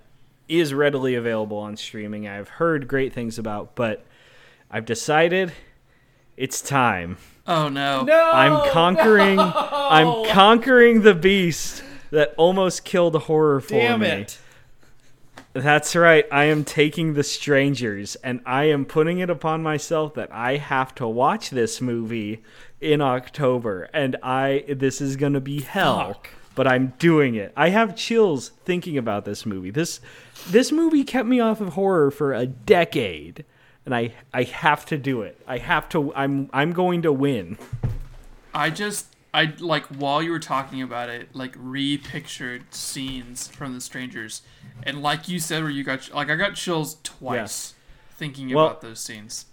is 0.48 0.74
readily 0.74 1.16
available 1.16 1.58
on 1.58 1.76
streaming. 1.76 2.28
I've 2.28 2.50
heard 2.50 2.88
great 2.88 3.14
things 3.14 3.40
about, 3.40 3.76
but 3.76 4.06
I've 4.70 4.86
decided 4.86 5.54
it's 6.38 6.62
time. 6.62 7.18
Oh 7.48 7.68
no. 7.70 8.04
No, 8.04 8.32
I'm 8.34 8.70
conquering 8.72 9.40
I'm 9.40 10.26
conquering 10.30 11.02
the 11.02 11.14
beast 11.14 11.84
that 12.16 12.34
almost 12.38 12.84
killed 12.86 13.16
horror 13.16 13.60
for 13.60 13.74
Damn 13.74 14.00
me. 14.00 14.08
it! 14.08 14.40
That's 15.54 15.96
right. 15.96 16.26
I 16.34 16.46
am 16.46 16.66
taking 16.66 17.14
The 17.14 17.24
Strangers 17.24 18.16
and 18.18 18.42
I 18.46 18.66
am 18.66 18.84
putting 18.84 19.20
it 19.20 19.30
upon 19.30 19.64
myself 19.64 20.14
that 20.16 20.30
I 20.32 20.58
have 20.58 20.94
to 20.96 21.08
watch 21.08 21.50
this 21.50 21.80
movie 21.80 22.44
in 22.82 23.00
October 23.00 23.90
and 23.94 24.18
I 24.22 24.66
this 24.68 25.00
is 25.00 25.16
going 25.16 25.32
to 25.32 25.40
be 25.40 25.62
hell. 25.62 26.14
Fuck. 26.14 26.30
But 26.56 26.68
I'm 26.68 26.94
doing 27.00 27.36
it. 27.36 27.54
I 27.56 27.70
have 27.70 27.96
chills 27.96 28.50
thinking 28.66 28.98
about 28.98 29.24
this 29.24 29.46
movie. 29.46 29.72
This 29.72 30.02
this 30.50 30.74
movie 30.74 31.06
kept 31.06 31.28
me 31.28 31.40
off 31.40 31.62
of 31.62 31.70
horror 31.74 32.12
for 32.12 32.34
a 32.34 32.46
decade 32.46 33.46
and 33.86 33.96
I 33.96 34.14
I 34.34 34.44
have 34.44 34.86
to 34.88 34.98
do 34.98 35.22
it. 35.22 35.40
I 35.48 35.60
have 35.60 35.88
to 35.90 36.14
I'm 36.16 36.50
I'm 36.52 36.74
going 36.74 37.02
to 37.04 37.14
win. 37.14 37.58
I 38.54 38.72
just 38.72 39.15
I 39.36 39.54
like 39.60 39.86
while 39.88 40.24
you 40.24 40.32
were 40.32 40.40
talking 40.40 40.82
about 40.82 41.10
it, 41.10 41.36
like 41.36 41.54
re-pictured 41.58 42.74
scenes 42.74 43.48
from 43.50 43.74
The 43.74 43.82
Strangers, 43.82 44.42
and 44.84 45.02
like 45.02 45.28
you 45.28 45.40
said, 45.40 45.62
where 45.62 45.72
you 45.72 45.84
got 45.84 46.12
like 46.14 46.30
I 46.30 46.36
got 46.36 46.56
chills 46.56 46.98
twice 47.04 47.74
thinking 48.12 48.54
Well- 48.54 48.68
about 48.68 48.82
those 48.82 49.00
scenes. 49.00 49.46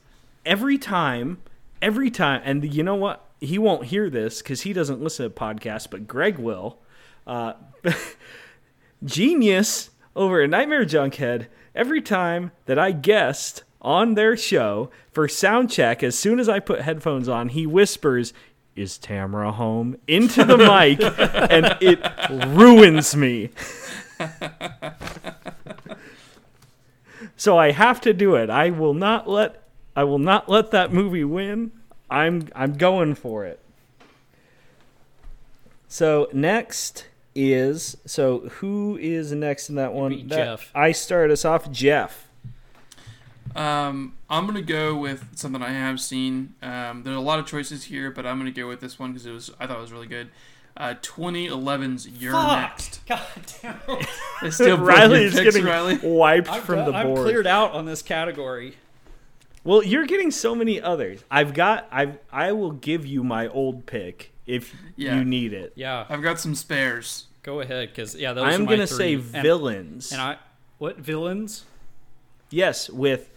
every 0.47 0.79
time, 0.79 1.39
every 1.81 2.11
time, 2.11 2.41
and 2.45 2.73
you 2.73 2.83
know 2.83 2.95
what? 2.95 3.29
He 3.41 3.59
won't 3.59 3.87
hear 3.87 4.09
this 4.09 4.41
because 4.41 4.61
he 4.63 4.73
doesn't 4.73 5.03
listen 5.03 5.25
to 5.25 5.31
podcasts, 5.31 5.91
but 5.91 6.07
Greg 6.07 6.39
will. 6.39 6.79
Uh, 7.27 7.55
genius 9.05 9.91
over 10.15 10.43
at 10.43 10.51
Nightmare 10.51 10.85
Junkhead. 10.85 11.47
Every 11.75 12.01
time 12.03 12.53
that 12.67 12.79
I 12.79 12.93
guest 12.93 13.65
on 13.81 14.15
their 14.15 14.37
show 14.37 14.91
for 15.11 15.27
sound 15.27 15.71
check, 15.71 16.03
as 16.03 16.17
soon 16.19 16.39
as 16.39 16.49
I 16.49 16.61
put 16.61 16.83
headphones 16.83 17.29
on, 17.29 17.49
he 17.49 17.67
whispers, 17.67 18.33
"Is 18.77 18.99
Tamara 18.99 19.53
home?" 19.53 19.97
into 20.07 20.45
the 20.45 20.57
mic, 20.59 21.01
and 21.51 21.77
it 21.81 22.01
ruins 22.57 23.15
me. 23.17 23.51
So 27.37 27.59
I 27.59 27.73
have 27.73 28.01
to 28.03 28.13
do 28.13 28.35
it. 28.37 28.51
I 28.51 28.71
will 28.71 28.95
not 28.95 29.29
let 29.29 29.63
I 29.97 30.05
will 30.05 30.19
not 30.19 30.49
let 30.49 30.71
that 30.71 30.93
movie 30.93 31.25
win. 31.25 31.73
I'm 32.11 32.49
I'm 32.55 32.75
going 32.75 33.15
for 33.15 33.45
it. 33.45 33.61
So 35.89 36.29
next 36.33 37.07
is 37.35 37.97
so 38.07 38.41
who 38.61 38.97
is 39.01 39.33
next 39.33 39.69
in 39.71 39.77
that 39.77 39.93
one? 39.93 40.29
That- 40.29 40.37
Jeff. 40.37 40.71
I 40.75 40.93
start 40.93 41.31
us 41.31 41.45
off, 41.45 41.71
Jeff. 41.71 42.29
Um, 43.55 44.15
I'm 44.31 44.47
gonna 44.47 44.63
go 44.63 44.97
with 44.97 45.37
something 45.37 45.63
I 45.63 45.71
have 45.73 46.01
seen. 46.01 46.55
Um, 46.63 47.03
there's 47.03 47.17
a 47.17 47.21
lot 47.21 47.39
of 47.39 47.47
choices 47.47 47.85
here, 47.85 48.11
but 48.11 48.25
I'm 48.27 48.39
gonna 48.39 48.51
go 48.51 48.69
with 48.69 48.81
this 48.81 48.99
one 48.99 49.13
because 49.13 49.27
it 49.27 49.33
was 49.33 49.51
I 49.61 49.67
thought 49.67 49.79
it 49.79 49.83
was 49.83 49.93
really 49.93 50.07
good. 50.07 50.29
Uh, 50.75 50.95
2011's 51.03 52.09
You're 52.09 52.33
Next. 52.33 53.05
God 53.07 53.21
damn 53.61 53.79
it! 53.89 54.07
It's 54.43 54.55
still 54.57 54.79
Riley 54.79 54.87
Riley 55.01 55.25
is 55.25 55.35
picks, 55.35 55.45
getting 55.45 55.65
Riley. 55.65 55.99
wiped 56.03 56.51
I'm, 56.51 56.63
from 56.63 56.87
the 56.91 56.93
I'm 56.97 57.07
board. 57.09 57.21
cleared 57.21 57.47
out 57.47 57.73
on 57.73 57.85
this 57.85 58.01
category. 58.01 58.77
Well, 59.65 59.85
you're 59.85 60.07
getting 60.07 60.31
so 60.31 60.55
many 60.55 60.81
others. 60.81 61.23
I've 61.31 61.53
got 61.53 61.87
I 61.93 62.15
I 62.33 62.53
will 62.53 62.73
give 62.73 63.05
you 63.07 63.23
my 63.23 63.49
old 63.49 63.85
pick 63.85 64.33
if 64.47 64.75
Yeah. 64.97 65.17
you 65.19 65.25
need 65.25 65.53
it. 65.53 65.73
Yeah, 65.77 66.07
I've 66.09 66.23
got 66.23 66.41
some 66.41 66.55
spares. 66.55 67.27
go 67.43 67.61
ahead, 67.61 67.91
because 67.91 68.15
yeah, 68.17 68.33
those 68.33 68.45
I'm 68.45 68.63
are 68.63 68.65
my 68.65 68.71
gonna 68.73 68.87
three. 68.87 68.97
say 68.97 69.15
And- 69.15 69.23
villains. 69.25 70.11
And 70.11 70.21
I, 70.23 70.39
what 70.79 70.97
villains? 70.99 71.65
Yes, 72.51 72.89
with 72.91 73.31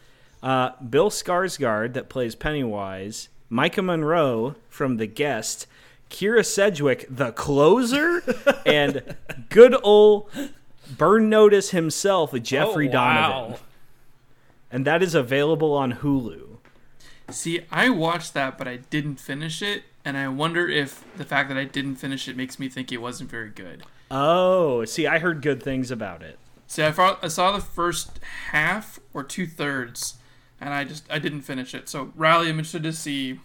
uh, 0.45 0.71
Bill 0.87 1.09
Skarsgård 1.09 1.93
that 1.93 2.07
plays 2.07 2.35
Pennywise, 2.35 3.29
Maika 3.51 3.83
Monroe 3.83 4.55
from 4.69 4.97
The 4.97 5.07
Guest, 5.07 5.65
Kyra 6.11 6.45
Sedgwick, 6.45 7.07
the 7.09 7.31
closer, 7.31 8.21
and 8.65 9.15
good 9.49 9.75
old 9.81 10.29
Burn 10.97 11.29
Notice 11.29 11.71
himself, 11.71 12.31
Jeffrey 12.43 12.87
oh, 12.89 12.91
Donovan. 12.91 13.59
And 14.71 14.85
that 14.85 15.01
is 15.01 15.15
available 15.15 15.73
on 15.73 15.93
Hulu. 15.93 16.57
See, 17.31 17.61
I 17.71 17.89
watched 17.89 18.35
that, 18.35 18.55
but 18.59 18.67
I 18.67 18.77
didn't 18.77 19.15
finish 19.15 19.63
it, 19.63 19.83
and 20.03 20.15
I 20.15 20.27
wonder 20.27 20.69
if 20.69 21.03
the 21.17 21.25
fact 21.25 21.49
that 21.49 21.57
I 21.57 21.63
didn't 21.63 21.95
finish 21.95 22.27
it 22.27 22.37
makes 22.37 22.59
me 22.59 22.69
think 22.69 22.91
it 22.91 23.01
wasn't 23.01 23.31
very 23.31 23.49
good. 23.49 23.83
Oh, 24.11 24.85
see, 24.85 25.07
I 25.07 25.17
heard 25.17 25.41
good 25.41 25.63
things 25.63 25.89
about 25.89 26.21
it. 26.21 26.37
See, 26.67 26.83
I, 26.83 26.91
fought, 26.91 27.19
I 27.23 27.29
saw 27.29 27.51
the 27.51 27.61
first 27.61 28.19
half 28.51 28.99
or 29.11 29.23
two 29.23 29.47
thirds, 29.47 30.15
and 30.61 30.73
I 30.73 30.83
just 30.83 31.05
I 31.11 31.19
didn't 31.19 31.41
finish 31.41 31.73
it. 31.73 31.89
So, 31.89 32.11
Riley, 32.15 32.49
I'm 32.49 32.57
interested 32.59 32.83
to 32.83 32.93
see 32.93 33.39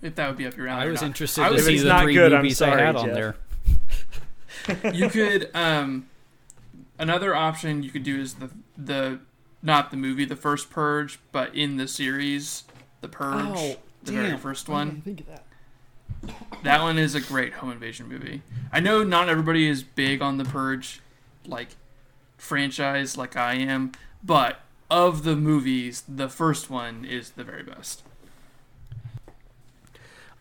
if 0.00 0.14
that 0.16 0.28
would 0.28 0.36
be 0.36 0.46
up 0.46 0.56
your 0.56 0.68
alley. 0.68 0.82
I 0.82 0.86
or 0.86 0.90
was 0.92 1.00
not. 1.02 1.08
interested 1.08 1.42
I 1.42 1.50
to 1.50 1.58
see 1.60 1.78
the 1.78 1.88
not 1.88 2.02
three 2.02 2.14
good, 2.14 2.32
movies 2.32 2.58
sorry, 2.58 2.82
I 2.82 2.86
had 2.86 2.96
on 2.96 3.12
there. 3.12 3.36
you 4.92 5.08
could 5.08 5.50
um 5.54 6.06
another 6.98 7.34
option 7.34 7.82
you 7.82 7.90
could 7.90 8.04
do 8.04 8.20
is 8.20 8.34
the 8.34 8.50
the 8.76 9.18
not 9.62 9.90
the 9.90 9.96
movie 9.96 10.24
the 10.24 10.36
first 10.36 10.70
purge 10.70 11.18
but 11.32 11.52
in 11.54 11.76
the 11.78 11.88
series 11.88 12.62
the 13.00 13.08
purge 13.08 13.56
Oh, 13.56 13.76
the 14.04 14.12
very 14.12 14.36
first 14.36 14.68
one 14.68 14.98
I 15.02 15.04
think 15.04 15.20
of 15.20 15.26
that. 15.26 15.44
that 16.62 16.80
one 16.82 16.96
is 16.98 17.14
a 17.16 17.20
great 17.20 17.54
home 17.54 17.72
invasion 17.72 18.08
movie 18.08 18.42
i 18.72 18.78
know 18.78 19.02
not 19.02 19.28
everybody 19.28 19.68
is 19.68 19.82
big 19.82 20.22
on 20.22 20.36
the 20.38 20.44
purge 20.44 21.00
like 21.46 21.70
franchise 22.38 23.16
like 23.16 23.36
i 23.36 23.54
am 23.54 23.90
but 24.22 24.60
of 24.92 25.24
the 25.24 25.34
movies 25.34 26.04
the 26.06 26.28
first 26.28 26.68
one 26.70 27.04
is 27.04 27.30
the 27.30 27.42
very 27.42 27.62
best 27.62 28.04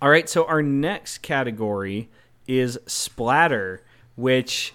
All 0.02 0.10
right, 0.10 0.28
so 0.28 0.46
our 0.46 0.64
next 0.64 1.20
category 1.20 2.10
is 2.48 2.80
splatter, 2.88 3.84
which 4.16 4.74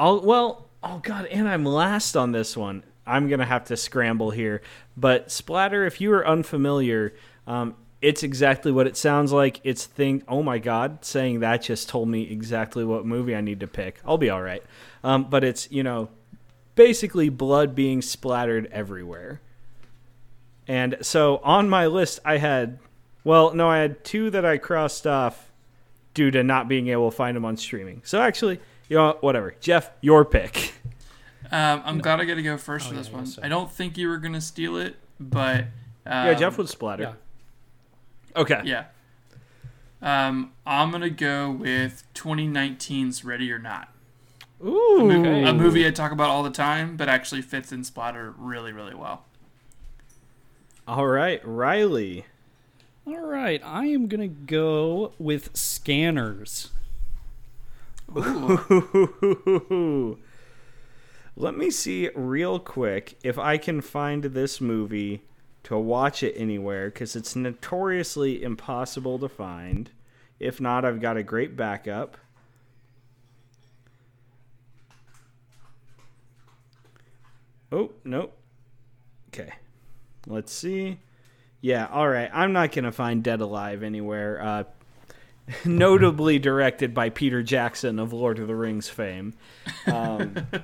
I'll 0.00 0.20
well, 0.20 0.66
oh 0.82 0.98
god, 0.98 1.26
and 1.26 1.48
I'm 1.48 1.64
last 1.64 2.16
on 2.16 2.32
this 2.32 2.56
one. 2.56 2.82
I'm 3.06 3.28
gonna 3.28 3.44
have 3.44 3.64
to 3.66 3.76
scramble 3.76 4.30
here, 4.32 4.62
but 4.96 5.30
splatter. 5.30 5.86
If 5.86 6.00
you 6.00 6.12
are 6.12 6.26
unfamiliar, 6.26 7.14
um, 7.46 7.76
it's 8.02 8.24
exactly 8.24 8.72
what 8.72 8.88
it 8.88 8.96
sounds 8.96 9.30
like. 9.30 9.60
It's 9.62 9.86
thing. 9.86 10.24
Oh 10.26 10.42
my 10.42 10.58
god, 10.58 11.04
saying 11.04 11.40
that 11.40 11.62
just 11.62 11.88
told 11.88 12.08
me 12.08 12.22
exactly 12.22 12.84
what 12.84 13.06
movie 13.06 13.36
I 13.36 13.42
need 13.42 13.60
to 13.60 13.68
pick. 13.68 14.00
I'll 14.04 14.18
be 14.18 14.30
all 14.30 14.42
right. 14.42 14.62
Um, 15.04 15.30
but 15.30 15.44
it's 15.44 15.70
you 15.70 15.84
know, 15.84 16.08
basically 16.74 17.28
blood 17.28 17.74
being 17.74 18.02
splattered 18.02 18.66
everywhere. 18.72 19.40
And 20.66 20.96
so 21.02 21.38
on 21.44 21.68
my 21.68 21.86
list, 21.86 22.20
I 22.24 22.38
had, 22.38 22.78
well, 23.22 23.54
no, 23.54 23.68
I 23.68 23.78
had 23.78 24.02
two 24.04 24.30
that 24.30 24.44
I 24.44 24.56
crossed 24.58 25.06
off 25.06 25.50
due 26.14 26.30
to 26.30 26.42
not 26.42 26.68
being 26.68 26.88
able 26.88 27.10
to 27.10 27.16
find 27.16 27.36
them 27.36 27.44
on 27.44 27.56
streaming. 27.56 28.00
So 28.04 28.20
actually, 28.20 28.60
you 28.88 28.96
know, 28.96 29.16
whatever. 29.20 29.54
Jeff, 29.60 29.90
your 30.00 30.24
pick. 30.24 30.72
um, 31.52 31.82
i'm 31.84 31.98
glad 31.98 32.20
i 32.20 32.24
get 32.24 32.36
to 32.36 32.42
go 32.42 32.56
first 32.56 32.86
Oh, 32.86 32.90
for 32.90 32.96
this 32.96 33.08
yeah, 33.08 33.14
one 33.14 33.26
so- 33.26 33.42
i 33.42 33.48
don't 33.48 33.70
think 33.70 33.98
you 33.98 34.08
were 34.08 34.16
gonna 34.16 34.40
steal 34.40 34.78
it 34.78 34.96
but 35.20 35.64
um, 36.06 36.26
yeah, 36.26 36.34
Jeff 36.34 36.58
would 36.58 36.68
splatter. 36.68 37.02
Yeah. 38.34 38.40
Okay. 38.40 38.60
Yeah. 38.64 38.84
Um, 40.02 40.52
I'm 40.66 40.90
gonna 40.90 41.08
go 41.08 41.50
with 41.50 42.02
2019's 42.14 43.24
Ready 43.24 43.50
or 43.50 43.58
Not. 43.58 43.88
Ooh. 44.62 45.10
Okay. 45.10 45.44
A 45.44 45.52
movie 45.52 45.86
I 45.86 45.90
talk 45.90 46.12
about 46.12 46.30
all 46.30 46.42
the 46.42 46.50
time, 46.50 46.96
but 46.96 47.08
actually 47.08 47.42
fits 47.42 47.72
in 47.72 47.84
splatter 47.84 48.34
really, 48.36 48.72
really 48.72 48.94
well. 48.94 49.24
All 50.86 51.06
right, 51.06 51.40
Riley. 51.44 52.26
All 53.06 53.20
right, 53.20 53.60
I 53.64 53.86
am 53.86 54.06
gonna 54.06 54.28
go 54.28 55.12
with 55.18 55.56
Scanners. 55.56 56.70
Ooh. 58.16 60.18
Let 61.36 61.56
me 61.56 61.70
see 61.70 62.10
real 62.14 62.60
quick 62.60 63.18
if 63.24 63.38
I 63.38 63.58
can 63.58 63.80
find 63.80 64.24
this 64.24 64.60
movie 64.60 65.22
to 65.64 65.78
watch 65.78 66.22
it 66.22 66.34
anywhere 66.36 66.90
because 66.90 67.16
it's 67.16 67.34
notoriously 67.34 68.42
impossible 68.42 69.18
to 69.18 69.28
find. 69.28 69.90
If 70.38 70.60
not, 70.60 70.84
I've 70.84 71.00
got 71.00 71.16
a 71.16 71.22
great 71.22 71.56
backup. 71.56 72.18
Oh, 77.74 77.90
nope. 78.04 78.36
Okay. 79.28 79.52
Let's 80.26 80.52
see. 80.52 81.00
Yeah, 81.60 81.88
all 81.90 82.08
right. 82.08 82.30
I'm 82.32 82.52
not 82.52 82.72
going 82.72 82.84
to 82.84 82.92
find 82.92 83.22
Dead 83.22 83.40
Alive 83.40 83.82
anywhere. 83.82 84.40
Uh, 84.42 84.64
notably 85.64 86.38
directed 86.38 86.94
by 86.94 87.10
Peter 87.10 87.42
Jackson 87.42 87.98
of 87.98 88.12
Lord 88.12 88.38
of 88.38 88.46
the 88.46 88.54
Rings 88.54 88.88
fame. 88.88 89.34
Um, 89.86 90.46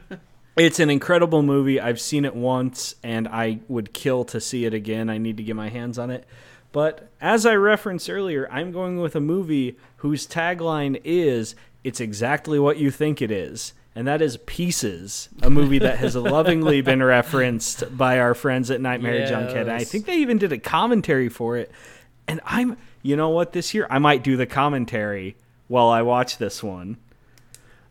It's 0.56 0.80
an 0.80 0.90
incredible 0.90 1.42
movie. 1.42 1.80
I've 1.80 2.00
seen 2.00 2.26
it 2.26 2.34
once 2.34 2.94
and 3.02 3.26
I 3.28 3.60
would 3.68 3.94
kill 3.94 4.24
to 4.26 4.40
see 4.40 4.66
it 4.66 4.74
again. 4.74 5.08
I 5.08 5.16
need 5.16 5.38
to 5.38 5.42
get 5.42 5.56
my 5.56 5.70
hands 5.70 5.98
on 5.98 6.10
it. 6.10 6.26
But 6.70 7.08
as 7.18 7.46
I 7.46 7.54
referenced 7.54 8.10
earlier, 8.10 8.46
I'm 8.50 8.70
going 8.70 9.00
with 9.00 9.16
a 9.16 9.20
movie 9.20 9.78
whose 9.98 10.26
tagline 10.26 11.00
is 11.02 11.54
It's 11.82 12.00
exactly 12.00 12.58
what 12.58 12.76
you 12.76 12.90
think 12.90 13.22
it 13.22 13.30
is. 13.30 13.72
And 13.94 14.06
that 14.06 14.22
is 14.22 14.36
Pieces, 14.46 15.28
a 15.42 15.50
movie 15.50 15.80
that 15.80 15.98
has 15.98 16.14
lovingly 16.16 16.80
been 16.80 17.02
referenced 17.02 17.96
by 17.96 18.18
our 18.20 18.34
friends 18.34 18.70
at 18.70 18.80
Nightmare 18.80 19.26
Junkhead. 19.26 19.62
And 19.62 19.72
I 19.72 19.84
think 19.84 20.06
they 20.06 20.18
even 20.18 20.38
did 20.38 20.52
a 20.52 20.58
commentary 20.58 21.28
for 21.28 21.56
it. 21.56 21.72
And 22.28 22.40
I'm, 22.44 22.76
you 23.02 23.16
know 23.16 23.30
what, 23.30 23.52
this 23.52 23.74
year 23.74 23.86
I 23.90 23.98
might 23.98 24.22
do 24.22 24.36
the 24.36 24.46
commentary 24.46 25.36
while 25.66 25.88
I 25.88 26.02
watch 26.02 26.38
this 26.38 26.62
one. 26.62 26.98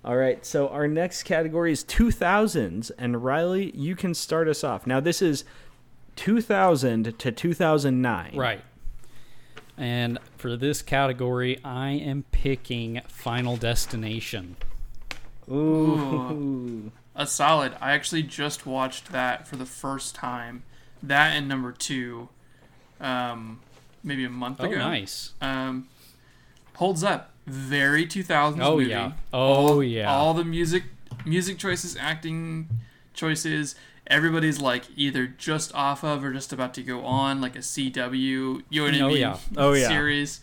All 0.03 0.15
right, 0.15 0.45
so 0.45 0.69
our 0.69 0.87
next 0.87 1.23
category 1.23 1.73
is 1.73 1.83
2000s, 1.83 2.89
and 2.97 3.21
Riley, 3.21 3.75
you 3.75 3.97
can 3.97 4.13
start 4.13 4.47
us 4.47 4.63
off. 4.63 4.87
Now, 4.87 5.01
this 5.01 5.21
is 5.21 5.43
2000 6.15 7.19
to 7.19 7.31
2009. 7.31 8.37
Right. 8.37 8.61
And 9.77 10.19
for 10.37 10.55
this 10.55 10.81
category, 10.81 11.59
I 11.65 11.91
am 11.91 12.23
picking 12.31 13.01
Final 13.07 13.57
Destination. 13.57 14.55
Ooh. 15.51 16.91
A 17.15 17.27
solid. 17.27 17.75
I 17.81 17.91
actually 17.91 18.23
just 18.23 18.65
watched 18.65 19.11
that 19.11 19.47
for 19.47 19.55
the 19.55 19.65
first 19.65 20.15
time. 20.15 20.63
That 21.03 21.35
and 21.35 21.47
number 21.47 21.71
two, 21.71 22.29
um, 23.01 23.59
maybe 24.03 24.23
a 24.25 24.29
month 24.29 24.57
Oh, 24.61 24.65
ago. 24.65 24.77
nice. 24.77 25.33
Um, 25.41 25.87
holds 26.75 27.03
up. 27.03 27.31
Very 27.47 28.05
2000s 28.05 28.61
Oh, 28.63 28.77
movie. 28.77 28.91
yeah. 28.91 29.13
Oh, 29.33 29.39
all, 29.39 29.83
yeah. 29.83 30.09
All 30.13 30.33
the 30.33 30.45
music, 30.45 30.83
music 31.25 31.57
choices, 31.57 31.97
acting 31.97 32.69
choices. 33.13 33.75
Everybody's 34.07 34.59
like 34.61 34.83
either 34.95 35.25
just 35.27 35.73
off 35.73 36.03
of 36.03 36.23
or 36.23 36.31
just 36.31 36.53
about 36.53 36.73
to 36.75 36.83
go 36.83 37.03
on, 37.05 37.41
like 37.41 37.55
a 37.55 37.59
CW. 37.59 38.13
You 38.13 38.63
know 38.71 38.83
what 38.83 38.89
I 38.89 38.91
mean? 38.91 39.01
Oh, 39.03 39.07
mean? 39.07 39.17
yeah. 39.17 39.37
Oh, 39.57 39.73
yeah. 39.73 39.87
Series. 39.87 40.41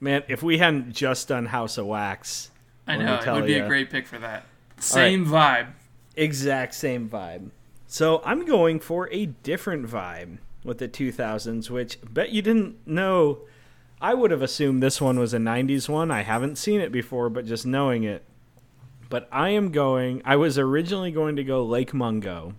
Man, 0.00 0.22
if 0.28 0.42
we 0.42 0.58
hadn't 0.58 0.92
just 0.92 1.28
done 1.28 1.46
House 1.46 1.76
of 1.78 1.86
Wax, 1.86 2.50
I 2.86 2.96
know 2.96 3.16
it 3.16 3.26
would 3.26 3.46
be 3.46 3.54
ya. 3.54 3.64
a 3.64 3.68
great 3.68 3.90
pick 3.90 4.06
for 4.06 4.18
that. 4.18 4.44
Same 4.78 5.26
vibe. 5.26 5.68
exact 6.16 6.74
same 6.74 7.08
vibe. 7.08 7.50
So 7.86 8.22
I'm 8.24 8.44
going 8.44 8.80
for 8.80 9.08
a 9.12 9.26
different 9.26 9.86
vibe 9.86 10.38
with 10.62 10.78
the 10.78 10.88
2000s, 10.88 11.70
which 11.70 11.98
bet 12.08 12.30
you 12.30 12.42
didn't 12.42 12.86
know. 12.86 13.40
I 14.00 14.14
would 14.14 14.30
have 14.30 14.42
assumed 14.42 14.82
this 14.82 15.00
one 15.00 15.18
was 15.18 15.34
a 15.34 15.38
90s 15.38 15.88
one. 15.88 16.10
I 16.10 16.22
haven't 16.22 16.56
seen 16.56 16.80
it 16.80 16.92
before, 16.92 17.28
but 17.30 17.46
just 17.46 17.66
knowing 17.66 18.04
it. 18.04 18.22
But 19.08 19.28
I 19.32 19.50
am 19.50 19.72
going, 19.72 20.22
I 20.24 20.36
was 20.36 20.58
originally 20.58 21.10
going 21.10 21.36
to 21.36 21.44
go 21.44 21.64
Lake 21.64 21.94
Mungo, 21.94 22.54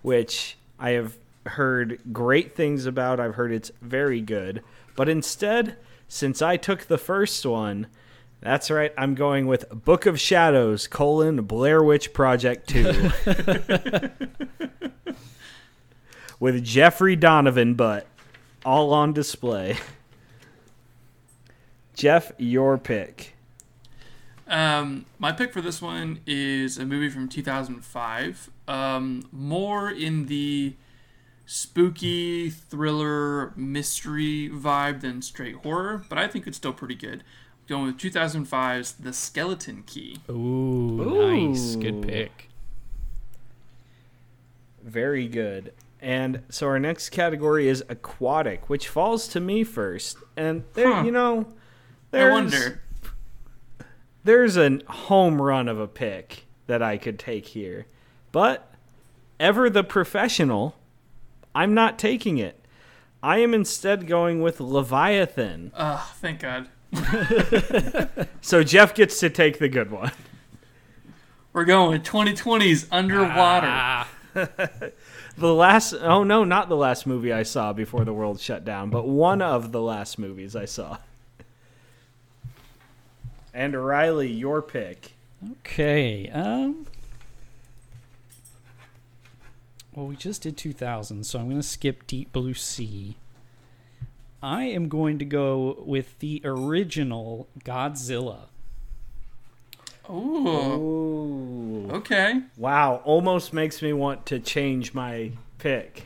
which 0.00 0.56
I 0.78 0.90
have 0.90 1.18
heard 1.44 2.00
great 2.12 2.54
things 2.54 2.86
about. 2.86 3.20
I've 3.20 3.34
heard 3.34 3.52
it's 3.52 3.72
very 3.82 4.20
good. 4.20 4.62
But 4.94 5.08
instead, 5.08 5.76
since 6.12 6.42
I 6.42 6.58
took 6.58 6.88
the 6.88 6.98
first 6.98 7.46
one, 7.46 7.86
that's 8.42 8.70
right, 8.70 8.92
I'm 8.98 9.14
going 9.14 9.46
with 9.46 9.70
Book 9.70 10.04
of 10.04 10.20
Shadows, 10.20 10.86
colon, 10.86 11.42
Blair 11.44 11.82
Witch 11.82 12.12
Project 12.12 12.68
2. 12.68 14.10
with 16.38 16.62
Jeffrey 16.62 17.16
Donovan, 17.16 17.72
but 17.72 18.06
all 18.62 18.92
on 18.92 19.14
display. 19.14 19.78
Jeff, 21.94 22.32
your 22.36 22.76
pick. 22.76 23.32
Um, 24.46 25.06
my 25.18 25.32
pick 25.32 25.50
for 25.54 25.62
this 25.62 25.80
one 25.80 26.20
is 26.26 26.76
a 26.76 26.84
movie 26.84 27.08
from 27.08 27.26
2005. 27.26 28.50
Um, 28.68 29.26
more 29.32 29.90
in 29.90 30.26
the 30.26 30.74
spooky 31.46 32.48
thriller 32.50 33.52
mystery 33.56 34.48
vibe 34.52 35.00
than 35.00 35.22
straight 35.22 35.56
horror, 35.56 36.04
but 36.08 36.18
I 36.18 36.28
think 36.28 36.46
it's 36.46 36.56
still 36.56 36.72
pretty 36.72 36.94
good. 36.94 37.22
Going 37.68 37.86
with 37.86 37.98
2005's 37.98 38.92
The 38.92 39.12
Skeleton 39.12 39.84
Key. 39.86 40.18
Ooh, 40.28 41.50
nice. 41.50 41.76
Good 41.76 42.02
pick. 42.06 42.48
Very 44.82 45.28
good. 45.28 45.72
And 46.00 46.42
so 46.48 46.66
our 46.66 46.80
next 46.80 47.10
category 47.10 47.68
is 47.68 47.84
aquatic, 47.88 48.68
which 48.68 48.88
falls 48.88 49.28
to 49.28 49.40
me 49.40 49.62
first. 49.62 50.18
And 50.36 50.64
there, 50.74 50.92
Huh. 50.92 51.02
you 51.04 51.12
know, 51.12 51.46
I 52.12 52.28
wonder. 52.30 52.82
there's 54.24 54.56
a 54.56 54.80
home 54.88 55.40
run 55.40 55.68
of 55.68 55.78
a 55.78 55.86
pick 55.86 56.46
that 56.66 56.82
I 56.82 56.96
could 56.96 57.18
take 57.18 57.46
here. 57.48 57.86
But 58.32 58.74
ever 59.38 59.70
the 59.70 59.84
professional, 59.84 60.74
I'm 61.54 61.74
not 61.74 61.98
taking 61.98 62.38
it. 62.38 62.58
I 63.22 63.38
am 63.38 63.54
instead 63.54 64.06
going 64.06 64.42
with 64.42 64.60
Leviathan. 64.60 65.70
Ugh, 65.74 66.00
thank 66.16 66.40
God. 66.40 66.68
So 68.40 68.62
Jeff 68.64 68.94
gets 68.94 69.18
to 69.20 69.30
take 69.30 69.58
the 69.58 69.68
good 69.68 69.90
one. 69.90 70.10
We're 71.52 71.64
going 71.64 71.90
with 71.92 72.02
2020's 72.02 72.86
Underwater. 72.90 73.66
Ah, 73.68 74.08
The 75.38 75.54
last, 75.54 75.94
oh 75.94 76.24
no, 76.24 76.44
not 76.44 76.68
the 76.68 76.76
last 76.76 77.06
movie 77.06 77.32
I 77.32 77.42
saw 77.44 77.72
before 77.72 78.04
the 78.04 78.12
world 78.12 78.38
shut 78.40 78.64
down, 78.64 78.90
but 78.90 79.06
one 79.08 79.40
of 79.40 79.72
the 79.72 79.80
last 79.80 80.18
movies 80.18 80.54
I 80.54 80.66
saw. 80.66 80.98
And 83.54 83.74
Riley, 83.74 84.30
your 84.30 84.60
pick. 84.60 85.12
okay. 85.60 86.28
Um. 86.30 86.86
Well, 89.94 90.06
we 90.06 90.16
just 90.16 90.42
did 90.42 90.56
2000, 90.56 91.24
so 91.24 91.38
I'm 91.38 91.46
going 91.46 91.60
to 91.60 91.62
skip 91.62 92.06
Deep 92.06 92.32
Blue 92.32 92.54
Sea. 92.54 93.16
I 94.42 94.64
am 94.64 94.88
going 94.88 95.18
to 95.18 95.24
go 95.26 95.82
with 95.86 96.18
the 96.20 96.40
original 96.44 97.46
Godzilla. 97.62 98.46
Ooh, 100.08 100.48
Ooh. 100.48 101.90
okay. 101.92 102.40
Wow, 102.56 103.02
almost 103.04 103.52
makes 103.52 103.82
me 103.82 103.92
want 103.92 104.24
to 104.26 104.40
change 104.40 104.94
my 104.94 105.32
pick. 105.58 106.04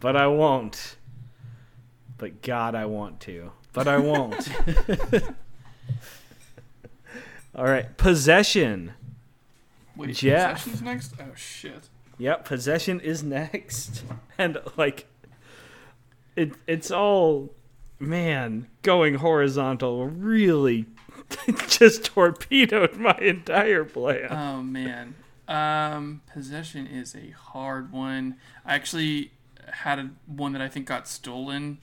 But 0.00 0.16
I 0.16 0.26
won't. 0.26 0.96
But 2.16 2.40
God, 2.42 2.74
I 2.74 2.86
want 2.86 3.20
to. 3.20 3.52
But 3.72 3.86
I 3.86 3.98
won't. 3.98 4.48
All 7.54 7.64
right, 7.64 7.96
Possession. 7.98 8.94
Wait, 9.96 10.16
Jeff. 10.16 10.64
Possession's 10.64 10.82
next? 10.82 11.14
Oh, 11.20 11.34
shit. 11.34 11.88
Yep, 12.18 12.44
Possession 12.44 13.00
is 13.00 13.22
next. 13.22 14.04
And 14.38 14.58
like 14.76 15.06
it 16.34 16.54
it's 16.66 16.90
all 16.90 17.54
man, 18.00 18.66
going 18.82 19.16
horizontal 19.16 20.06
really 20.06 20.86
just 21.68 22.04
torpedoed 22.06 22.96
my 22.96 23.16
entire 23.20 23.84
plan. 23.84 24.28
Oh 24.30 24.62
man. 24.62 25.14
Um, 25.46 26.22
possession 26.32 26.86
is 26.86 27.14
a 27.14 27.30
hard 27.30 27.92
one. 27.92 28.36
I 28.64 28.74
actually 28.74 29.32
had 29.70 29.98
a, 29.98 30.10
one 30.26 30.52
that 30.52 30.62
I 30.62 30.68
think 30.68 30.86
got 30.86 31.06
stolen, 31.06 31.78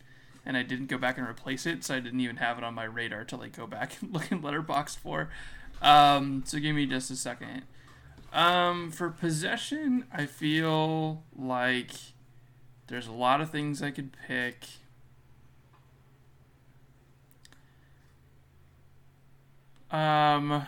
and 0.46 0.58
I 0.58 0.64
didn't 0.64 0.88
go 0.88 0.98
back 0.98 1.18
and 1.18 1.28
replace 1.28 1.66
it, 1.66 1.84
so 1.84 1.96
I 1.96 2.00
didn't 2.00 2.20
even 2.20 2.38
have 2.38 2.58
it 2.58 2.64
on 2.64 2.74
my 2.74 2.86
radar 2.86 3.26
to 3.26 3.38
like 3.38 3.56
go 3.56 3.68
back 3.68 3.98
and 4.02 4.12
look 4.12 4.32
in 4.32 4.42
Letterboxd 4.42 4.98
for. 4.98 5.30
Um, 5.82 6.44
so 6.46 6.60
give 6.60 6.76
me 6.76 6.86
just 6.86 7.12
a 7.12 7.16
second. 7.16 7.64
Um, 8.32 8.92
for 8.92 9.10
possession, 9.10 10.06
I 10.14 10.26
feel 10.26 11.24
like 11.36 11.92
there's 12.88 13.08
a 13.08 13.12
lot 13.12 13.42
of 13.42 13.50
things 13.50 13.82
I 13.82 13.92
could 13.92 14.12
pick. 14.28 14.66
Um. 19.92 20.68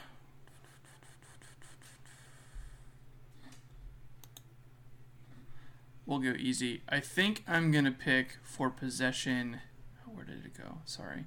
We'll 6.05 6.19
go 6.19 6.33
easy. 6.37 6.81
I 6.89 6.99
think 6.99 7.43
I'm 7.47 7.71
gonna 7.71 7.91
pick 7.91 8.37
for 8.43 8.69
possession. 8.69 9.61
Where 10.05 10.25
did 10.25 10.45
it 10.45 10.57
go? 10.57 10.79
Sorry. 10.83 11.25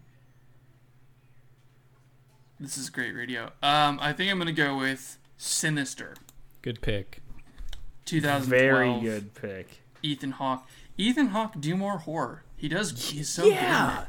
This 2.61 2.76
is 2.76 2.91
great 2.91 3.14
radio. 3.14 3.53
Um, 3.62 3.99
I 4.03 4.12
think 4.12 4.30
I'm 4.30 4.39
gonna 4.39 4.53
go 4.53 4.76
with 4.76 5.16
Sinister, 5.37 6.14
Good 6.62 6.80
pick. 6.80 7.20
2012. 8.07 8.45
Very 8.49 9.01
good 9.01 9.35
pick. 9.35 9.80
Ethan 10.03 10.32
Hawke. 10.32 10.66
Ethan 10.97 11.28
Hawke 11.28 11.61
do 11.61 11.76
more 11.76 11.99
horror. 11.99 12.43
He 12.57 12.68
does. 12.68 13.11
He's 13.11 13.28
so 13.28 13.45
good. 13.45 13.55
yeah. 13.55 14.03
it. 14.03 14.09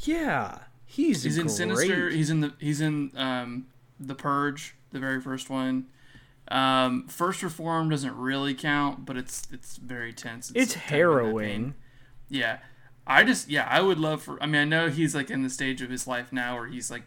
Yeah. 0.00 0.58
He's 0.84 1.22
He's 1.22 1.38
in 1.38 1.46
great. 1.46 1.56
Sinister. 1.56 2.10
He's 2.10 2.30
in 2.30 2.40
the. 2.40 2.52
He's 2.58 2.80
in 2.80 3.12
um, 3.16 3.66
the 3.98 4.14
Purge, 4.14 4.74
the 4.90 4.98
very 4.98 5.20
first 5.20 5.48
one. 5.48 5.86
Um, 6.48 7.06
first 7.08 7.42
Reform 7.42 7.88
doesn't 7.88 8.14
really 8.16 8.54
count, 8.54 9.06
but 9.06 9.16
it's 9.16 9.46
it's 9.52 9.76
very 9.76 10.12
tense. 10.12 10.52
It's 10.54 10.74
diving 10.74 10.74
in 10.74 10.74
that 10.74 10.84
vein. 10.88 10.98
harrowing. 10.98 11.74
Yeah, 12.28 12.58
I 13.06 13.24
just 13.24 13.48
yeah 13.48 13.66
I 13.70 13.80
would 13.80 13.98
love 13.98 14.22
for. 14.22 14.42
I 14.42 14.46
mean 14.46 14.60
I 14.60 14.64
know 14.64 14.88
he's 14.88 15.14
like 15.14 15.30
in 15.30 15.42
the 15.42 15.50
stage 15.50 15.80
of 15.82 15.88
his 15.90 16.06
life 16.06 16.32
now 16.32 16.56
where 16.56 16.66
he's 16.66 16.90
like 16.90 17.04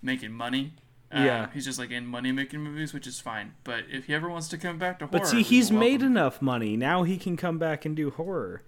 making 0.00 0.32
money. 0.32 0.72
Um, 1.14 1.24
Yeah. 1.24 1.48
he's 1.54 1.64
just 1.64 1.78
like 1.78 1.90
in 1.90 2.06
money 2.06 2.32
making 2.32 2.60
movies, 2.60 2.92
which 2.92 3.06
is 3.06 3.20
fine. 3.20 3.54
But 3.64 3.84
if 3.90 4.06
he 4.06 4.14
ever 4.14 4.28
wants 4.28 4.48
to 4.48 4.58
come 4.58 4.78
back 4.78 4.98
to 4.98 5.06
horror, 5.06 5.20
But 5.20 5.28
see, 5.28 5.42
he's 5.42 5.70
made 5.70 6.00
welcome- 6.02 6.06
enough 6.08 6.42
money. 6.42 6.76
Now 6.76 7.04
he 7.04 7.16
can 7.18 7.36
come 7.36 7.58
back 7.58 7.84
and 7.84 7.94
do 7.96 8.10
horror. 8.10 8.62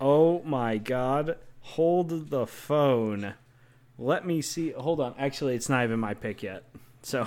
Oh 0.00 0.42
my 0.44 0.76
god. 0.78 1.36
Hold 1.60 2.30
the 2.30 2.46
phone. 2.46 3.34
Let 3.98 4.24
me 4.26 4.40
see. 4.42 4.70
Hold 4.72 5.00
on. 5.00 5.14
Actually, 5.18 5.54
it's 5.56 5.68
not 5.68 5.82
even 5.84 5.98
my 5.98 6.14
pick 6.14 6.42
yet. 6.42 6.64
So, 7.02 7.26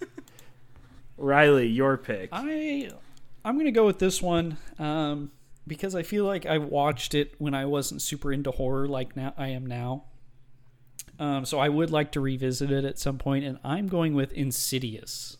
Riley, 1.16 1.68
your 1.68 1.96
pick. 1.96 2.30
I 2.32 2.90
I'm 3.44 3.56
gonna 3.58 3.70
go 3.72 3.86
with 3.86 3.98
this 3.98 4.20
one 4.22 4.56
um, 4.78 5.30
because 5.66 5.94
I 5.94 6.02
feel 6.02 6.24
like 6.24 6.46
I 6.46 6.58
watched 6.58 7.14
it 7.14 7.34
when 7.38 7.54
I 7.54 7.66
wasn't 7.66 8.02
super 8.02 8.32
into 8.32 8.50
horror 8.50 8.86
like 8.88 9.16
now 9.16 9.34
I 9.36 9.48
am 9.48 9.66
now. 9.66 10.04
Um, 11.22 11.44
so 11.44 11.60
I 11.60 11.68
would 11.68 11.92
like 11.92 12.10
to 12.12 12.20
revisit 12.20 12.72
it 12.72 12.84
at 12.84 12.98
some 12.98 13.16
point, 13.16 13.44
and 13.44 13.56
I'm 13.62 13.86
going 13.86 14.14
with 14.14 14.32
Insidious. 14.32 15.36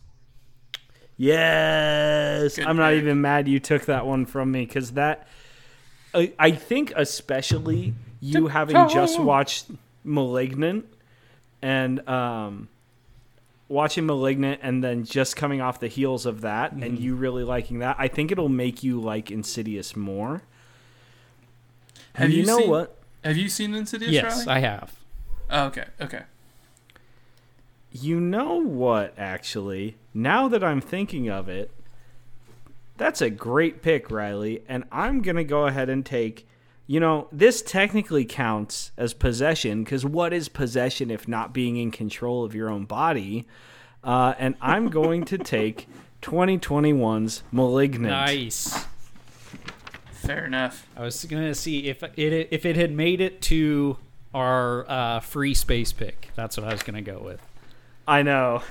Yes. 1.17 2.55
Good 2.55 2.67
I'm 2.67 2.77
not 2.77 2.91
pick. 2.91 3.03
even 3.03 3.21
mad 3.21 3.49
you 3.49 3.59
took 3.59 3.87
that 3.87 4.07
one 4.07 4.25
from 4.25 4.53
me 4.53 4.65
because 4.65 4.93
that. 4.93 5.27
I, 6.15 6.33
I 6.39 6.53
think, 6.53 6.93
especially 6.95 7.95
you 8.21 8.47
having 8.47 8.77
just 8.91 9.19
watched 9.19 9.73
Malignant 10.05 10.87
and 11.63 12.09
um, 12.09 12.69
watching 13.69 14.07
Malignant 14.07 14.61
and 14.63 14.85
then 14.85 15.05
just 15.05 15.35
coming 15.35 15.61
off 15.61 15.81
the 15.81 15.89
heels 15.89 16.27
of 16.27 16.43
that 16.43 16.71
and 16.71 16.97
you 16.97 17.17
really 17.17 17.43
liking 17.43 17.81
that, 17.81 17.97
I 17.99 18.07
think 18.07 18.31
it'll 18.31 18.49
make 18.49 18.85
you 18.85 19.01
like 19.01 19.33
Insidious 19.33 19.97
more. 19.97 20.43
Have 22.15 22.31
you, 22.31 22.43
you 22.43 22.47
know 22.47 22.59
seen, 22.59 22.71
what? 22.71 22.99
Have 23.25 23.37
you 23.37 23.49
seen 23.49 23.75
Insidious? 23.75 24.13
yes, 24.13 24.47
Riley? 24.47 24.49
I 24.49 24.59
have. 24.61 25.02
Oh, 25.53 25.67
okay, 25.67 25.85
okay. 26.01 26.23
You 27.93 28.19
know 28.21 28.55
what, 28.55 29.13
actually? 29.19 29.97
Now 30.15 30.49
that 30.49 30.65
I'm 30.65 30.81
thinking 30.81 31.29
of 31.29 31.49
it, 31.49 31.71
that's 32.97 33.21
a 33.21 33.29
great 33.29 33.83
pick, 33.83 34.11
Riley. 34.11 34.63
And 34.67 34.85
I'm 34.91 35.21
going 35.21 35.37
to 35.37 35.45
go 35.45 35.67
ahead 35.67 35.89
and 35.89 36.05
take. 36.05 36.49
You 36.87 37.01
know, 37.01 37.29
this 37.31 37.63
technically 37.63 38.25
counts 38.25 38.91
as 38.97 39.15
possession 39.15 39.85
because 39.85 40.05
what 40.05 40.33
is 40.33 40.49
possession 40.49 41.11
if 41.11 41.29
not 41.29 41.53
being 41.53 41.77
in 41.77 41.91
control 41.91 42.45
of 42.45 42.55
your 42.55 42.69
own 42.69 42.87
body? 42.87 43.47
Uh, 44.03 44.35
and 44.39 44.57
I'm 44.61 44.89
going 44.89 45.25
to 45.27 45.39
take 45.39 45.87
2021's 46.23 47.43
Malignant. 47.53 48.11
Nice. 48.11 48.87
Fair 50.13 50.45
enough. 50.47 50.87
I 50.97 51.03
was 51.03 51.25
gonna 51.25 51.55
see 51.55 51.89
if 51.89 52.03
it 52.03 52.49
if 52.51 52.65
it 52.65 52.77
had 52.77 52.93
made 52.93 53.21
it 53.21 53.41
to 53.43 53.97
our 54.35 54.89
uh, 54.91 55.21
free 55.21 55.55
space 55.55 55.93
pick. 55.93 56.31
That's 56.35 56.57
what 56.57 56.67
I 56.67 56.73
was 56.73 56.83
gonna 56.83 57.03
go 57.03 57.19
with. 57.19 57.41
I 58.07 58.23
know. 58.23 58.63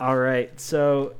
All 0.00 0.16
right, 0.16 0.58
so 0.60 1.14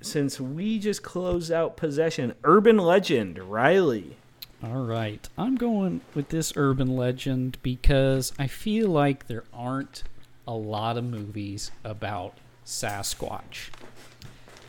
since 0.00 0.40
we 0.40 0.78
just 0.78 1.02
closed 1.02 1.50
out 1.52 1.76
possession, 1.76 2.34
urban 2.44 2.78
legend, 2.78 3.38
Riley. 3.38 4.16
All 4.62 4.82
right. 4.84 5.26
I'm 5.38 5.56
going 5.56 6.02
with 6.14 6.28
this 6.28 6.52
urban 6.54 6.94
legend 6.96 7.56
because 7.62 8.32
I 8.38 8.46
feel 8.46 8.88
like 8.88 9.26
there 9.26 9.44
aren't 9.54 10.02
a 10.46 10.52
lot 10.54 10.96
of 10.98 11.04
movies 11.04 11.70
about 11.82 12.34
Sasquatch. 12.64 13.70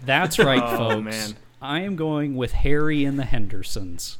That's 0.03 0.39
right, 0.39 0.61
Oh, 0.63 0.77
folks. 0.77 1.03
man. 1.05 1.35
I 1.61 1.81
am 1.81 1.95
going 1.95 2.35
with 2.35 2.53
Harry 2.53 3.03
and 3.05 3.19
the 3.19 3.25
Hendersons. 3.25 4.17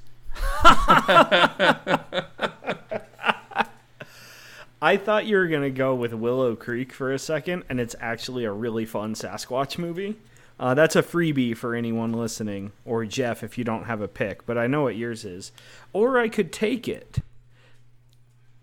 I 4.84 4.98
thought 4.98 5.26
you 5.26 5.36
were 5.38 5.48
gonna 5.48 5.70
go 5.70 5.94
with 5.94 6.14
Willow 6.14 6.56
Creek 6.56 6.92
for 6.92 7.12
a 7.12 7.20
second, 7.20 7.64
and 7.70 7.80
it's 7.80 7.96
actually 8.00 8.46
a 8.46 8.52
really 8.52 8.86
fun 8.86 9.14
Sasquatch 9.14 9.78
movie. 9.78 10.16
Uh, 10.60 10.74
that's 10.74 10.96
a 10.96 11.02
freebie 11.04 11.58
for 11.58 11.74
anyone 11.76 12.14
listening, 12.14 12.72
or 12.86 13.04
Jeff 13.06 13.44
if 13.44 13.58
you 13.58 13.64
don't 13.64 13.86
have 13.86 14.02
a 14.02 14.08
pick. 14.08 14.46
But 14.46 14.58
I 14.58 14.68
know 14.68 14.84
what 14.84 14.96
yours 14.96 15.26
is, 15.26 15.52
or 15.92 16.20
I 16.20 16.30
could 16.30 16.52
take 16.52 16.88
it. 16.88 17.20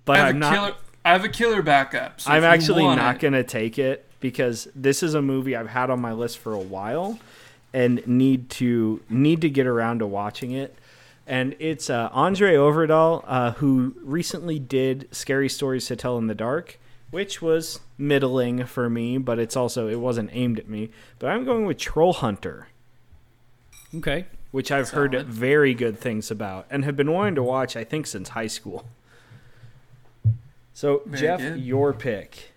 But 0.04 0.16
I 0.16 0.18
have 0.18 0.28
I'm 0.28 0.36
a 0.36 0.38
not. 0.38 0.54
killer. 0.54 0.74
I 1.04 1.12
have 1.12 1.24
a 1.24 1.28
killer 1.28 1.62
backup. 1.62 2.20
So 2.20 2.30
I'm 2.30 2.44
actually 2.44 2.84
not 2.84 3.18
going 3.18 3.32
to 3.32 3.44
take 3.44 3.78
it 3.78 4.04
because 4.20 4.68
this 4.74 5.02
is 5.02 5.14
a 5.14 5.22
movie 5.22 5.56
I've 5.56 5.68
had 5.68 5.90
on 5.90 6.00
my 6.00 6.12
list 6.12 6.38
for 6.38 6.52
a 6.52 6.58
while 6.58 7.18
and 7.72 8.06
need 8.06 8.50
to 8.50 9.00
need 9.08 9.40
to 9.40 9.50
get 9.50 9.66
around 9.66 10.00
to 10.00 10.06
watching 10.06 10.50
it. 10.52 10.76
And 11.28 11.54
it's 11.58 11.90
uh, 11.90 12.08
André 12.10 12.54
Øvredal, 12.54 13.22
uh, 13.26 13.50
who 13.52 13.94
recently 14.02 14.58
did 14.58 15.08
Scary 15.14 15.50
Stories 15.50 15.84
to 15.86 15.94
Tell 15.96 16.16
in 16.16 16.26
the 16.26 16.34
Dark, 16.34 16.80
which 17.10 17.42
was 17.42 17.80
middling 17.98 18.64
for 18.64 18.88
me, 18.88 19.18
but 19.18 19.38
it's 19.38 19.54
also 19.54 19.88
it 19.88 20.00
wasn't 20.00 20.30
aimed 20.32 20.58
at 20.58 20.68
me. 20.68 20.90
But 21.18 21.28
I'm 21.28 21.44
going 21.44 21.66
with 21.66 21.76
Troll 21.76 22.14
Hunter, 22.14 22.68
Okay. 23.94 24.24
which 24.52 24.72
I've 24.72 24.88
heard 24.90 25.14
very 25.26 25.74
good 25.74 25.98
things 25.98 26.30
about 26.30 26.66
and 26.70 26.86
have 26.86 26.96
been 26.96 27.12
wanting 27.12 27.34
to 27.34 27.42
watch. 27.42 27.76
I 27.76 27.84
think 27.84 28.06
since 28.06 28.30
high 28.30 28.46
school. 28.46 28.86
So 30.72 31.02
Very 31.04 31.20
Jeff, 31.20 31.40
good. 31.40 31.60
your 31.60 31.92
pick. 31.92 32.52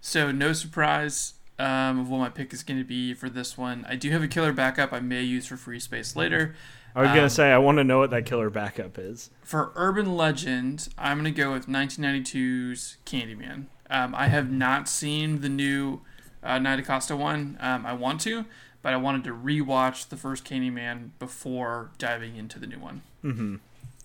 So 0.00 0.30
no 0.32 0.52
surprise 0.54 1.34
um, 1.58 1.98
of 1.98 2.08
what 2.08 2.18
my 2.18 2.28
pick 2.30 2.52
is 2.54 2.62
going 2.62 2.78
to 2.78 2.84
be 2.84 3.12
for 3.12 3.28
this 3.28 3.58
one. 3.58 3.84
I 3.88 3.96
do 3.96 4.10
have 4.10 4.22
a 4.22 4.28
killer 4.28 4.52
backup 4.52 4.92
I 4.92 5.00
may 5.00 5.22
use 5.22 5.46
for 5.46 5.56
free 5.56 5.80
space 5.80 6.14
later. 6.16 6.54
I 6.96 7.02
was 7.02 7.08
gonna 7.10 7.22
Um, 7.24 7.28
say 7.28 7.52
I 7.52 7.58
want 7.58 7.76
to 7.78 7.84
know 7.84 7.98
what 7.98 8.10
that 8.10 8.24
killer 8.26 8.48
backup 8.50 8.98
is. 8.98 9.30
For 9.42 9.70
urban 9.76 10.16
legend, 10.16 10.88
I'm 10.96 11.18
going 11.22 11.32
to 11.32 11.40
go 11.42 11.52
with 11.52 11.66
1992's 11.68 12.96
Candyman. 13.06 13.66
Um, 13.90 14.14
I 14.14 14.28
have 14.28 14.50
not 14.50 14.88
seen 14.88 15.42
the 15.42 15.48
new 15.48 16.00
uh, 16.42 16.58
Nia 16.58 16.78
DaCosta 16.78 17.14
one. 17.16 17.58
Um, 17.60 17.84
I 17.86 17.92
want 17.92 18.20
to, 18.22 18.46
but 18.82 18.92
I 18.92 18.96
wanted 18.96 19.24
to 19.24 19.30
rewatch 19.34 20.08
the 20.08 20.16
first 20.16 20.44
Candyman 20.44 21.10
before 21.18 21.90
diving 21.98 22.36
into 22.36 22.58
the 22.58 22.66
new 22.66 22.78
one. 22.78 23.02
Mm-hmm. 23.22 23.56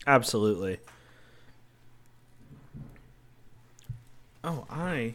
Absolutely. 0.05 0.79
Oh, 4.43 4.65
I. 4.69 5.13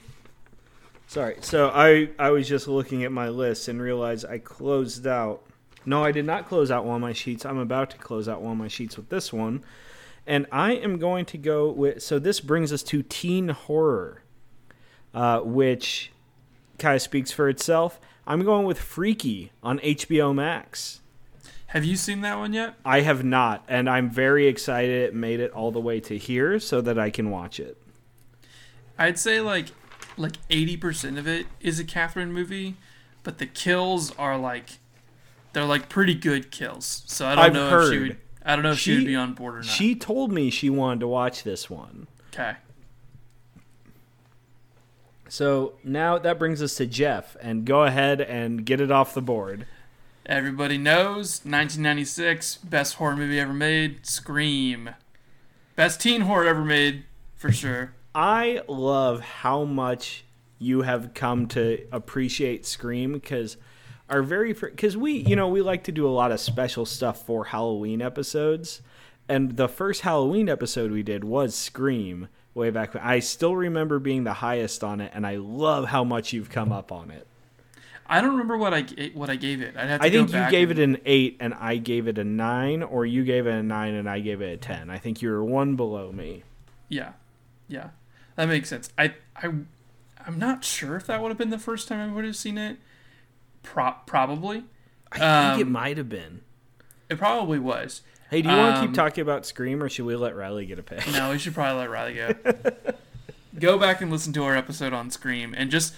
Sorry. 1.09 1.37
So 1.41 1.71
I 1.75 2.11
I 2.19 2.31
was 2.31 2.49
just 2.49 2.69
looking 2.69 3.05
at 3.05 3.13
my 3.13 3.29
list 3.29 3.69
and 3.69 3.81
realized 3.81 4.25
I 4.25 4.39
closed 4.39 5.07
out. 5.07 5.43
No, 5.87 6.03
I 6.03 6.11
did 6.11 6.27
not 6.27 6.49
close 6.49 6.71
out 6.71 6.85
one 6.85 6.97
of 6.97 7.01
my 7.03 7.13
sheets. 7.13 7.47
I'm 7.47 7.59
about 7.59 7.91
to 7.91 7.99
close 7.99 8.29
out 8.29 8.43
one 8.43 8.53
of 8.53 8.59
my 8.59 8.69
sheets 8.69 8.97
with 8.97 9.09
this 9.09 9.33
one. 9.33 9.65
And 10.27 10.47
I 10.51 10.73
am 10.73 10.99
going 10.99 11.25
to 11.27 11.39
go 11.39 11.71
with. 11.71 12.03
So 12.03 12.19
this 12.19 12.41
brings 12.41 12.73
us 12.73 12.83
to 12.85 13.05
teen 13.05 13.51
horror, 13.51 14.23
uh, 15.15 15.41
which 15.41 16.11
kind 16.79 16.97
of 16.97 17.03
speaks 17.03 17.31
for 17.31 17.49
itself. 17.49 18.01
I'm 18.27 18.45
going 18.45 18.67
with 18.67 18.81
Freaky 18.81 19.53
on 19.63 19.79
HBO 19.79 20.35
Max. 20.35 21.01
Have 21.69 21.85
you 21.85 21.97
seen 21.97 22.21
that 22.23 22.39
one 22.39 22.53
yet? 22.53 22.75
I 22.85 23.01
have 23.03 23.25
not, 23.25 23.65
and 23.69 23.89
I'm 23.89 24.11
very 24.11 24.47
excited 24.47 25.09
it 25.09 25.15
made 25.15 25.41
it 25.41 25.51
all 25.53 25.71
the 25.71 25.81
way 25.81 26.01
to 26.01 26.17
here 26.17 26.59
so 26.59 26.81
that 26.81 26.99
I 26.99 27.11
can 27.11 27.31
watch 27.31 27.61
it. 27.61 27.81
I'd 28.99 29.19
say 29.19 29.41
like 29.41 29.67
like 30.17 30.37
80% 30.49 31.19
of 31.19 31.29
it 31.29 31.47
is 31.61 31.79
a 31.79 31.85
Catherine 31.85 32.33
movie, 32.33 32.77
but 33.23 33.39
the 33.39 33.47
kills 33.47 34.11
are 34.13 34.39
like 34.39 34.79
they're 35.57 35.65
like 35.65 35.89
pretty 35.89 36.15
good 36.15 36.51
kills. 36.51 37.03
So 37.07 37.27
I 37.27 37.35
don't 37.35 37.45
I've 37.47 37.53
know 37.55 37.79
if 37.81 37.91
she 37.91 37.99
would 37.99 38.17
I 38.45 38.55
don't 38.55 38.63
know 38.63 38.73
if 38.73 38.79
she, 38.79 38.91
She- 38.93 38.97
would 38.99 39.07
be 39.07 39.17
on 39.17 39.33
board 39.33 39.55
or 39.55 39.57
not. 39.59 39.65
She 39.67 39.95
told 39.95 40.31
me 40.31 40.51
she 40.51 40.69
wanted 40.69 41.01
to 41.01 41.09
watch 41.09 41.45
this 41.45 41.71
one. 41.71 42.07
okay. 42.35 42.57
So 45.29 45.75
now 45.83 46.19
that 46.19 46.39
brings 46.39 46.63
us 46.63 46.77
to 46.77 46.87
Jeff, 46.87 47.37
and 47.41 47.65
go 47.65 47.83
ahead 47.85 48.21
and 48.21 48.65
get 48.65 48.81
it 48.81 48.91
off 48.93 49.13
the 49.15 49.23
board. 49.23 49.67
Everybody 50.25 50.77
knows 50.79 51.41
1996 51.45 52.57
best 52.59 52.95
horror 52.95 53.17
movie 53.17 53.41
ever 53.41 53.53
made, 53.53 54.07
Scream. 54.07 54.91
Best 55.75 56.01
teen 56.01 56.23
horror 56.23 56.47
ever 56.47 56.65
made 56.65 57.05
for 57.35 57.51
sure. 57.51 57.93
I 58.15 58.61
love 58.69 59.21
how 59.21 59.65
much 59.65 60.25
you 60.59 60.83
have 60.83 61.13
come 61.15 61.47
to 61.49 61.87
appreciate 61.93 62.65
Scream 62.67 63.15
because 63.15 63.57
our 64.09 64.23
very 64.23 64.53
because 64.53 64.97
we 64.97 65.13
you 65.13 65.37
know 65.37 65.49
we 65.49 65.63
like 65.63 65.85
to 65.85 65.93
do 65.93 66.07
a 66.07 66.11
lot 66.11 66.33
of 66.33 66.41
special 66.41 66.87
stuff 66.87 67.25
for 67.27 67.47
Halloween 67.47 68.01
episodes, 68.03 68.83
and 69.29 69.57
the 69.57 69.69
first 69.69 70.03
Halloween 70.03 70.49
episode 70.49 70.91
we 70.93 71.03
did 71.03 71.25
was 71.25 71.55
Scream 71.55 72.29
way 72.55 72.71
back. 72.71 72.95
when. 72.95 73.03
I 73.03 73.19
still 73.19 73.57
remember 73.57 73.99
being 73.99 74.25
the 74.25 74.35
highest 74.35 74.83
on 74.85 75.01
it, 75.01 75.13
and 75.15 75.27
I 75.27 75.37
love 75.37 75.87
how 75.89 76.05
much 76.05 76.33
you've 76.33 76.51
come 76.51 76.73
up 76.73 76.93
on 76.93 77.11
it. 77.11 77.27
I 78.09 78.21
don't 78.21 78.31
remember 78.31 78.57
what 78.57 78.73
I 78.73 78.83
what 79.15 79.29
I 79.31 79.35
gave 79.37 79.61
it. 79.61 79.77
I'd 79.77 79.89
have 79.89 80.01
to 80.01 80.07
I 80.07 80.11
think 80.11 80.33
you 80.33 80.49
gave 80.51 80.71
and- 80.71 80.79
it 80.79 80.83
an 80.85 80.99
eight, 81.05 81.37
and 81.41 81.53
I 81.55 81.77
gave 81.77 82.07
it 82.07 82.19
a 82.19 82.25
nine, 82.25 82.85
or 82.85 83.05
you 83.05 83.25
gave 83.25 83.49
it 83.49 83.55
a 83.55 83.63
nine 83.65 83.95
and 83.95 84.09
I 84.09 84.21
gave 84.21 84.41
it 84.41 84.53
a 84.53 84.57
ten. 84.57 84.91
I 84.91 84.99
think 84.99 85.21
you 85.23 85.31
were 85.31 85.43
one 85.45 85.75
below 85.75 86.13
me. 86.13 86.45
Yeah. 86.89 87.13
Yeah. 87.67 87.89
That 88.37 88.47
makes 88.47 88.69
sense. 88.69 88.91
I 88.97 89.15
I 89.35 89.47
I'm 90.25 90.39
not 90.39 90.63
sure 90.65 90.95
if 90.95 91.07
that 91.09 91.21
would 91.21 91.31
have 91.31 91.39
been 91.39 91.51
the 91.51 91.59
first 91.59 91.89
time 91.89 92.11
I 92.11 92.15
would 92.15 92.25
have 92.25 92.37
seen 92.37 92.59
it. 92.59 92.77
Pro- 93.67 93.95
probably. 94.07 94.65
I 95.13 95.19
think 95.19 95.61
it 95.61 95.65
Um, 95.67 95.73
might 95.73 95.97
have 95.99 96.09
been. 96.09 96.41
It 97.11 97.19
probably 97.19 97.59
was. 97.59 98.01
Hey, 98.31 98.43
do 98.43 98.49
you 98.49 98.57
want 98.57 98.77
to 98.77 98.81
Um, 98.81 98.87
keep 98.89 98.95
talking 98.97 99.23
about 99.23 99.47
Scream, 99.47 99.83
or 99.83 99.89
should 99.89 100.05
we 100.07 100.17
let 100.17 100.35
Riley 100.35 100.67
get 100.67 100.79
a 100.79 100.83
pick? 100.83 101.07
No, 101.13 101.31
we 101.31 101.39
should 101.39 101.55
probably 101.55 101.81
let 101.81 101.91
Riley 101.91 102.15
go. 102.15 102.35
go 103.59 103.79
back 103.79 104.01
and 104.01 104.11
listen 104.11 104.33
to 104.35 104.45
our 104.45 104.57
episode 104.57 104.93
on 104.93 105.11
Scream, 105.11 105.55
and 105.57 105.71
just 105.71 105.95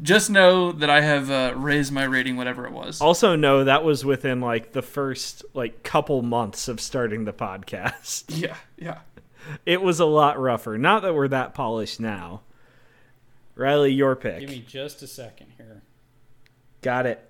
just 0.00 0.30
know 0.30 0.70
that 0.72 0.88
I 0.90 1.00
have 1.00 1.30
uh, 1.30 1.52
raised 1.56 1.92
my 1.92 2.04
rating, 2.04 2.36
whatever 2.36 2.66
it 2.66 2.72
was. 2.72 3.00
Also, 3.00 3.34
know 3.36 3.64
that 3.64 3.84
was 3.84 4.04
within 4.04 4.40
like 4.40 4.72
the 4.72 4.82
first 4.82 5.44
like 5.54 5.82
couple 5.82 6.22
months 6.22 6.68
of 6.68 6.80
starting 6.80 7.24
the 7.24 7.32
podcast. 7.32 8.24
Yeah, 8.36 8.56
yeah. 8.76 8.98
It 9.64 9.80
was 9.82 9.98
a 10.00 10.04
lot 10.04 10.38
rougher. 10.38 10.76
Not 10.78 11.02
that 11.02 11.14
we're 11.14 11.28
that 11.28 11.54
polished 11.54 12.00
now. 12.00 12.42
Riley, 13.54 13.92
your 13.92 14.14
pick. 14.14 14.40
Give 14.40 14.50
me 14.50 14.64
just 14.66 15.02
a 15.02 15.06
second 15.06 15.48
here. 15.56 15.82
Got 16.82 17.06
it. 17.06 17.24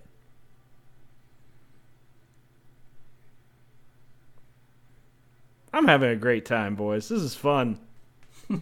I'm 5.72 5.86
having 5.86 6.10
a 6.10 6.16
great 6.16 6.44
time, 6.44 6.74
boys. 6.74 7.08
This 7.08 7.22
is 7.22 7.34
fun. 7.34 7.78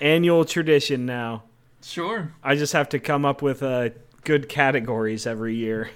Annual 0.00 0.44
tradition 0.46 1.06
now. 1.06 1.44
Sure. 1.82 2.32
I 2.42 2.56
just 2.56 2.72
have 2.72 2.88
to 2.90 2.98
come 2.98 3.24
up 3.24 3.42
with 3.42 3.62
uh, 3.62 3.90
good 4.24 4.48
categories 4.48 5.26
every 5.26 5.54
year. 5.54 5.90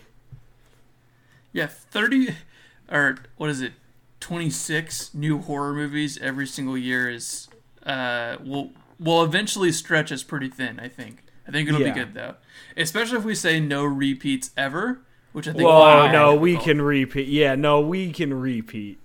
Yeah, 1.52 1.66
thirty 1.66 2.36
or 2.90 3.16
what 3.36 3.50
is 3.50 3.62
it? 3.62 3.72
Twenty 4.20 4.50
six 4.50 5.12
new 5.14 5.38
horror 5.38 5.72
movies 5.72 6.18
every 6.18 6.46
single 6.46 6.76
year 6.76 7.08
is 7.08 7.48
uh 7.84 8.36
will 8.44 8.72
will 9.00 9.24
eventually 9.24 9.72
stretch 9.72 10.12
us 10.12 10.22
pretty 10.22 10.48
thin. 10.48 10.78
I 10.78 10.88
think. 10.88 11.24
I 11.48 11.50
think 11.50 11.68
it'll 11.68 11.80
Yeah. 11.80 11.92
be 11.94 12.00
good 12.00 12.14
though, 12.14 12.34
especially 12.76 13.16
if 13.18 13.24
we 13.24 13.34
say 13.34 13.58
no 13.58 13.84
repeats 13.84 14.50
ever, 14.56 15.00
which 15.32 15.48
I 15.48 15.52
think. 15.52 15.64
Whoa, 15.64 16.02
will 16.04 16.12
no, 16.12 16.34
we 16.34 16.50
difficult. 16.52 16.64
can 16.66 16.82
repeat. 16.82 17.28
Yeah, 17.28 17.54
no, 17.54 17.80
we 17.80 18.12
can 18.12 18.34
repeat. 18.34 18.98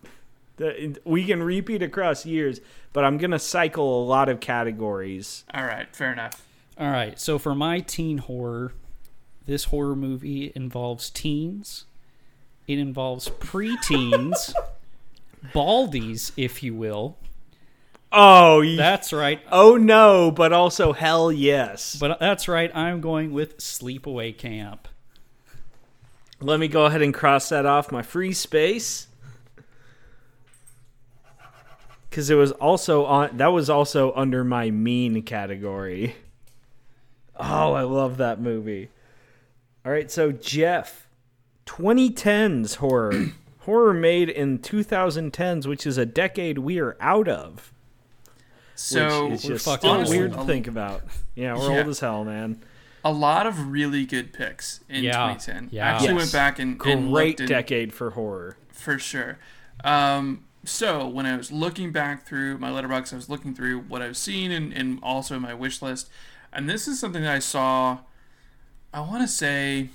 The- 0.58 0.98
We 1.06 1.26
can 1.26 1.41
repeat 1.41 1.82
across 1.82 2.26
years, 2.26 2.60
but 2.91 3.04
I'm 3.06 3.18
gonna 3.18 3.39
cycle 3.39 4.04
a 4.04 4.06
lot 4.06 4.30
of 4.30 4.39
categories. 4.39 5.46
All 5.54 5.64
right, 5.64 5.88
fair 5.96 6.12
enough. 6.12 6.46
All 6.78 6.91
right, 6.91 7.20
so 7.20 7.39
for 7.39 7.56
my 7.56 7.80
teen 7.80 8.18
horror, 8.20 8.74
this 9.46 9.66
horror 9.66 9.96
movie 9.96 10.52
involves 10.56 11.10
teens. 11.10 11.86
It 12.68 12.78
involves 12.80 13.30
preteens, 13.30 14.54
baldies, 15.54 16.32
if 16.38 16.64
you 16.64 16.74
will. 16.76 17.18
Oh, 18.16 18.64
That's 18.76 19.11
right. 19.11 19.41
oh 19.51 19.76
no, 19.76 20.30
but 20.30 20.53
also 20.53 20.93
hell 20.93 21.32
yes. 21.32 21.95
But 21.99 22.11
uh, 22.11 22.18
that's 22.20 22.47
right. 22.47 22.74
I'm 22.76 23.01
going 23.01 23.34
with 23.34 23.57
Sleepaway 23.57 24.38
Camp. 24.38 24.88
Let 26.39 26.59
me 26.59 26.68
go 26.68 26.86
ahead 26.86 27.01
and 27.01 27.11
cross 27.14 27.49
that 27.49 27.66
off 27.66 27.91
my 27.91 28.03
free 28.03 28.34
space. 28.34 29.07
Cause 32.11 32.30
it 32.30 32.36
was 32.36 32.51
also 32.51 33.05
on 33.05 33.38
that 33.38 33.47
was 33.47 33.72
also 33.72 34.14
under 34.14 34.43
my 34.43 34.70
mean 34.70 35.24
category. 35.24 36.16
Oh, 37.36 37.74
I 37.74 37.82
love 37.82 38.18
that 38.18 38.39
movie. 38.39 38.89
All 39.84 39.91
right, 39.91 40.11
so 40.11 40.32
Jeff, 40.32 41.07
2010s 41.66 42.76
horror. 42.76 43.32
horror 43.61 43.93
made 43.95 44.30
in 44.30 44.59
2010s, 44.59 45.66
which 45.66 45.88
is 45.88 45.97
a 45.97 46.05
decade 46.05 46.59
we 46.59 46.80
are 46.80 46.95
out 47.01 47.28
of. 47.28 47.72
So 48.76 49.28
which 49.28 49.34
is 49.39 49.45
we're 49.45 49.49
just 49.55 49.65
fucking 49.65 49.80
still 49.89 49.99
old. 49.99 50.09
weird 50.09 50.34
to 50.34 50.43
think 50.45 50.67
about. 50.67 51.03
Yeah, 51.36 51.55
we're 51.55 51.71
Yeah. 51.71 51.78
old 51.80 51.88
as 51.89 51.99
hell, 51.99 52.24
man. 52.24 52.61
a 53.05 53.11
lot 53.11 53.45
of 53.45 53.67
really 53.67 54.05
good 54.05 54.32
picks 54.32 54.80
in 54.88 55.03
Yeah, 55.03 55.11
2010. 55.13 55.69
yeah. 55.74 55.86
I 55.86 55.89
actually 55.91 56.07
Yes. 56.13 56.15
went 56.17 56.32
back 56.32 56.57
and, 56.59 56.69
and 56.86 57.11
Great 57.11 57.28
looked 57.32 57.39
and- 57.41 57.49
decade 57.49 57.93
for 57.93 58.11
horror. 58.11 58.55
for 58.71 58.97
sure. 58.97 59.38
Um, 59.84 60.45
so 60.63 61.05
when 61.07 61.26
I 61.26 61.36
was 61.36 61.51
looking 61.51 61.91
back 61.91 62.26
through 62.26 62.57
my 62.59 62.69
Letterboxd, 62.69 63.11
I 63.11 63.15
was 63.17 63.30
looking 63.30 63.53
through 63.53 63.82
what 63.82 64.01
I've 64.01 64.15
seen 64.15 64.51
and, 64.51 64.71
and 64.74 64.99
also 65.03 65.38
my 65.38 65.53
wish 65.53 65.82
list, 65.82 66.09
and 66.53 66.69
this 66.69 66.88
is 66.88 66.97
something 66.99 67.24
that 67.24 67.34
I 67.36 67.39
saw. 67.39 67.99
I 68.93 69.01
want 69.01 69.21
to 69.21 69.28
say 69.28 69.89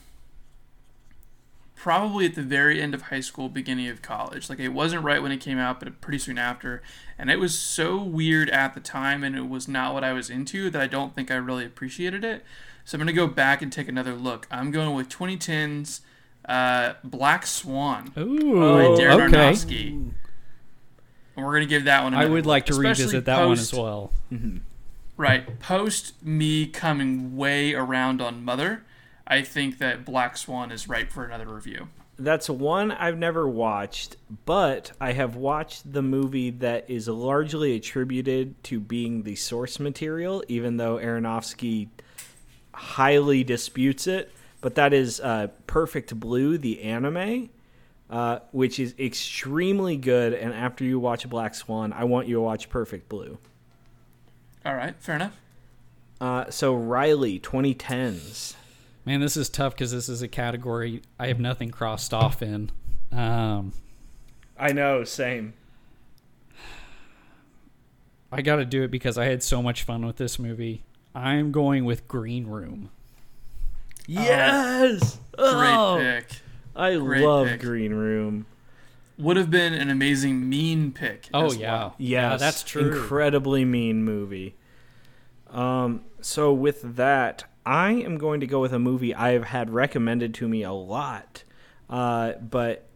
probably 1.79 2.27
at 2.27 2.35
the 2.35 2.43
very 2.43 2.83
end 2.83 2.93
of 2.93 3.03
high 3.03 3.21
school, 3.21 3.49
beginning 3.49 3.89
of 3.89 4.03
college. 4.03 4.51
Like 4.51 4.59
it 4.59 4.71
wasn't 4.71 5.05
right 5.05 5.23
when 5.23 5.31
it 5.31 5.39
came 5.39 5.59
out, 5.59 5.79
but 5.79 6.01
pretty 6.01 6.19
soon 6.19 6.37
after, 6.37 6.83
and 7.17 7.31
it 7.31 7.39
was 7.39 7.57
so 7.57 8.03
weird 8.03 8.51
at 8.51 8.75
the 8.75 8.81
time, 8.81 9.23
and 9.23 9.37
it 9.37 9.49
was 9.49 9.69
not 9.69 9.95
what 9.95 10.03
I 10.03 10.13
was 10.13 10.29
into 10.29 10.71
that 10.71 10.83
I 10.83 10.89
don't 10.89 11.15
think 11.15 11.31
I 11.31 11.37
really 11.37 11.65
appreciated 11.65 12.25
it. 12.25 12.45
So 12.85 12.97
I'm 12.97 13.01
gonna 13.01 13.13
go 13.13 13.29
back 13.29 13.63
and 13.63 13.73
take 13.73 13.89
another 13.89 14.15
look. 14.15 14.47
I'm 14.51 14.71
going 14.71 14.95
with 14.95 15.09
2010's 15.09 16.01
uh, 16.47 16.95
Black 17.05 17.47
Swan 17.47 18.13
Ooh, 18.19 18.55
by 18.55 19.01
Darren 19.01 19.29
okay. 19.29 19.37
Aronofsky. 19.37 20.13
And 21.37 21.47
we're 21.47 21.53
gonna 21.53 21.67
give 21.67 21.85
that 21.85 22.03
one. 22.03 22.13
I 22.13 22.27
would 22.27 22.45
like 22.47 22.67
to 22.67 22.73
look, 22.73 22.81
especially 22.85 23.05
revisit 23.05 23.25
that 23.27 23.45
one 23.45 23.53
as 23.53 23.71
post- 23.71 23.81
well. 23.81 24.13
Right, 25.17 25.59
post 25.61 26.15
me 26.25 26.67
coming 26.67 27.37
way 27.37 27.75
around 27.75 28.21
on 28.21 28.45
Mother, 28.45 28.85
I 29.29 29.43
think 29.43 29.79
that 29.79 30.07
Black 30.07 30.39
Swan 30.39 30.73
is 30.73 30.89
ripe 30.89 31.13
for 31.13 31.25
another 31.25 31.47
review. 31.47 31.89
That's 32.19 32.51
one 32.51 32.91
I've 32.91 33.19
never 33.19 33.47
watched, 33.47 34.17
but 34.45 34.91
I 35.01 35.13
have 35.13 35.37
watched 35.37 35.93
the 35.93 36.03
movie 36.03 36.51
that 36.51 36.91
is 36.91 37.07
largely 37.07 37.77
attributed 37.77 38.61
to 38.65 38.81
being 38.81 39.23
the 39.23 39.37
source 39.37 39.79
material, 39.79 40.43
even 40.49 40.79
though 40.79 40.97
Aronofsky 40.97 41.89
highly 42.73 43.45
disputes 43.45 44.09
it. 44.09 44.33
But 44.61 44.75
that 44.75 44.93
is 44.93 45.21
uh, 45.21 45.49
Perfect 45.69 46.19
Blue, 46.19 46.59
the 46.59 46.83
anime, 46.83 47.51
uh, 48.11 48.41
which 48.51 48.81
is 48.81 48.95
extremely 48.99 49.97
good. 49.97 50.33
And 50.33 50.53
after 50.53 50.83
you 50.83 50.99
watch 50.99 51.29
Black 51.29 51.55
Swan, 51.55 51.93
I 51.93 52.03
want 52.03 52.27
you 52.27 52.35
to 52.35 52.41
watch 52.41 52.69
Perfect 52.69 53.09
Blue. 53.09 53.39
All 54.67 54.75
right, 54.75 54.97
fair 54.99 55.15
enough. 55.15 55.37
Uh, 56.21 56.51
so 56.51 56.75
Riley, 56.75 57.39
2010s. 57.39 58.57
Man, 59.09 59.21
this 59.21 59.39
is 59.39 59.49
tough 59.49 59.73
because 59.73 59.91
this 59.91 60.11
is 60.11 60.21
a 60.21 60.29
category 60.29 61.01
I 61.19 61.29
have 61.29 61.41
nothing 61.41 61.71
crossed 61.71 62.13
off 62.13 62.43
in. 62.43 62.71
Um, 63.11 63.73
I 64.59 64.73
know, 64.73 65.03
same. 65.03 65.55
I 68.31 68.43
got 68.43 68.57
to 68.57 68.67
do 68.67 68.83
it 68.83 68.91
because 68.91 69.17
I 69.17 69.25
had 69.25 69.43
so 69.43 69.63
much 69.63 69.83
fun 69.83 70.05
with 70.05 70.17
this 70.17 70.39
movie. 70.39 70.83
I'm 71.15 71.53
going 71.53 71.87
with 71.87 72.07
Green 72.07 72.49
Room. 72.49 72.91
Yes! 74.07 75.19
Great 75.39 75.75
Oh, 75.75 75.97
pick. 75.99 76.27
I 76.77 76.97
Great 76.97 77.25
love 77.25 77.47
pick. 77.47 77.63
Green 77.63 77.95
Room. 77.95 78.45
Would 79.17 79.39
have 79.39 79.51
been 79.51 79.73
an 79.73 79.89
amazing 79.89 80.51
mean 80.51 80.93
pick. 80.93 81.31
Oh 81.33 81.47
as 81.47 81.57
yeah, 81.57 81.73
well. 81.73 81.95
yeah, 81.97 82.37
that's 82.37 82.63
true. 82.63 82.93
Incredibly 82.93 83.65
mean 83.65 84.05
movie. 84.05 84.55
Um, 85.51 86.03
so 86.21 86.53
with 86.53 86.97
that, 86.97 87.45
I 87.69 87.91
am 87.91 88.17
going 88.17 88.41
to 88.41 88.47
go 88.47 88.61
with 88.61 88.73
a 88.73 88.79
movie 88.79 89.15
I 89.15 89.33
have 89.33 89.45
had 89.45 89.69
recommended 89.69 90.33
to 90.35 90.49
me 90.49 90.63
a 90.63 90.73
lot, 90.73 91.45
uh, 91.91 92.33
but 92.41 92.89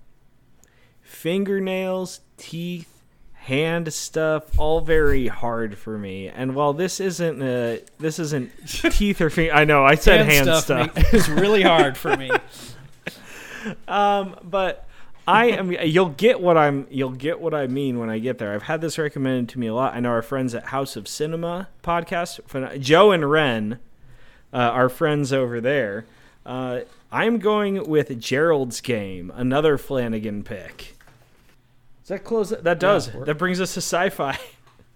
fingernails, 1.02 2.20
teeth, 2.38 3.02
hand 3.34 3.92
stuff, 3.92 4.58
all 4.58 4.80
very 4.80 5.26
hard 5.26 5.76
for 5.76 5.98
me. 5.98 6.28
And 6.28 6.54
while 6.54 6.72
this 6.72 7.00
isn't 7.00 7.42
uh, 7.42 7.78
this 7.98 8.18
isn't 8.18 8.50
teeth 8.66 9.20
or 9.20 9.28
finger, 9.28 9.52
I 9.52 9.64
know 9.64 9.84
I 9.84 9.94
said 9.94 10.24
hand, 10.24 10.48
stuff. 10.56 10.94
make- 10.96 11.12
is 11.12 11.28
really 11.28 11.62
hard 11.62 11.98
for 11.98 12.16
me. 12.16 12.30
Um, 13.86 14.36
but 14.42 14.88
I 15.28 15.46
am. 15.50 15.70
You'll 15.70 16.08
get 16.08 16.40
what 16.40 16.56
I'm. 16.56 16.86
You'll 16.90 17.10
get 17.10 17.40
what 17.40 17.54
I 17.54 17.68
mean 17.68 18.00
when 18.00 18.10
I 18.10 18.18
get 18.18 18.38
there. 18.38 18.54
I've 18.54 18.64
had 18.64 18.80
this 18.80 18.98
recommended 18.98 19.50
to 19.50 19.60
me 19.60 19.68
a 19.68 19.74
lot. 19.74 19.94
I 19.94 20.00
know 20.00 20.08
our 20.08 20.22
friends 20.22 20.52
at 20.54 20.64
House 20.66 20.96
of 20.96 21.06
Cinema 21.06 21.68
podcast, 21.84 22.80
Joe 22.80 23.12
and 23.12 23.30
Ren, 23.30 23.78
uh, 24.52 24.56
our 24.56 24.88
friends 24.88 25.32
over 25.32 25.60
there. 25.60 26.06
Uh, 26.44 26.80
I'm 27.10 27.38
going 27.38 27.88
with 27.88 28.18
Gerald's 28.20 28.80
Game, 28.80 29.32
another 29.34 29.78
Flanagan 29.78 30.42
pick. 30.42 30.96
Does 32.02 32.08
that 32.08 32.24
close? 32.24 32.50
That 32.50 32.80
does. 32.80 33.12
we're- 33.12 33.24
that 33.26 33.36
brings 33.36 33.60
us 33.60 33.74
to 33.74 33.80
sci-fi. 33.80 34.38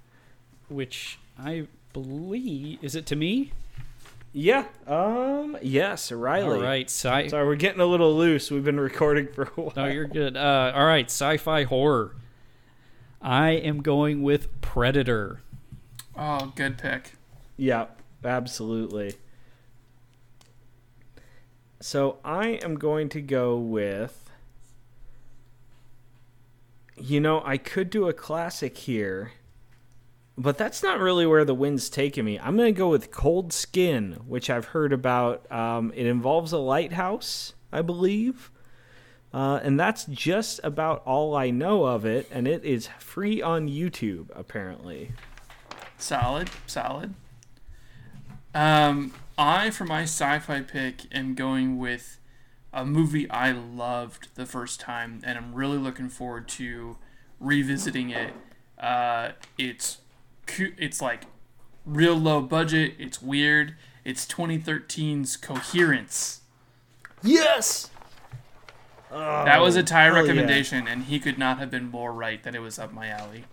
Which 0.68 1.18
I 1.38 1.66
believe 1.92 2.82
is 2.82 2.94
it 2.96 3.06
to 3.06 3.16
me? 3.16 3.52
yeah. 4.32 4.64
Um. 4.86 5.56
Yes, 5.62 6.10
Riley. 6.10 6.56
All 6.58 6.62
right, 6.62 6.86
sci. 6.90 7.28
Sorry, 7.28 7.46
we're 7.46 7.54
getting 7.56 7.80
a 7.80 7.86
little 7.86 8.14
loose. 8.16 8.50
We've 8.50 8.64
been 8.64 8.80
recording 8.80 9.28
for 9.28 9.44
a 9.44 9.46
while. 9.60 9.72
No, 9.76 9.86
you're 9.86 10.06
good. 10.06 10.36
Uh, 10.36 10.72
all 10.74 10.84
right, 10.84 11.06
sci-fi 11.06 11.62
horror. 11.64 12.16
I 13.22 13.50
am 13.50 13.80
going 13.82 14.22
with 14.22 14.60
Predator. 14.60 15.40
Oh, 16.16 16.52
good 16.56 16.76
pick. 16.78 17.12
Yeah, 17.56 17.86
absolutely. 18.24 19.14
So 21.80 22.18
I 22.24 22.48
am 22.62 22.76
going 22.76 23.08
to 23.10 23.20
go 23.20 23.56
with. 23.56 24.30
You 26.96 27.20
know, 27.20 27.42
I 27.44 27.58
could 27.58 27.90
do 27.90 28.08
a 28.08 28.14
classic 28.14 28.78
here, 28.78 29.32
but 30.38 30.56
that's 30.56 30.82
not 30.82 30.98
really 30.98 31.26
where 31.26 31.44
the 31.44 31.54
wind's 31.54 31.90
taking 31.90 32.24
me. 32.24 32.38
I'm 32.38 32.56
going 32.56 32.72
to 32.72 32.78
go 32.78 32.88
with 32.88 33.10
Cold 33.10 33.52
Skin, 33.52 34.18
which 34.26 34.48
I've 34.48 34.66
heard 34.66 34.94
about. 34.94 35.50
Um, 35.52 35.92
it 35.94 36.06
involves 36.06 36.52
a 36.52 36.58
lighthouse, 36.58 37.52
I 37.70 37.82
believe. 37.82 38.50
Uh, 39.34 39.60
and 39.62 39.78
that's 39.78 40.06
just 40.06 40.60
about 40.64 41.02
all 41.04 41.36
I 41.36 41.50
know 41.50 41.84
of 41.84 42.06
it, 42.06 42.26
and 42.30 42.48
it 42.48 42.64
is 42.64 42.88
free 42.98 43.42
on 43.42 43.68
YouTube, 43.68 44.30
apparently. 44.34 45.12
Solid, 45.98 46.48
solid. 46.66 47.12
Um, 48.54 49.12
I 49.38 49.70
for 49.70 49.84
my 49.84 50.02
sci-fi 50.02 50.62
pick 50.62 51.14
am 51.14 51.34
going 51.34 51.78
with 51.78 52.18
a 52.72 52.84
movie 52.84 53.28
I 53.30 53.52
loved 53.52 54.28
the 54.34 54.46
first 54.46 54.80
time, 54.80 55.20
and 55.24 55.36
I'm 55.38 55.54
really 55.54 55.78
looking 55.78 56.08
forward 56.08 56.48
to 56.50 56.96
revisiting 57.40 58.10
it. 58.10 58.32
Uh, 58.78 59.30
it's 59.58 59.98
it's 60.58 61.00
like 61.02 61.24
real 61.84 62.14
low 62.14 62.40
budget. 62.40 62.94
It's 62.98 63.20
weird. 63.20 63.74
It's 64.04 64.24
2013's 64.26 65.36
Coherence. 65.36 66.40
Yes! 67.22 67.90
that 69.10 69.60
was 69.60 69.76
a 69.76 69.82
tie 69.82 70.08
Oh, 70.08 70.12
yeah. 70.14 70.20
recommendation, 70.20 70.86
and 70.86 71.04
he 71.04 71.18
could 71.18 71.38
not 71.38 71.58
have 71.58 71.70
been 71.70 71.90
more 71.90 72.12
right 72.12 72.42
that 72.42 72.54
it 72.54 72.60
was 72.60 72.78
up 72.78 72.92
my 72.92 73.08
alley. 73.08 73.44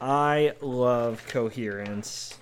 I 0.00 0.54
love 0.60 1.26
coherence. 1.28 2.39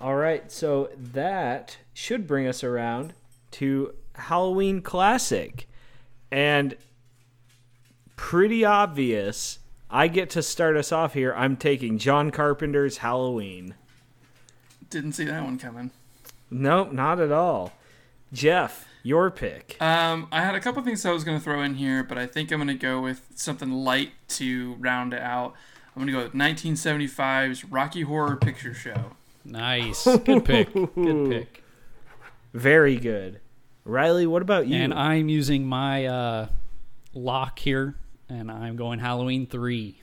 All 0.00 0.16
right, 0.16 0.50
so 0.50 0.88
that 0.96 1.76
should 1.92 2.26
bring 2.26 2.46
us 2.46 2.64
around 2.64 3.12
to 3.52 3.94
Halloween 4.14 4.80
Classic. 4.80 5.68
And 6.30 6.76
pretty 8.16 8.64
obvious, 8.64 9.58
I 9.90 10.08
get 10.08 10.30
to 10.30 10.42
start 10.42 10.76
us 10.76 10.90
off 10.90 11.12
here. 11.12 11.34
I'm 11.34 11.56
taking 11.56 11.98
John 11.98 12.30
Carpenter's 12.30 12.98
Halloween. 12.98 13.74
Didn't 14.88 15.12
see 15.12 15.24
that 15.24 15.44
one 15.44 15.58
coming. 15.58 15.90
Nope, 16.50 16.92
not 16.92 17.20
at 17.20 17.30
all. 17.30 17.72
Jeff, 18.32 18.86
your 19.02 19.30
pick. 19.30 19.76
Um, 19.82 20.28
I 20.32 20.40
had 20.40 20.54
a 20.54 20.60
couple 20.60 20.82
things 20.82 21.04
I 21.04 21.12
was 21.12 21.24
going 21.24 21.36
to 21.36 21.44
throw 21.44 21.62
in 21.62 21.74
here, 21.74 22.02
but 22.02 22.16
I 22.16 22.26
think 22.26 22.50
I'm 22.50 22.58
going 22.58 22.68
to 22.68 22.74
go 22.74 23.02
with 23.02 23.26
something 23.34 23.70
light 23.70 24.12
to 24.28 24.76
round 24.78 25.12
it 25.12 25.20
out. 25.20 25.54
I'm 25.94 26.02
going 26.02 26.06
to 26.06 26.12
go 26.12 26.22
with 26.22 26.32
1975's 26.32 27.66
Rocky 27.66 28.02
Horror 28.02 28.36
Picture 28.36 28.72
Show. 28.72 29.16
Nice. 29.44 30.04
Good 30.04 30.44
pick. 30.44 30.72
Good 30.72 31.30
pick. 31.30 31.64
Very 32.52 32.96
good. 32.96 33.40
Riley, 33.84 34.26
what 34.26 34.42
about 34.42 34.66
you? 34.66 34.76
And 34.76 34.92
I'm 34.92 35.28
using 35.28 35.66
my 35.66 36.06
uh, 36.06 36.48
lock 37.14 37.58
here, 37.58 37.94
and 38.28 38.50
I'm 38.50 38.76
going 38.76 38.98
Halloween 38.98 39.46
3. 39.46 40.00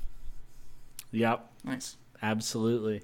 yep, 1.12 1.50
Nice. 1.64 1.96
absolutely. 2.22 3.04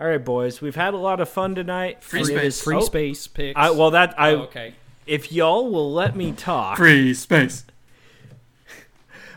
All 0.00 0.06
right, 0.06 0.24
boys, 0.24 0.60
we've 0.60 0.76
had 0.76 0.94
a 0.94 0.98
lot 0.98 1.20
of 1.20 1.28
fun 1.28 1.54
tonight. 1.54 2.02
Free 2.02 2.20
and 2.20 2.28
space. 2.28 2.42
is- 2.44 2.62
Free 2.62 2.76
oh, 2.76 2.80
space 2.80 3.26
picks. 3.26 3.58
I, 3.58 3.70
well, 3.70 3.90
that 3.90 4.14
I 4.18 4.30
Oh, 4.32 4.38
okay. 4.42 4.74
if 5.06 5.32
y'all 5.32 5.70
will 5.70 5.92
let 5.92 6.16
me 6.16 6.32
talk, 6.32 6.76
Free 6.78 7.12
space. 7.14 7.64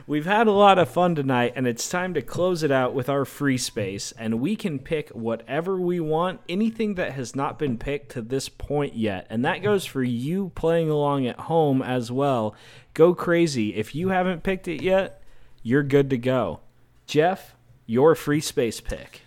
We've 0.07 0.25
had 0.25 0.47
a 0.47 0.51
lot 0.51 0.77
of 0.77 0.89
fun 0.89 1.15
tonight, 1.15 1.53
and 1.55 1.67
it's 1.67 1.89
time 1.89 2.13
to 2.13 2.21
close 2.21 2.63
it 2.63 2.71
out 2.71 2.93
with 2.93 3.09
our 3.09 3.25
free 3.25 3.57
space, 3.57 4.11
and 4.13 4.39
we 4.39 4.55
can 4.55 4.79
pick 4.79 5.09
whatever 5.09 5.79
we 5.79 5.99
want, 5.99 6.41
anything 6.47 6.95
that 6.95 7.13
has 7.13 7.35
not 7.35 7.59
been 7.59 7.77
picked 7.77 8.11
to 8.11 8.21
this 8.21 8.49
point 8.49 8.95
yet, 8.95 9.27
and 9.29 9.43
that 9.45 9.63
goes 9.63 9.85
for 9.85 10.03
you 10.03 10.51
playing 10.55 10.89
along 10.89 11.25
at 11.25 11.41
home 11.41 11.81
as 11.81 12.11
well. 12.11 12.55
Go 12.93 13.13
crazy! 13.13 13.75
If 13.75 13.95
you 13.95 14.09
haven't 14.09 14.43
picked 14.43 14.67
it 14.67 14.81
yet, 14.81 15.21
you're 15.63 15.83
good 15.83 16.09
to 16.09 16.17
go. 16.17 16.61
Jeff, 17.07 17.55
your 17.85 18.15
free 18.15 18.41
space 18.41 18.79
pick. 18.79 19.21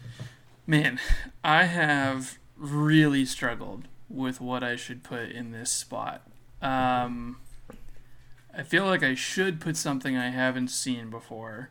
Man, 0.66 0.98
I 1.42 1.64
have 1.64 2.38
really 2.56 3.24
struggled 3.26 3.88
with 4.08 4.40
what 4.40 4.62
I 4.62 4.76
should 4.76 5.02
put 5.02 5.30
in 5.30 5.50
this 5.50 5.70
spot. 5.70 6.26
Um, 6.62 7.38
I 8.56 8.62
feel 8.62 8.84
like 8.86 9.02
I 9.02 9.14
should 9.14 9.60
put 9.60 9.76
something 9.76 10.16
I 10.16 10.30
haven't 10.30 10.68
seen 10.68 11.10
before. 11.10 11.70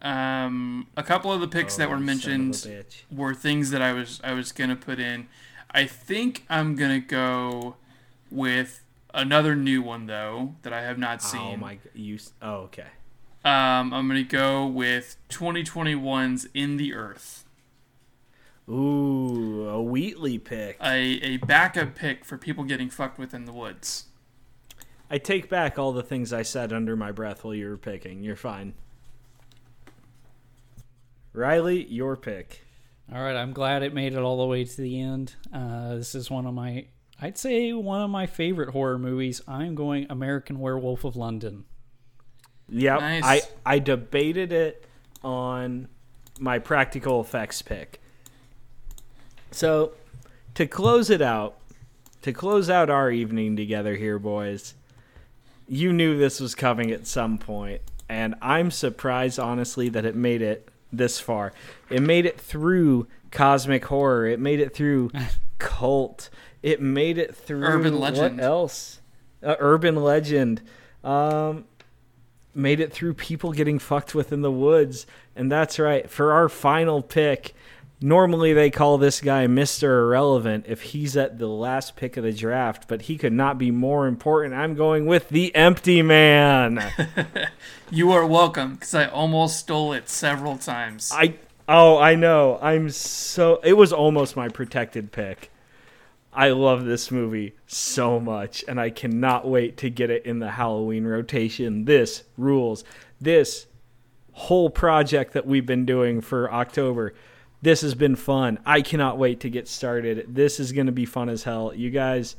Um, 0.00 0.88
a 0.96 1.02
couple 1.02 1.32
of 1.32 1.40
the 1.40 1.48
picks 1.48 1.76
that 1.76 1.86
Oh, 1.86 1.90
were 1.90 1.96
of 1.96 2.02
a 2.02 2.04
mentioned 2.04 2.68
were 3.10 3.34
things 3.34 3.70
that 3.70 3.80
I 3.82 3.92
was 3.92 4.20
I 4.24 4.32
was 4.32 4.50
gonna 4.52 4.76
put 4.76 4.98
in. 4.98 5.28
I 5.70 5.84
think 5.86 6.44
I'm 6.50 6.74
gonna 6.76 7.00
go 7.00 7.76
with 8.30 8.84
another 9.14 9.54
new 9.54 9.80
one 9.82 10.06
though 10.06 10.56
that 10.62 10.72
I 10.72 10.82
have 10.82 10.98
not 10.98 11.22
seen. 11.22 11.54
Oh 11.54 11.56
my! 11.56 11.78
You? 11.94 12.18
Oh, 12.40 12.54
okay. 12.62 12.86
Um, 13.44 13.92
I'm 13.92 14.06
gonna 14.08 14.22
go 14.24 14.66
with 14.66 15.16
2021's 15.28 16.46
In 16.54 16.76
the 16.76 16.94
Earth, 16.94 17.44
Ooh, 18.68 19.68
a 19.68 19.82
Wheatley 19.82 20.38
pick. 20.38 20.78
a 20.80 20.94
a 21.22 21.36
backup 21.38 21.94
pick 21.94 22.24
for 22.24 22.38
people 22.38 22.64
getting 22.64 22.88
fucked 22.90 23.18
with 23.18 23.34
in 23.34 23.44
the 23.44 23.52
woods. 23.52 24.06
I 25.12 25.18
take 25.18 25.50
back 25.50 25.78
all 25.78 25.92
the 25.92 26.02
things 26.02 26.32
I 26.32 26.40
said 26.40 26.72
under 26.72 26.96
my 26.96 27.12
breath 27.12 27.44
while 27.44 27.54
you 27.54 27.68
were 27.68 27.76
picking. 27.76 28.22
You're 28.22 28.34
fine. 28.34 28.72
Riley, 31.34 31.84
your 31.84 32.16
pick. 32.16 32.62
All 33.14 33.20
right, 33.22 33.36
I'm 33.36 33.52
glad 33.52 33.82
it 33.82 33.92
made 33.92 34.14
it 34.14 34.20
all 34.20 34.38
the 34.38 34.46
way 34.46 34.64
to 34.64 34.76
the 34.80 34.98
end. 34.98 35.34
Uh, 35.52 35.96
this 35.96 36.14
is 36.14 36.30
one 36.30 36.46
of 36.46 36.54
my, 36.54 36.86
I'd 37.20 37.36
say, 37.36 37.74
one 37.74 38.00
of 38.00 38.08
my 38.08 38.24
favorite 38.24 38.70
horror 38.70 38.98
movies. 38.98 39.42
I'm 39.46 39.74
going 39.74 40.06
American 40.08 40.58
Werewolf 40.58 41.04
of 41.04 41.14
London. 41.14 41.66
Yep. 42.70 43.00
Nice. 43.00 43.22
I 43.22 43.42
I 43.66 43.78
debated 43.80 44.50
it 44.50 44.86
on 45.22 45.88
my 46.40 46.58
practical 46.58 47.20
effects 47.20 47.60
pick. 47.60 48.00
So, 49.50 49.92
to 50.54 50.66
close 50.66 51.10
it 51.10 51.20
out, 51.20 51.58
to 52.22 52.32
close 52.32 52.70
out 52.70 52.88
our 52.88 53.10
evening 53.10 53.56
together 53.56 53.96
here, 53.96 54.18
boys, 54.18 54.72
you 55.72 55.90
knew 55.90 56.18
this 56.18 56.38
was 56.38 56.54
coming 56.54 56.90
at 56.90 57.06
some 57.06 57.38
point, 57.38 57.80
and 58.06 58.34
I'm 58.42 58.70
surprised, 58.70 59.38
honestly, 59.38 59.88
that 59.88 60.04
it 60.04 60.14
made 60.14 60.42
it 60.42 60.68
this 60.92 61.18
far. 61.18 61.54
It 61.88 62.02
made 62.02 62.26
it 62.26 62.38
through 62.38 63.06
cosmic 63.30 63.86
horror. 63.86 64.26
It 64.26 64.38
made 64.38 64.60
it 64.60 64.74
through 64.74 65.10
cult. 65.58 66.28
It 66.62 66.82
made 66.82 67.16
it 67.16 67.34
through 67.34 67.64
Urban 67.64 67.98
legend. 67.98 68.36
What 68.36 68.44
else? 68.44 69.00
Uh, 69.42 69.56
urban 69.60 69.96
legend. 69.96 70.60
Um, 71.02 71.64
made 72.54 72.78
it 72.78 72.92
through 72.92 73.14
people 73.14 73.52
getting 73.52 73.78
fucked 73.78 74.14
with 74.14 74.30
in 74.30 74.42
the 74.42 74.52
woods. 74.52 75.06
And 75.34 75.50
that's 75.50 75.78
right. 75.78 76.08
For 76.10 76.32
our 76.32 76.50
final 76.50 77.00
pick, 77.00 77.54
normally 78.02 78.52
they 78.52 78.70
call 78.70 78.98
this 78.98 79.20
guy 79.20 79.46
Mr. 79.46 79.84
Irrelevant 79.84 80.66
if 80.68 80.82
he's 80.82 81.16
at 81.16 81.38
the 81.38 81.48
last 81.48 81.96
pick 81.96 82.16
of 82.16 82.24
the 82.24 82.32
draft, 82.32 82.88
but 82.88 83.02
he 83.02 83.16
could 83.16 83.32
not 83.32 83.58
be 83.58 83.70
more 83.70 84.06
important. 84.06 84.54
I'm 84.54 84.74
going 84.74 85.06
with 85.06 85.28
the 85.28 85.54
Empty 85.54 86.02
Man. 86.02 86.82
You 87.94 88.10
are 88.12 88.26
welcome, 88.26 88.76
because 88.76 88.94
I 88.94 89.04
almost 89.04 89.58
stole 89.58 89.92
it 89.92 90.08
several 90.08 90.56
times. 90.56 91.12
I 91.14 91.34
oh, 91.68 91.98
I 91.98 92.14
know. 92.14 92.58
I'm 92.62 92.88
so 92.88 93.60
it 93.62 93.74
was 93.74 93.92
almost 93.92 94.34
my 94.34 94.48
protected 94.48 95.12
pick. 95.12 95.50
I 96.32 96.48
love 96.48 96.86
this 96.86 97.10
movie 97.10 97.54
so 97.66 98.18
much 98.18 98.64
and 98.66 98.80
I 98.80 98.88
cannot 98.88 99.46
wait 99.46 99.76
to 99.76 99.90
get 99.90 100.08
it 100.08 100.24
in 100.24 100.38
the 100.38 100.52
Halloween 100.52 101.04
rotation. 101.04 101.84
This 101.84 102.24
rules. 102.38 102.82
This 103.20 103.66
whole 104.32 104.70
project 104.70 105.34
that 105.34 105.46
we've 105.46 105.66
been 105.66 105.84
doing 105.84 106.22
for 106.22 106.50
October. 106.50 107.12
This 107.62 107.82
has 107.82 107.94
been 107.94 108.16
fun. 108.16 108.58
I 108.66 108.82
cannot 108.82 109.18
wait 109.18 109.38
to 109.40 109.48
get 109.48 109.68
started. 109.68 110.34
This 110.34 110.58
is 110.58 110.72
going 110.72 110.86
to 110.86 110.92
be 110.92 111.06
fun 111.06 111.28
as 111.28 111.44
hell. 111.44 111.72
You 111.72 111.90
guys, 111.90 112.34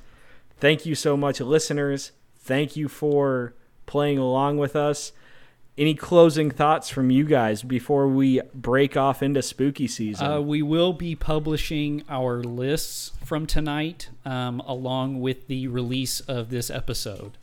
thank 0.60 0.86
you 0.86 0.96
so 0.96 1.16
much 1.16 1.40
listeners. 1.40 2.12
Thank 2.38 2.76
you 2.76 2.90
for 2.90 3.56
playing 3.86 4.18
along 4.18 4.58
with 4.58 4.76
us. 4.76 5.14
Any 5.76 5.96
closing 5.96 6.52
thoughts 6.52 6.90
from 6.90 7.10
you 7.10 7.24
guys 7.24 7.64
before 7.64 8.08
we 8.08 8.42
break 8.54 8.96
off 8.96 9.24
into 9.24 9.42
spooky 9.42 9.88
season? 9.88 10.28
Uh, 10.28 10.40
we 10.42 10.62
will 10.62 10.94
be 10.94 11.16
publishing 11.16 12.04
our 12.10 12.44
lists 12.44 13.14
from 13.24 13.48
tonight 13.48 14.10
um, 14.26 14.60
along 14.68 15.22
with 15.22 15.48
the 15.48 15.68
release 15.68 16.20
of 16.20 16.50
this 16.50 16.70
episode. 16.70 17.38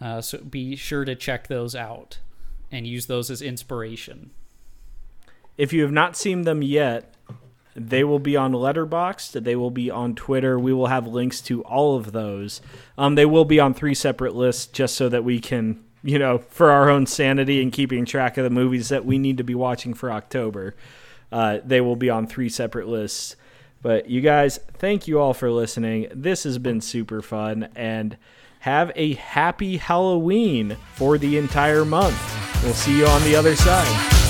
Uh, 0.00 0.20
so 0.20 0.38
be 0.38 0.76
sure 0.76 1.04
to 1.06 1.14
check 1.14 1.46
those 1.46 1.74
out 1.74 2.18
and 2.70 2.86
use 2.86 3.06
those 3.06 3.30
as 3.30 3.40
inspiration. 3.40 4.32
If 5.56 5.72
you 5.72 5.82
have 5.82 5.92
not 5.92 6.16
seen 6.16 6.42
them 6.42 6.62
yet, 6.62 7.14
they 7.76 8.04
will 8.04 8.18
be 8.18 8.36
on 8.36 8.52
Letterboxd. 8.52 9.42
They 9.42 9.56
will 9.56 9.70
be 9.70 9.90
on 9.90 10.14
Twitter. 10.14 10.58
We 10.58 10.72
will 10.72 10.86
have 10.86 11.06
links 11.06 11.40
to 11.42 11.62
all 11.62 11.96
of 11.96 12.12
those. 12.12 12.60
Um, 12.96 13.14
they 13.16 13.26
will 13.26 13.44
be 13.44 13.58
on 13.58 13.74
three 13.74 13.94
separate 13.94 14.34
lists, 14.34 14.66
just 14.66 14.94
so 14.94 15.08
that 15.08 15.24
we 15.24 15.40
can, 15.40 15.82
you 16.02 16.18
know, 16.18 16.38
for 16.38 16.70
our 16.70 16.88
own 16.88 17.06
sanity 17.06 17.60
and 17.60 17.72
keeping 17.72 18.04
track 18.04 18.36
of 18.36 18.44
the 18.44 18.50
movies 18.50 18.90
that 18.90 19.04
we 19.04 19.18
need 19.18 19.38
to 19.38 19.44
be 19.44 19.54
watching 19.54 19.94
for 19.94 20.10
October. 20.10 20.74
Uh, 21.32 21.58
they 21.64 21.80
will 21.80 21.96
be 21.96 22.10
on 22.10 22.26
three 22.26 22.48
separate 22.48 22.86
lists. 22.86 23.34
But 23.82 24.08
you 24.08 24.20
guys, 24.20 24.58
thank 24.78 25.08
you 25.08 25.20
all 25.20 25.34
for 25.34 25.50
listening. 25.50 26.08
This 26.14 26.44
has 26.44 26.58
been 26.58 26.80
super 26.80 27.22
fun, 27.22 27.68
and 27.74 28.16
have 28.60 28.92
a 28.94 29.14
happy 29.14 29.76
Halloween 29.76 30.76
for 30.94 31.18
the 31.18 31.36
entire 31.36 31.84
month. 31.84 32.18
We'll 32.62 32.72
see 32.72 32.96
you 32.96 33.06
on 33.06 33.22
the 33.24 33.36
other 33.36 33.56
side. 33.56 34.23